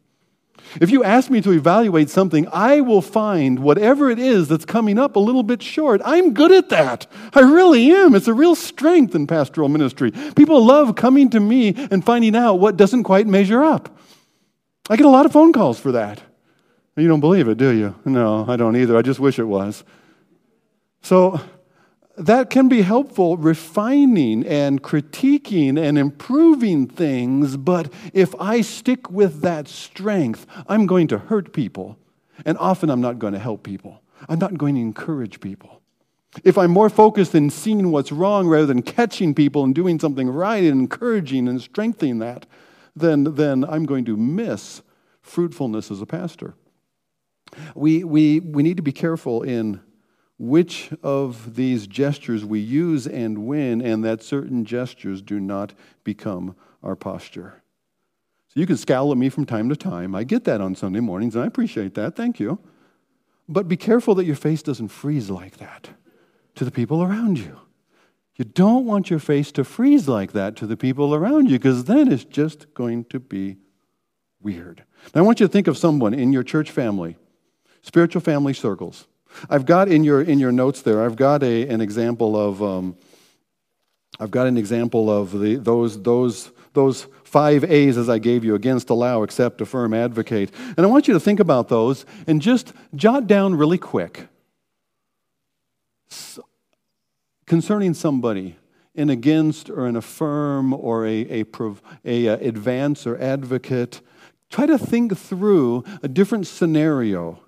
If 0.82 0.90
you 0.92 1.04
ask 1.04 1.30
me 1.30 1.42
to 1.42 1.52
evaluate 1.52 2.10
something, 2.10 2.48
I 2.52 2.82
will 2.82 3.02
find 3.02 3.60
whatever 3.60 4.10
it 4.10 4.20
is 4.20 4.48
that's 4.48 4.66
coming 4.66 5.00
up 5.00 5.16
a 5.16 5.20
little 5.20 5.44
bit 5.44 5.62
short. 5.64 6.02
I'm 6.04 6.34
good 6.34 6.52
at 6.52 6.70
that. 6.70 7.08
I 7.34 7.42
really 7.42 7.92
am. 7.92 8.16
It's 8.16 8.28
a 8.28 8.34
real 8.34 8.56
strength 8.56 9.16
in 9.16 9.28
pastoral 9.28 9.70
ministry. 9.70 10.12
People 10.36 10.64
love 10.66 10.96
coming 10.96 11.30
to 11.32 11.40
me 11.40 11.74
and 11.92 12.04
finding 12.04 12.36
out 12.36 12.56
what 12.56 12.78
doesn't 12.78 13.04
quite 13.04 13.28
measure 13.28 13.64
up. 13.64 13.98
I 14.90 14.96
get 14.96 15.06
a 15.06 15.10
lot 15.10 15.26
of 15.26 15.32
phone 15.32 15.54
calls 15.54 15.80
for 15.80 15.92
that. 15.94 16.22
You 16.98 17.08
don't 17.08 17.20
believe 17.20 17.48
it, 17.48 17.60
do 17.60 17.70
you? 17.70 17.96
No, 18.06 18.46
I 18.48 18.56
don't 18.56 18.76
either. 18.76 18.98
I 18.98 19.04
just 19.04 19.20
wish 19.20 19.38
it 19.38 19.44
was. 19.44 19.84
So 21.04 21.40
that 22.18 22.50
can 22.50 22.68
be 22.68 22.82
helpful, 22.82 23.38
refining 23.38 24.44
and 24.48 24.82
critiquing 24.82 25.80
and 25.80 25.98
improving 26.00 26.88
things. 26.88 27.56
But 27.56 27.94
if 28.14 28.34
I 28.40 28.62
stick 28.62 29.12
with 29.12 29.42
that 29.42 29.68
strength, 29.68 30.48
I'm 30.68 30.88
going 30.88 31.08
to 31.10 31.20
hurt 31.20 31.54
people. 31.54 31.98
And 32.46 32.58
often 32.58 32.90
I'm 32.90 33.02
not 33.02 33.20
going 33.20 33.34
to 33.34 33.40
help 33.40 33.62
people. 33.62 34.02
I'm 34.28 34.40
not 34.40 34.58
going 34.58 34.74
to 34.74 34.82
encourage 34.82 35.40
people. 35.40 35.82
If 36.44 36.58
I'm 36.58 36.72
more 36.72 36.90
focused 36.90 37.36
in 37.36 37.52
seeing 37.52 37.92
what's 37.92 38.12
wrong 38.12 38.48
rather 38.48 38.66
than 38.66 38.82
catching 38.82 39.36
people 39.36 39.64
and 39.64 39.74
doing 39.74 40.00
something 40.00 40.30
right 40.30 40.64
and 40.64 40.82
encouraging 40.82 41.48
and 41.48 41.62
strengthening 41.62 42.18
that, 42.20 42.48
then, 42.96 43.36
then 43.36 43.64
I'm 43.64 43.86
going 43.86 44.06
to 44.06 44.18
miss 44.18 44.82
fruitfulness 45.22 45.92
as 45.92 46.02
a 46.02 46.06
pastor. 46.08 46.56
We, 47.76 48.04
we, 48.04 48.40
we 48.40 48.64
need 48.64 48.78
to 48.78 48.84
be 48.84 48.92
careful 48.92 49.44
in 49.44 49.82
which 50.40 50.92
of 51.02 51.56
these 51.56 51.88
gestures 51.88 52.46
we 52.46 52.60
use 52.60 53.08
and 53.08 53.46
when, 53.48 53.82
and 53.82 54.04
that 54.04 54.22
certain 54.22 54.66
gestures 54.66 55.22
do 55.22 55.40
not 55.40 55.74
become 56.04 56.56
our 56.84 56.96
posture. 56.96 57.64
So 58.50 58.60
you 58.60 58.68
can 58.68 58.78
scowl 58.78 59.12
at 59.12 59.18
me 59.18 59.30
from 59.30 59.46
time 59.46 59.70
to 59.70 59.76
time. 59.76 60.14
I 60.14 60.24
get 60.24 60.44
that 60.46 60.62
on 60.62 60.76
Sunday 60.76 61.00
mornings, 61.00 61.36
and 61.36 61.44
I 61.44 61.48
appreciate 61.48 61.96
that. 61.96 62.16
Thank 62.16 62.40
you. 62.40 62.60
But 63.50 63.68
be 63.68 63.78
careful 63.78 64.14
that 64.16 64.26
your 64.26 64.36
face 64.36 64.62
doesn't 64.62 64.90
freeze 64.90 65.30
like 65.30 65.58
that 65.58 65.90
to 66.56 66.66
the 66.66 66.72
people 66.72 67.02
around 67.02 67.40
you. 67.40 67.60
You 68.36 68.46
don't 68.46 68.86
want 68.86 69.10
your 69.10 69.20
face 69.20 69.52
to 69.54 69.64
freeze 69.64 70.08
like 70.08 70.34
that 70.34 70.56
to 70.58 70.68
the 70.68 70.78
people 70.78 71.16
around 71.16 71.50
you 71.50 71.58
because 71.58 71.86
then 71.86 72.12
it's 72.12 72.24
just 72.24 72.72
going 72.76 73.06
to 73.06 73.20
be 73.20 73.58
weird. 74.40 74.84
Now, 75.16 75.22
I 75.22 75.24
want 75.24 75.40
you 75.40 75.48
to 75.48 75.52
think 75.52 75.68
of 75.68 75.78
someone 75.78 76.14
in 76.14 76.32
your 76.32 76.44
church 76.44 76.70
family 76.70 77.18
Spiritual 77.88 78.20
family 78.20 78.54
circles. 78.54 79.08
I've 79.50 79.66
got 79.66 79.88
in 79.88 80.04
your, 80.04 80.22
in 80.22 80.40
your 80.40 80.52
notes 80.52 80.82
there, 80.82 81.06
I've 81.06 81.16
got 81.16 81.42
a, 81.42 81.66
an 81.70 81.80
example 81.80 82.36
of, 82.36 82.62
um, 82.62 82.98
I've 84.20 84.30
got 84.30 84.46
an 84.46 84.58
example 84.58 85.10
of 85.10 85.32
the, 85.32 85.56
those, 85.56 86.04
those, 86.04 86.52
those 86.74 87.08
five 87.24 87.64
A's 87.64 87.98
as 87.98 88.10
I 88.10 88.20
gave 88.20 88.44
you 88.44 88.56
against, 88.56 88.90
allow, 88.90 89.24
accept, 89.24 89.62
affirm, 89.62 89.94
advocate. 89.94 90.52
And 90.76 90.80
I 90.80 90.90
want 90.90 91.08
you 91.08 91.14
to 91.14 91.20
think 91.22 91.40
about 91.40 91.70
those 91.70 92.06
and 92.28 92.42
just 92.42 92.74
jot 92.94 93.26
down 93.26 93.56
really 93.56 93.78
quick 93.78 94.28
concerning 97.46 97.94
somebody 97.94 98.58
an 98.96 99.10
against 99.10 99.70
or 99.70 99.86
an 99.88 99.96
affirm 99.96 100.74
or 100.74 101.06
a, 101.06 101.42
a, 101.42 101.46
a, 102.04 102.26
a 102.26 102.34
advance 102.34 103.08
or 103.08 103.18
advocate. 103.18 104.02
Try 104.50 104.66
to 104.66 104.78
think 104.78 105.18
through 105.18 105.86
a 106.04 106.10
different 106.10 106.48
scenario 106.48 107.40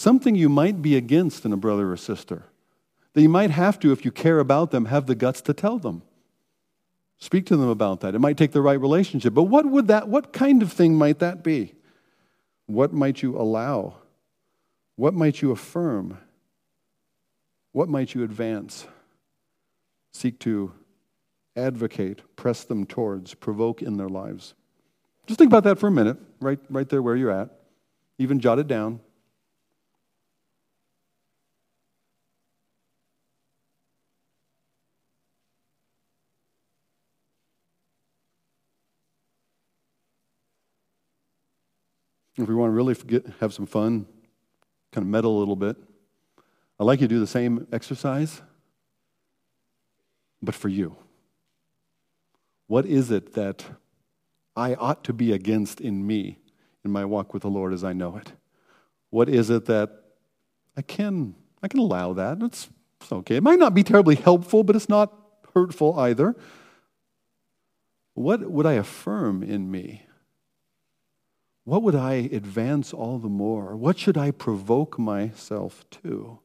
Something 0.00 0.34
you 0.34 0.48
might 0.48 0.80
be 0.80 0.96
against 0.96 1.44
in 1.44 1.52
a 1.52 1.58
brother 1.58 1.92
or 1.92 1.96
sister. 1.98 2.44
That 3.12 3.20
you 3.20 3.28
might 3.28 3.50
have 3.50 3.78
to, 3.80 3.92
if 3.92 4.02
you 4.02 4.10
care 4.10 4.38
about 4.38 4.70
them, 4.70 4.86
have 4.86 5.04
the 5.04 5.14
guts 5.14 5.42
to 5.42 5.52
tell 5.52 5.78
them. 5.78 6.00
Speak 7.18 7.44
to 7.48 7.56
them 7.58 7.68
about 7.68 8.00
that. 8.00 8.14
It 8.14 8.18
might 8.18 8.38
take 8.38 8.52
the 8.52 8.62
right 8.62 8.80
relationship. 8.80 9.34
But 9.34 9.42
what 9.42 9.66
would 9.66 9.88
that, 9.88 10.08
what 10.08 10.32
kind 10.32 10.62
of 10.62 10.72
thing 10.72 10.94
might 10.94 11.18
that 11.18 11.44
be? 11.44 11.74
What 12.64 12.94
might 12.94 13.20
you 13.20 13.38
allow? 13.38 13.96
What 14.96 15.12
might 15.12 15.42
you 15.42 15.50
affirm? 15.50 16.16
What 17.72 17.90
might 17.90 18.14
you 18.14 18.22
advance? 18.22 18.86
Seek 20.14 20.38
to 20.38 20.72
advocate, 21.56 22.22
press 22.36 22.64
them 22.64 22.86
towards, 22.86 23.34
provoke 23.34 23.82
in 23.82 23.98
their 23.98 24.08
lives. 24.08 24.54
Just 25.26 25.36
think 25.36 25.50
about 25.50 25.64
that 25.64 25.78
for 25.78 25.88
a 25.88 25.92
minute, 25.92 26.16
right, 26.40 26.58
right 26.70 26.88
there 26.88 27.02
where 27.02 27.16
you're 27.16 27.30
at. 27.30 27.50
Even 28.16 28.40
jot 28.40 28.58
it 28.58 28.66
down. 28.66 29.00
If 42.42 42.48
we 42.48 42.54
want 42.54 42.70
to 42.70 42.74
really 42.74 42.94
get, 42.94 43.26
have 43.40 43.52
some 43.52 43.66
fun, 43.66 44.06
kind 44.92 45.04
of 45.04 45.08
meddle 45.08 45.36
a 45.36 45.40
little 45.40 45.56
bit, 45.56 45.76
I'd 46.78 46.84
like 46.84 47.00
you 47.00 47.08
to 47.08 47.14
do 47.14 47.20
the 47.20 47.26
same 47.26 47.66
exercise, 47.72 48.40
but 50.42 50.54
for 50.54 50.68
you. 50.68 50.96
What 52.66 52.86
is 52.86 53.10
it 53.10 53.34
that 53.34 53.64
I 54.56 54.74
ought 54.74 55.04
to 55.04 55.12
be 55.12 55.32
against 55.32 55.80
in 55.80 56.06
me 56.06 56.38
in 56.84 56.90
my 56.90 57.04
walk 57.04 57.34
with 57.34 57.42
the 57.42 57.50
Lord 57.50 57.72
as 57.72 57.84
I 57.84 57.92
know 57.92 58.16
it? 58.16 58.32
What 59.10 59.28
is 59.28 59.50
it 59.50 59.66
that 59.66 59.90
I 60.76 60.82
can 60.82 61.34
I 61.62 61.68
can 61.68 61.80
allow 61.80 62.12
that? 62.14 62.42
It's, 62.42 62.68
it's 63.00 63.12
okay. 63.12 63.36
It 63.36 63.42
might 63.42 63.58
not 63.58 63.74
be 63.74 63.82
terribly 63.82 64.14
helpful, 64.14 64.64
but 64.64 64.76
it's 64.76 64.88
not 64.88 65.12
hurtful 65.54 65.98
either. 65.98 66.36
What 68.14 68.50
would 68.50 68.66
I 68.66 68.74
affirm 68.74 69.42
in 69.42 69.70
me? 69.70 70.06
What 71.70 71.84
would 71.84 71.94
I 71.94 72.14
advance 72.32 72.92
all 72.92 73.20
the 73.20 73.28
more? 73.28 73.76
What 73.76 73.96
should 73.96 74.18
I 74.18 74.32
provoke 74.32 74.98
myself 74.98 75.84
to? 76.02 76.40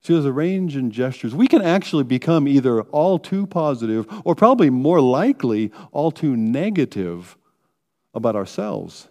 See, 0.00 0.14
there's 0.14 0.24
a 0.24 0.32
range 0.32 0.76
in 0.76 0.90
gestures. 0.90 1.32
We 1.32 1.46
can 1.46 1.62
actually 1.62 2.02
become 2.02 2.48
either 2.48 2.82
all 2.82 3.20
too 3.20 3.46
positive 3.46 4.04
or 4.24 4.34
probably 4.34 4.68
more 4.68 5.00
likely 5.00 5.70
all 5.92 6.10
too 6.10 6.36
negative 6.36 7.38
about 8.14 8.34
ourselves 8.34 9.06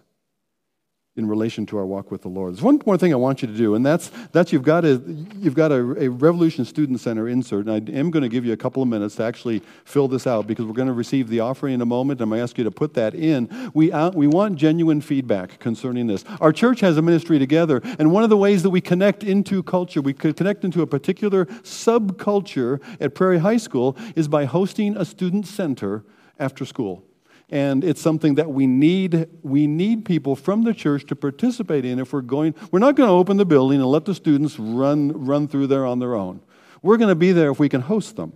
in 1.14 1.28
relation 1.28 1.66
to 1.66 1.76
our 1.76 1.84
walk 1.84 2.10
with 2.10 2.22
the 2.22 2.28
Lord. 2.28 2.54
There's 2.54 2.62
one 2.62 2.80
more 2.86 2.96
thing 2.96 3.12
I 3.12 3.16
want 3.16 3.42
you 3.42 3.48
to 3.48 3.54
do, 3.54 3.74
and 3.74 3.84
that's, 3.84 4.10
that's 4.32 4.50
you've 4.50 4.62
got, 4.62 4.86
a, 4.86 5.02
you've 5.36 5.54
got 5.54 5.70
a, 5.70 6.04
a 6.04 6.08
Revolution 6.08 6.64
Student 6.64 7.00
Center 7.00 7.28
insert, 7.28 7.66
and 7.66 7.70
I 7.70 7.98
am 7.98 8.10
going 8.10 8.22
to 8.22 8.30
give 8.30 8.46
you 8.46 8.54
a 8.54 8.56
couple 8.56 8.82
of 8.82 8.88
minutes 8.88 9.16
to 9.16 9.24
actually 9.24 9.60
fill 9.84 10.08
this 10.08 10.26
out 10.26 10.46
because 10.46 10.64
we're 10.64 10.72
going 10.72 10.88
to 10.88 10.94
receive 10.94 11.28
the 11.28 11.40
offering 11.40 11.74
in 11.74 11.82
a 11.82 11.86
moment. 11.86 12.20
And 12.20 12.24
I'm 12.24 12.28
going 12.30 12.38
to 12.38 12.42
ask 12.44 12.56
you 12.56 12.64
to 12.64 12.70
put 12.70 12.94
that 12.94 13.14
in. 13.14 13.70
We, 13.74 13.92
out, 13.92 14.14
we 14.14 14.26
want 14.26 14.56
genuine 14.56 15.02
feedback 15.02 15.58
concerning 15.58 16.06
this. 16.06 16.24
Our 16.40 16.52
church 16.52 16.80
has 16.80 16.96
a 16.96 17.02
ministry 17.02 17.38
together, 17.38 17.82
and 17.98 18.10
one 18.10 18.24
of 18.24 18.30
the 18.30 18.38
ways 18.38 18.62
that 18.62 18.70
we 18.70 18.80
connect 18.80 19.22
into 19.22 19.62
culture, 19.62 20.00
we 20.00 20.14
connect 20.14 20.64
into 20.64 20.80
a 20.80 20.86
particular 20.86 21.44
subculture 21.44 22.80
at 23.00 23.14
Prairie 23.14 23.40
High 23.40 23.58
School, 23.58 23.98
is 24.16 24.28
by 24.28 24.46
hosting 24.46 24.96
a 24.96 25.04
student 25.04 25.46
center 25.46 26.04
after 26.38 26.64
school 26.64 27.04
and 27.52 27.84
it's 27.84 28.00
something 28.00 28.34
that 28.36 28.50
we 28.50 28.66
need 28.66 29.28
we 29.42 29.66
need 29.66 30.06
people 30.06 30.34
from 30.34 30.64
the 30.64 30.72
church 30.72 31.06
to 31.06 31.14
participate 31.14 31.84
in 31.84 31.98
if 31.98 32.12
we're 32.12 32.22
going 32.22 32.54
we're 32.72 32.80
not 32.80 32.96
going 32.96 33.08
to 33.08 33.12
open 33.12 33.36
the 33.36 33.44
building 33.44 33.78
and 33.78 33.88
let 33.88 34.06
the 34.06 34.14
students 34.14 34.58
run 34.58 35.12
run 35.12 35.46
through 35.46 35.68
there 35.68 35.86
on 35.86 36.00
their 36.00 36.14
own. 36.14 36.40
We're 36.80 36.96
going 36.96 37.10
to 37.10 37.14
be 37.14 37.30
there 37.30 37.50
if 37.50 37.60
we 37.60 37.68
can 37.68 37.82
host 37.82 38.16
them. 38.16 38.32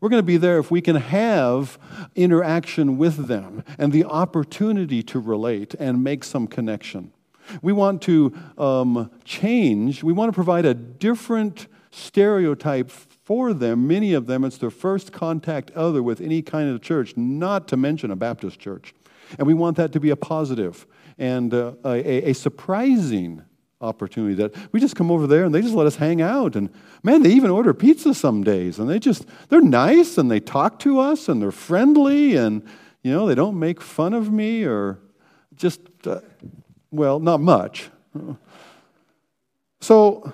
We're 0.00 0.08
going 0.08 0.22
to 0.22 0.26
be 0.26 0.38
there 0.38 0.58
if 0.58 0.70
we 0.70 0.80
can 0.80 0.96
have 0.96 1.78
interaction 2.14 2.96
with 2.96 3.26
them 3.26 3.64
and 3.76 3.92
the 3.92 4.04
opportunity 4.04 5.02
to 5.02 5.18
relate 5.18 5.74
and 5.74 6.02
make 6.02 6.24
some 6.24 6.46
connection. 6.46 7.12
We 7.60 7.74
want 7.74 8.00
to 8.02 8.32
um, 8.56 9.10
change 9.24 10.04
we 10.04 10.12
want 10.12 10.28
to 10.28 10.34
provide 10.34 10.64
a 10.64 10.74
different 10.74 11.66
stereotype 11.90 12.92
for 13.30 13.54
them, 13.54 13.86
many 13.86 14.12
of 14.12 14.26
them, 14.26 14.42
it's 14.42 14.58
their 14.58 14.72
first 14.72 15.12
contact 15.12 15.70
other 15.76 16.02
with 16.02 16.20
any 16.20 16.42
kind 16.42 16.68
of 16.68 16.82
church, 16.82 17.16
not 17.16 17.68
to 17.68 17.76
mention 17.76 18.10
a 18.10 18.16
Baptist 18.16 18.58
church. 18.58 18.92
And 19.38 19.46
we 19.46 19.54
want 19.54 19.76
that 19.76 19.92
to 19.92 20.00
be 20.00 20.10
a 20.10 20.16
positive 20.16 20.84
and 21.16 21.54
uh, 21.54 21.74
a, 21.84 22.30
a 22.30 22.32
surprising 22.32 23.44
opportunity 23.80 24.34
that 24.34 24.52
we 24.72 24.80
just 24.80 24.96
come 24.96 25.12
over 25.12 25.28
there 25.28 25.44
and 25.44 25.54
they 25.54 25.62
just 25.62 25.76
let 25.76 25.86
us 25.86 25.94
hang 25.94 26.20
out 26.20 26.56
and 26.56 26.70
man 27.04 27.22
they 27.22 27.30
even 27.30 27.50
order 27.50 27.72
pizza 27.72 28.12
some 28.12 28.42
days 28.42 28.80
and 28.80 28.90
they 28.90 28.98
just 28.98 29.24
they're 29.48 29.60
nice 29.60 30.18
and 30.18 30.28
they 30.28 30.40
talk 30.40 30.80
to 30.80 30.98
us 30.98 31.28
and 31.28 31.40
they're 31.40 31.52
friendly 31.52 32.34
and 32.34 32.62
you 33.02 33.12
know 33.12 33.28
they 33.28 33.34
don't 33.36 33.58
make 33.58 33.80
fun 33.80 34.12
of 34.12 34.32
me 34.32 34.64
or 34.64 34.98
just 35.54 35.80
uh, 36.04 36.20
well 36.90 37.20
not 37.20 37.40
much 37.40 37.90
so 39.80 40.30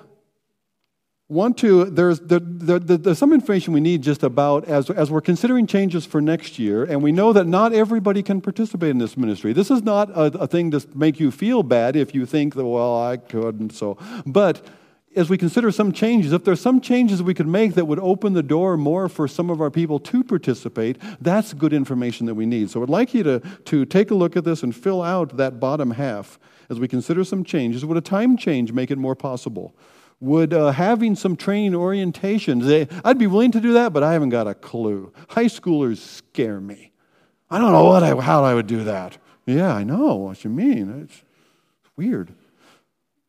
want 1.29 1.57
to, 1.57 1.85
there's, 1.85 2.21
there, 2.21 2.39
there, 2.39 2.79
there's 2.79 3.17
some 3.17 3.33
information 3.33 3.73
we 3.73 3.81
need 3.81 4.01
just 4.01 4.23
about 4.23 4.65
as, 4.65 4.89
as 4.89 5.11
we're 5.11 5.19
considering 5.19 5.67
changes 5.67 6.05
for 6.05 6.21
next 6.21 6.57
year, 6.57 6.85
and 6.85 7.03
we 7.03 7.11
know 7.11 7.33
that 7.33 7.45
not 7.45 7.73
everybody 7.73 8.23
can 8.23 8.39
participate 8.39 8.91
in 8.91 8.97
this 8.97 9.17
ministry. 9.17 9.51
This 9.51 9.69
is 9.69 9.83
not 9.83 10.09
a, 10.11 10.25
a 10.39 10.47
thing 10.47 10.71
to 10.71 10.85
make 10.95 11.19
you 11.19 11.31
feel 11.31 11.63
bad 11.63 11.97
if 11.97 12.15
you 12.15 12.25
think 12.25 12.55
that, 12.55 12.65
well, 12.65 13.01
I 13.03 13.17
couldn't, 13.17 13.71
so. 13.71 13.97
But 14.25 14.65
as 15.17 15.29
we 15.29 15.37
consider 15.37 15.69
some 15.69 15.91
changes, 15.91 16.31
if 16.31 16.45
there's 16.45 16.61
some 16.61 16.79
changes 16.79 17.21
we 17.21 17.33
could 17.33 17.47
make 17.47 17.73
that 17.73 17.85
would 17.85 17.99
open 17.99 18.31
the 18.31 18.43
door 18.43 18.77
more 18.77 19.09
for 19.09 19.27
some 19.27 19.49
of 19.49 19.59
our 19.59 19.71
people 19.71 19.99
to 19.99 20.23
participate, 20.23 20.97
that's 21.19 21.53
good 21.53 21.73
information 21.73 22.25
that 22.27 22.35
we 22.35 22.45
need. 22.45 22.69
So 22.69 22.83
I'd 22.83 22.89
like 22.89 23.13
you 23.13 23.23
to, 23.23 23.39
to 23.65 23.83
take 23.83 24.11
a 24.11 24.15
look 24.15 24.37
at 24.37 24.45
this 24.45 24.63
and 24.63 24.73
fill 24.73 25.01
out 25.01 25.35
that 25.35 25.59
bottom 25.59 25.91
half 25.91 26.39
as 26.69 26.79
we 26.79 26.87
consider 26.87 27.25
some 27.25 27.43
changes. 27.43 27.83
Would 27.83 27.97
a 27.97 28.01
time 28.01 28.37
change 28.37 28.71
make 28.71 28.91
it 28.91 28.97
more 28.97 29.15
possible? 29.15 29.75
Would 30.19 30.53
uh, 30.53 30.71
having 30.71 31.15
some 31.15 31.35
training 31.35 31.73
orientations, 31.73 32.89
I'd 33.05 33.19
be 33.19 33.27
willing 33.27 33.51
to 33.51 33.59
do 33.59 33.73
that, 33.73 33.93
but 33.93 34.01
I 34.01 34.13
haven't 34.13 34.29
got 34.29 34.47
a 34.47 34.55
clue. 34.55 35.13
High 35.29 35.45
schoolers 35.45 35.97
scare 35.97 36.59
me. 36.59 36.91
I 37.49 37.59
don't 37.59 37.71
know 37.71 37.85
what 37.85 38.03
I, 38.03 38.19
how 38.19 38.43
I 38.43 38.53
would 38.53 38.67
do 38.67 38.83
that. 38.85 39.17
Yeah, 39.45 39.73
I 39.73 39.83
know 39.83 40.15
what 40.15 40.43
you 40.43 40.49
mean. 40.49 41.03
It's 41.03 41.23
weird. 41.95 42.33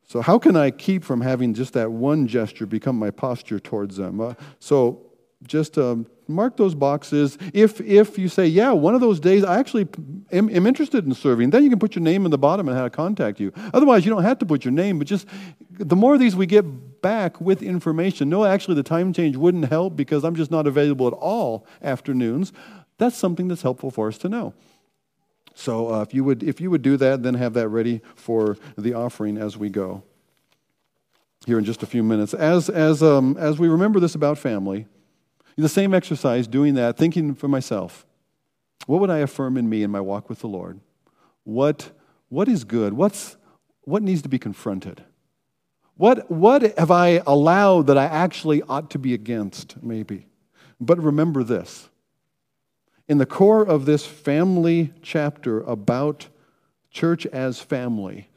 So, 0.06 0.22
how 0.22 0.38
can 0.38 0.56
I 0.56 0.70
keep 0.70 1.04
from 1.04 1.20
having 1.20 1.52
just 1.52 1.74
that 1.74 1.92
one 1.92 2.26
gesture 2.26 2.64
become 2.64 2.98
my 2.98 3.10
posture 3.10 3.60
towards 3.60 3.96
them? 3.96 4.20
Uh, 4.20 4.34
so, 4.58 5.08
just 5.46 5.76
um, 5.78 6.06
mark 6.26 6.56
those 6.56 6.74
boxes. 6.74 7.38
If, 7.54 7.80
if 7.80 8.18
you 8.18 8.28
say, 8.28 8.46
yeah, 8.46 8.72
one 8.72 8.94
of 8.94 9.00
those 9.00 9.20
days 9.20 9.44
I 9.44 9.58
actually 9.58 9.86
am, 10.32 10.48
am, 10.50 10.66
interested 10.66 11.06
in 11.06 11.14
serving, 11.14 11.50
then 11.50 11.62
you 11.62 11.70
can 11.70 11.78
put 11.78 11.94
your 11.94 12.02
name 12.02 12.24
in 12.24 12.30
the 12.30 12.38
bottom 12.38 12.68
and 12.68 12.76
how 12.76 12.84
to 12.84 12.90
contact 12.90 13.38
you. 13.38 13.52
Otherwise, 13.72 14.04
you 14.04 14.10
don't 14.10 14.24
have 14.24 14.38
to 14.40 14.46
put 14.46 14.64
your 14.64 14.72
name, 14.72 14.98
but 14.98 15.06
just 15.06 15.28
the 15.78 15.96
more 15.96 16.14
of 16.14 16.20
these 16.20 16.36
we 16.36 16.46
get 16.46 17.00
back 17.00 17.40
with 17.40 17.62
information, 17.62 18.28
no, 18.28 18.44
actually, 18.44 18.74
the 18.74 18.82
time 18.82 19.12
change 19.12 19.36
wouldn't 19.36 19.66
help 19.66 19.96
because 19.96 20.24
I'm 20.24 20.34
just 20.34 20.50
not 20.50 20.66
available 20.66 21.06
at 21.06 21.12
all 21.14 21.66
afternoons. 21.82 22.52
That's 22.98 23.16
something 23.16 23.48
that's 23.48 23.62
helpful 23.62 23.90
for 23.90 24.08
us 24.08 24.18
to 24.18 24.28
know. 24.28 24.54
So 25.54 25.92
uh, 25.92 26.02
if, 26.02 26.14
you 26.14 26.24
would, 26.24 26.42
if 26.42 26.60
you 26.60 26.70
would 26.70 26.82
do 26.82 26.96
that, 26.96 27.22
then 27.22 27.34
have 27.34 27.54
that 27.54 27.68
ready 27.68 28.00
for 28.14 28.56
the 28.76 28.94
offering 28.94 29.36
as 29.36 29.56
we 29.56 29.70
go 29.70 30.02
here 31.46 31.58
in 31.58 31.64
just 31.64 31.82
a 31.82 31.86
few 31.86 32.02
minutes. 32.02 32.34
As, 32.34 32.68
as, 32.68 33.02
um, 33.02 33.36
as 33.38 33.58
we 33.58 33.68
remember 33.68 34.00
this 34.00 34.14
about 34.14 34.38
family, 34.38 34.86
the 35.56 35.68
same 35.68 35.94
exercise, 35.94 36.46
doing 36.46 36.74
that, 36.74 36.96
thinking 36.96 37.34
for 37.34 37.48
myself, 37.48 38.06
what 38.86 39.00
would 39.00 39.10
I 39.10 39.18
affirm 39.18 39.56
in 39.56 39.68
me 39.68 39.82
in 39.82 39.90
my 39.90 40.00
walk 40.00 40.28
with 40.28 40.40
the 40.40 40.46
Lord? 40.46 40.80
What, 41.44 41.90
what 42.28 42.48
is 42.48 42.64
good? 42.64 42.92
What's, 42.92 43.36
what 43.82 44.02
needs 44.02 44.22
to 44.22 44.28
be 44.28 44.38
confronted? 44.38 45.04
What, 45.98 46.30
what 46.30 46.78
have 46.78 46.92
I 46.92 47.22
allowed 47.26 47.88
that 47.88 47.98
I 47.98 48.04
actually 48.04 48.62
ought 48.62 48.88
to 48.90 48.98
be 48.98 49.12
against, 49.14 49.82
maybe? 49.82 50.26
But 50.80 51.02
remember 51.02 51.42
this 51.42 51.88
in 53.08 53.18
the 53.18 53.26
core 53.26 53.62
of 53.62 53.84
this 53.84 54.06
family 54.06 54.92
chapter 55.02 55.60
about 55.62 56.28
church 56.90 57.26
as 57.26 57.60
family, 57.60 58.28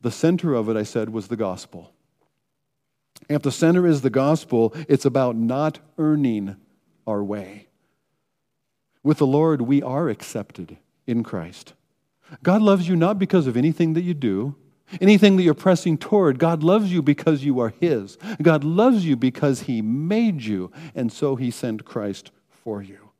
the 0.00 0.10
center 0.10 0.54
of 0.54 0.68
it, 0.68 0.76
I 0.76 0.82
said, 0.84 1.10
was 1.10 1.28
the 1.28 1.36
gospel. 1.36 1.92
And 3.28 3.36
If 3.36 3.42
the 3.42 3.52
center 3.52 3.86
is 3.86 4.02
the 4.02 4.10
gospel, 4.10 4.74
it's 4.88 5.04
about 5.04 5.34
not 5.34 5.78
earning 5.98 6.56
our 7.06 7.24
way. 7.24 7.68
With 9.02 9.18
the 9.18 9.26
Lord, 9.26 9.62
we 9.62 9.82
are 9.82 10.08
accepted 10.08 10.76
in 11.06 11.24
Christ. 11.24 11.72
God 12.42 12.62
loves 12.62 12.88
you 12.88 12.94
not 12.94 13.18
because 13.18 13.46
of 13.46 13.56
anything 13.56 13.94
that 13.94 14.02
you 14.02 14.14
do, 14.14 14.54
anything 15.00 15.36
that 15.36 15.42
you're 15.42 15.54
pressing 15.54 15.98
toward. 15.98 16.38
God 16.38 16.62
loves 16.62 16.92
you 16.92 17.02
because 17.02 17.44
you 17.44 17.60
are 17.60 17.72
His. 17.80 18.18
God 18.40 18.64
loves 18.64 19.04
you 19.04 19.16
because 19.16 19.62
He 19.62 19.82
made 19.82 20.42
you, 20.42 20.70
and 20.94 21.12
so 21.12 21.36
He 21.36 21.50
sent 21.50 21.84
Christ 21.84 22.30
for 22.50 22.82
you. 22.82 23.10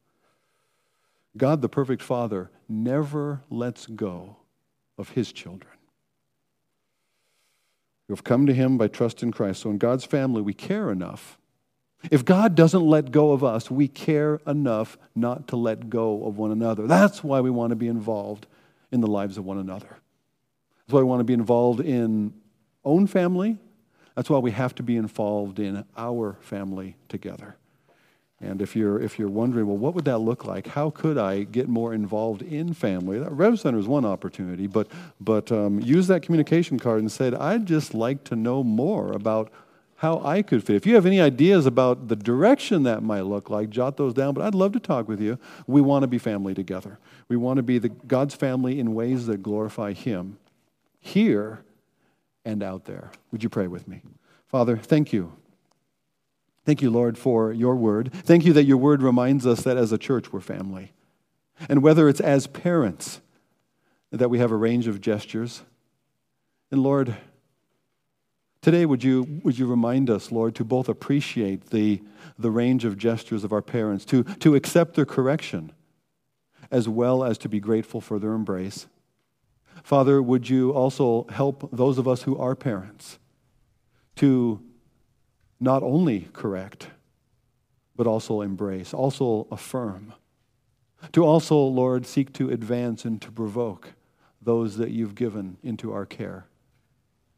God, 1.36 1.62
the 1.62 1.68
perfect 1.68 2.02
Father, 2.02 2.50
never 2.68 3.42
lets 3.50 3.86
go 3.86 4.36
of 4.98 5.10
His 5.10 5.32
children 5.32 5.72
who 8.06 8.14
have 8.14 8.24
come 8.24 8.46
to 8.46 8.54
Him 8.54 8.76
by 8.76 8.88
trust 8.88 9.22
in 9.22 9.32
Christ. 9.32 9.62
So 9.62 9.70
in 9.70 9.78
God's 9.78 10.04
family, 10.04 10.42
we 10.42 10.52
care 10.52 10.90
enough. 10.90 11.38
If 12.10 12.24
God 12.24 12.54
doesn't 12.54 12.82
let 12.84 13.12
go 13.12 13.32
of 13.32 13.44
us, 13.44 13.70
we 13.70 13.86
care 13.88 14.40
enough 14.46 14.98
not 15.14 15.48
to 15.48 15.56
let 15.56 15.88
go 15.88 16.24
of 16.26 16.36
one 16.36 16.50
another. 16.50 16.86
That's 16.86 17.22
why 17.22 17.40
we 17.40 17.50
want 17.50 17.70
to 17.70 17.76
be 17.76 17.86
involved 17.86 18.46
in 18.90 19.00
the 19.00 19.06
lives 19.06 19.38
of 19.38 19.44
one 19.44 19.58
another. 19.58 19.98
That's 20.86 20.94
why 20.94 21.00
we 21.00 21.04
want 21.04 21.20
to 21.20 21.24
be 21.24 21.34
involved 21.34 21.80
in 21.80 22.34
own 22.84 23.06
family. 23.06 23.56
That's 24.14 24.28
why 24.28 24.38
we 24.38 24.50
have 24.50 24.74
to 24.76 24.82
be 24.82 24.96
involved 24.96 25.58
in 25.58 25.84
our 25.96 26.36
family 26.40 26.96
together. 27.08 27.56
And 28.40 28.60
if 28.60 28.74
you're, 28.74 29.00
if 29.00 29.20
you're 29.20 29.28
wondering, 29.28 29.68
well, 29.68 29.76
what 29.76 29.94
would 29.94 30.04
that 30.06 30.18
look 30.18 30.44
like? 30.44 30.66
How 30.66 30.90
could 30.90 31.16
I 31.16 31.44
get 31.44 31.68
more 31.68 31.94
involved 31.94 32.42
in 32.42 32.74
family? 32.74 33.20
That 33.20 33.30
Rev 33.30 33.58
Center 33.60 33.78
is 33.78 33.86
one 33.86 34.04
opportunity, 34.04 34.66
but, 34.66 34.88
but 35.20 35.52
um, 35.52 35.78
use 35.78 36.08
that 36.08 36.22
communication 36.22 36.78
card 36.78 37.00
and 37.00 37.10
say, 37.10 37.32
I'd 37.32 37.66
just 37.66 37.94
like 37.94 38.24
to 38.24 38.36
know 38.36 38.64
more 38.64 39.12
about 39.12 39.52
how 39.96 40.20
I 40.24 40.42
could 40.42 40.64
fit. 40.64 40.74
If 40.74 40.84
you 40.84 40.96
have 40.96 41.06
any 41.06 41.20
ideas 41.20 41.66
about 41.66 42.08
the 42.08 42.16
direction 42.16 42.82
that 42.82 43.04
might 43.04 43.20
look 43.20 43.48
like, 43.48 43.70
jot 43.70 43.96
those 43.96 44.12
down. 44.12 44.34
But 44.34 44.44
I'd 44.44 44.56
love 44.56 44.72
to 44.72 44.80
talk 44.80 45.06
with 45.06 45.20
you. 45.20 45.38
We 45.68 45.80
want 45.80 46.02
to 46.02 46.08
be 46.08 46.18
family 46.18 46.54
together. 46.54 46.98
We 47.28 47.36
want 47.36 47.58
to 47.58 47.62
be 47.62 47.78
the, 47.78 47.90
God's 47.90 48.34
family 48.34 48.80
in 48.80 48.94
ways 48.94 49.26
that 49.26 49.44
glorify 49.44 49.92
Him 49.92 50.38
here 51.02 51.62
and 52.46 52.62
out 52.62 52.86
there. 52.86 53.12
Would 53.30 53.42
you 53.42 53.50
pray 53.50 53.66
with 53.66 53.86
me? 53.86 54.00
Father, 54.46 54.78
thank 54.78 55.12
you 55.12 55.34
Thank 56.64 56.80
you, 56.80 56.90
Lord, 56.90 57.18
for 57.18 57.52
your 57.52 57.74
word. 57.74 58.12
Thank 58.12 58.44
you 58.44 58.52
that 58.52 58.64
your 58.64 58.76
word 58.76 59.02
reminds 59.02 59.46
us 59.46 59.62
that 59.62 59.76
as 59.76 59.90
a 59.90 59.98
church 59.98 60.32
we're 60.32 60.40
family. 60.40 60.92
And 61.68 61.82
whether 61.82 62.08
it's 62.08 62.20
as 62.20 62.46
parents, 62.46 63.20
that 64.10 64.30
we 64.30 64.38
have 64.38 64.52
a 64.52 64.56
range 64.56 64.86
of 64.86 65.00
gestures. 65.00 65.62
And 66.70 66.82
Lord, 66.82 67.16
today 68.60 68.86
would 68.86 69.02
you, 69.02 69.40
would 69.42 69.58
you 69.58 69.66
remind 69.66 70.08
us, 70.08 70.30
Lord, 70.30 70.54
to 70.56 70.64
both 70.64 70.88
appreciate 70.88 71.70
the, 71.70 72.00
the 72.38 72.50
range 72.50 72.84
of 72.84 72.96
gestures 72.96 73.42
of 73.42 73.52
our 73.52 73.62
parents, 73.62 74.04
to, 74.06 74.22
to 74.22 74.54
accept 74.54 74.94
their 74.94 75.06
correction, 75.06 75.72
as 76.70 76.88
well 76.88 77.24
as 77.24 77.38
to 77.38 77.48
be 77.48 77.58
grateful 77.58 78.00
for 78.00 78.18
their 78.20 78.34
embrace. 78.34 78.86
Father, 79.82 80.22
would 80.22 80.48
you 80.48 80.70
also 80.70 81.26
help 81.30 81.68
those 81.72 81.98
of 81.98 82.06
us 82.06 82.22
who 82.22 82.36
are 82.38 82.54
parents 82.54 83.18
to 84.16 84.60
not 85.60 85.82
only 85.82 86.28
correct, 86.32 86.88
but 87.96 88.06
also 88.06 88.40
embrace, 88.40 88.92
also 88.92 89.46
affirm. 89.50 90.12
To 91.12 91.24
also, 91.24 91.56
Lord, 91.56 92.06
seek 92.06 92.32
to 92.34 92.50
advance 92.50 93.04
and 93.04 93.20
to 93.22 93.30
provoke 93.30 93.92
those 94.40 94.76
that 94.76 94.90
you've 94.90 95.14
given 95.14 95.56
into 95.62 95.92
our 95.92 96.06
care. 96.06 96.46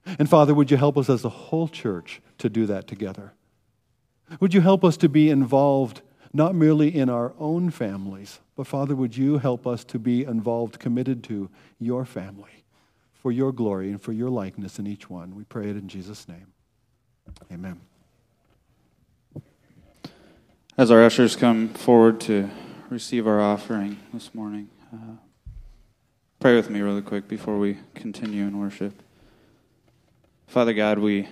And 0.07 0.29
Father, 0.29 0.55
would 0.55 0.71
you 0.71 0.77
help 0.77 0.97
us 0.97 1.09
as 1.09 1.25
a 1.25 1.31
whole 1.31 1.69
church 1.69 2.21
to 2.39 2.49
do 2.49 2.67
that 2.67 2.87
together? 2.87 3.33
Would 4.41 4.55
you 4.55 4.61
help 4.61 4.85
us 4.85 4.97
to 4.99 5.09
be 5.09 5.31
involved 5.31 6.03
not 6.33 6.55
merely 6.55 6.95
in 6.95 7.09
our 7.09 7.35
own 7.39 7.71
families, 7.71 8.41
but 8.57 8.67
Father, 8.67 8.95
would 8.95 9.17
you 9.17 9.39
help 9.39 9.67
us 9.67 9.85
to 9.85 9.99
be 9.99 10.25
involved, 10.25 10.79
committed 10.79 11.25
to 11.25 11.51
your 11.79 12.05
family 12.05 12.65
for 13.13 13.33
your 13.33 13.53
glory 13.53 13.91
and 13.91 14.01
for 14.01 14.13
your 14.13 14.31
likeness 14.31 14.79
in 14.79 14.87
each 14.87 15.11
one? 15.11 15.35
We 15.35 15.45
pray 15.45 15.71
it 15.71 15.77
in 15.77 15.89
Jesus' 15.89 16.29
name. 16.29 16.53
Amen. 17.53 17.81
As 20.77 20.91
our 20.91 21.03
ushers 21.03 21.37
come 21.37 21.69
forward 21.69 22.21
to 22.23 22.51
receive 22.91 23.27
our 23.27 23.41
offering 23.41 23.99
this 24.13 24.35
morning, 24.35 24.69
uh, 24.93 25.17
pray 26.41 26.55
with 26.55 26.71
me 26.71 26.81
really 26.81 27.03
quick 27.03 27.29
before 27.29 27.59
we 27.59 27.79
continue 27.95 28.45
in 28.45 28.59
worship. 28.59 29.03
Father 30.47 30.73
God, 30.73 30.99
we 30.99 31.29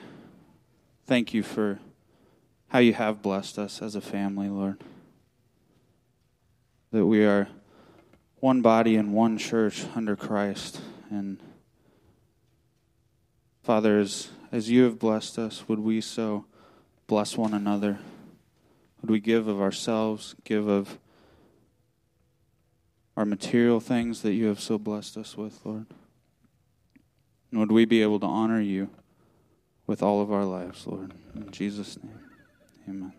thank 1.07 1.35
you 1.35 1.43
for 1.43 1.79
how 2.69 2.79
you 2.79 2.95
have 2.95 3.21
blessed 3.21 3.59
us 3.59 3.83
as 3.83 3.95
a 3.95 4.01
family, 4.01 4.49
Lord. 4.49 4.83
That 6.93 7.07
we 7.07 7.25
are 7.25 7.49
one 8.41 8.61
body 8.61 8.97
and 8.97 9.13
one 9.13 9.39
church 9.39 9.85
under 9.95 10.15
Christ. 10.15 10.81
And 11.11 11.39
Father, 13.63 13.99
as, 13.99 14.29
as 14.51 14.71
you 14.71 14.85
have 14.85 14.99
blessed 14.99 15.39
us, 15.39 15.69
would 15.69 15.79
we 15.79 16.01
so 16.01 16.45
bless 17.07 17.37
one 17.37 17.55
another? 17.55 17.99
Would 19.01 19.11
we 19.11 19.21
give 19.21 19.49
of 19.49 19.61
ourselves, 19.61 20.35
give 20.45 20.69
of 20.69 20.99
our 23.17 23.25
material 23.25 23.81
things 23.81 24.23
that 24.23 24.33
you 24.33 24.47
have 24.47 24.61
so 24.61 24.79
blessed 24.79 25.17
us 25.17 25.37
with, 25.37 25.61
Lord? 25.65 25.87
And 27.51 27.61
would 27.61 27.73
we 27.73 27.85
be 27.85 28.03
able 28.03 28.21
to 28.21 28.27
honor 28.27 28.61
you 28.61 28.89
with 29.87 30.03
all 30.03 30.21
of 30.21 30.33
our 30.33 30.45
lives, 30.45 30.87
Lord? 30.87 31.13
In 31.35 31.51
Jesus' 31.51 31.99
name, 32.03 32.19
amen. 32.89 33.13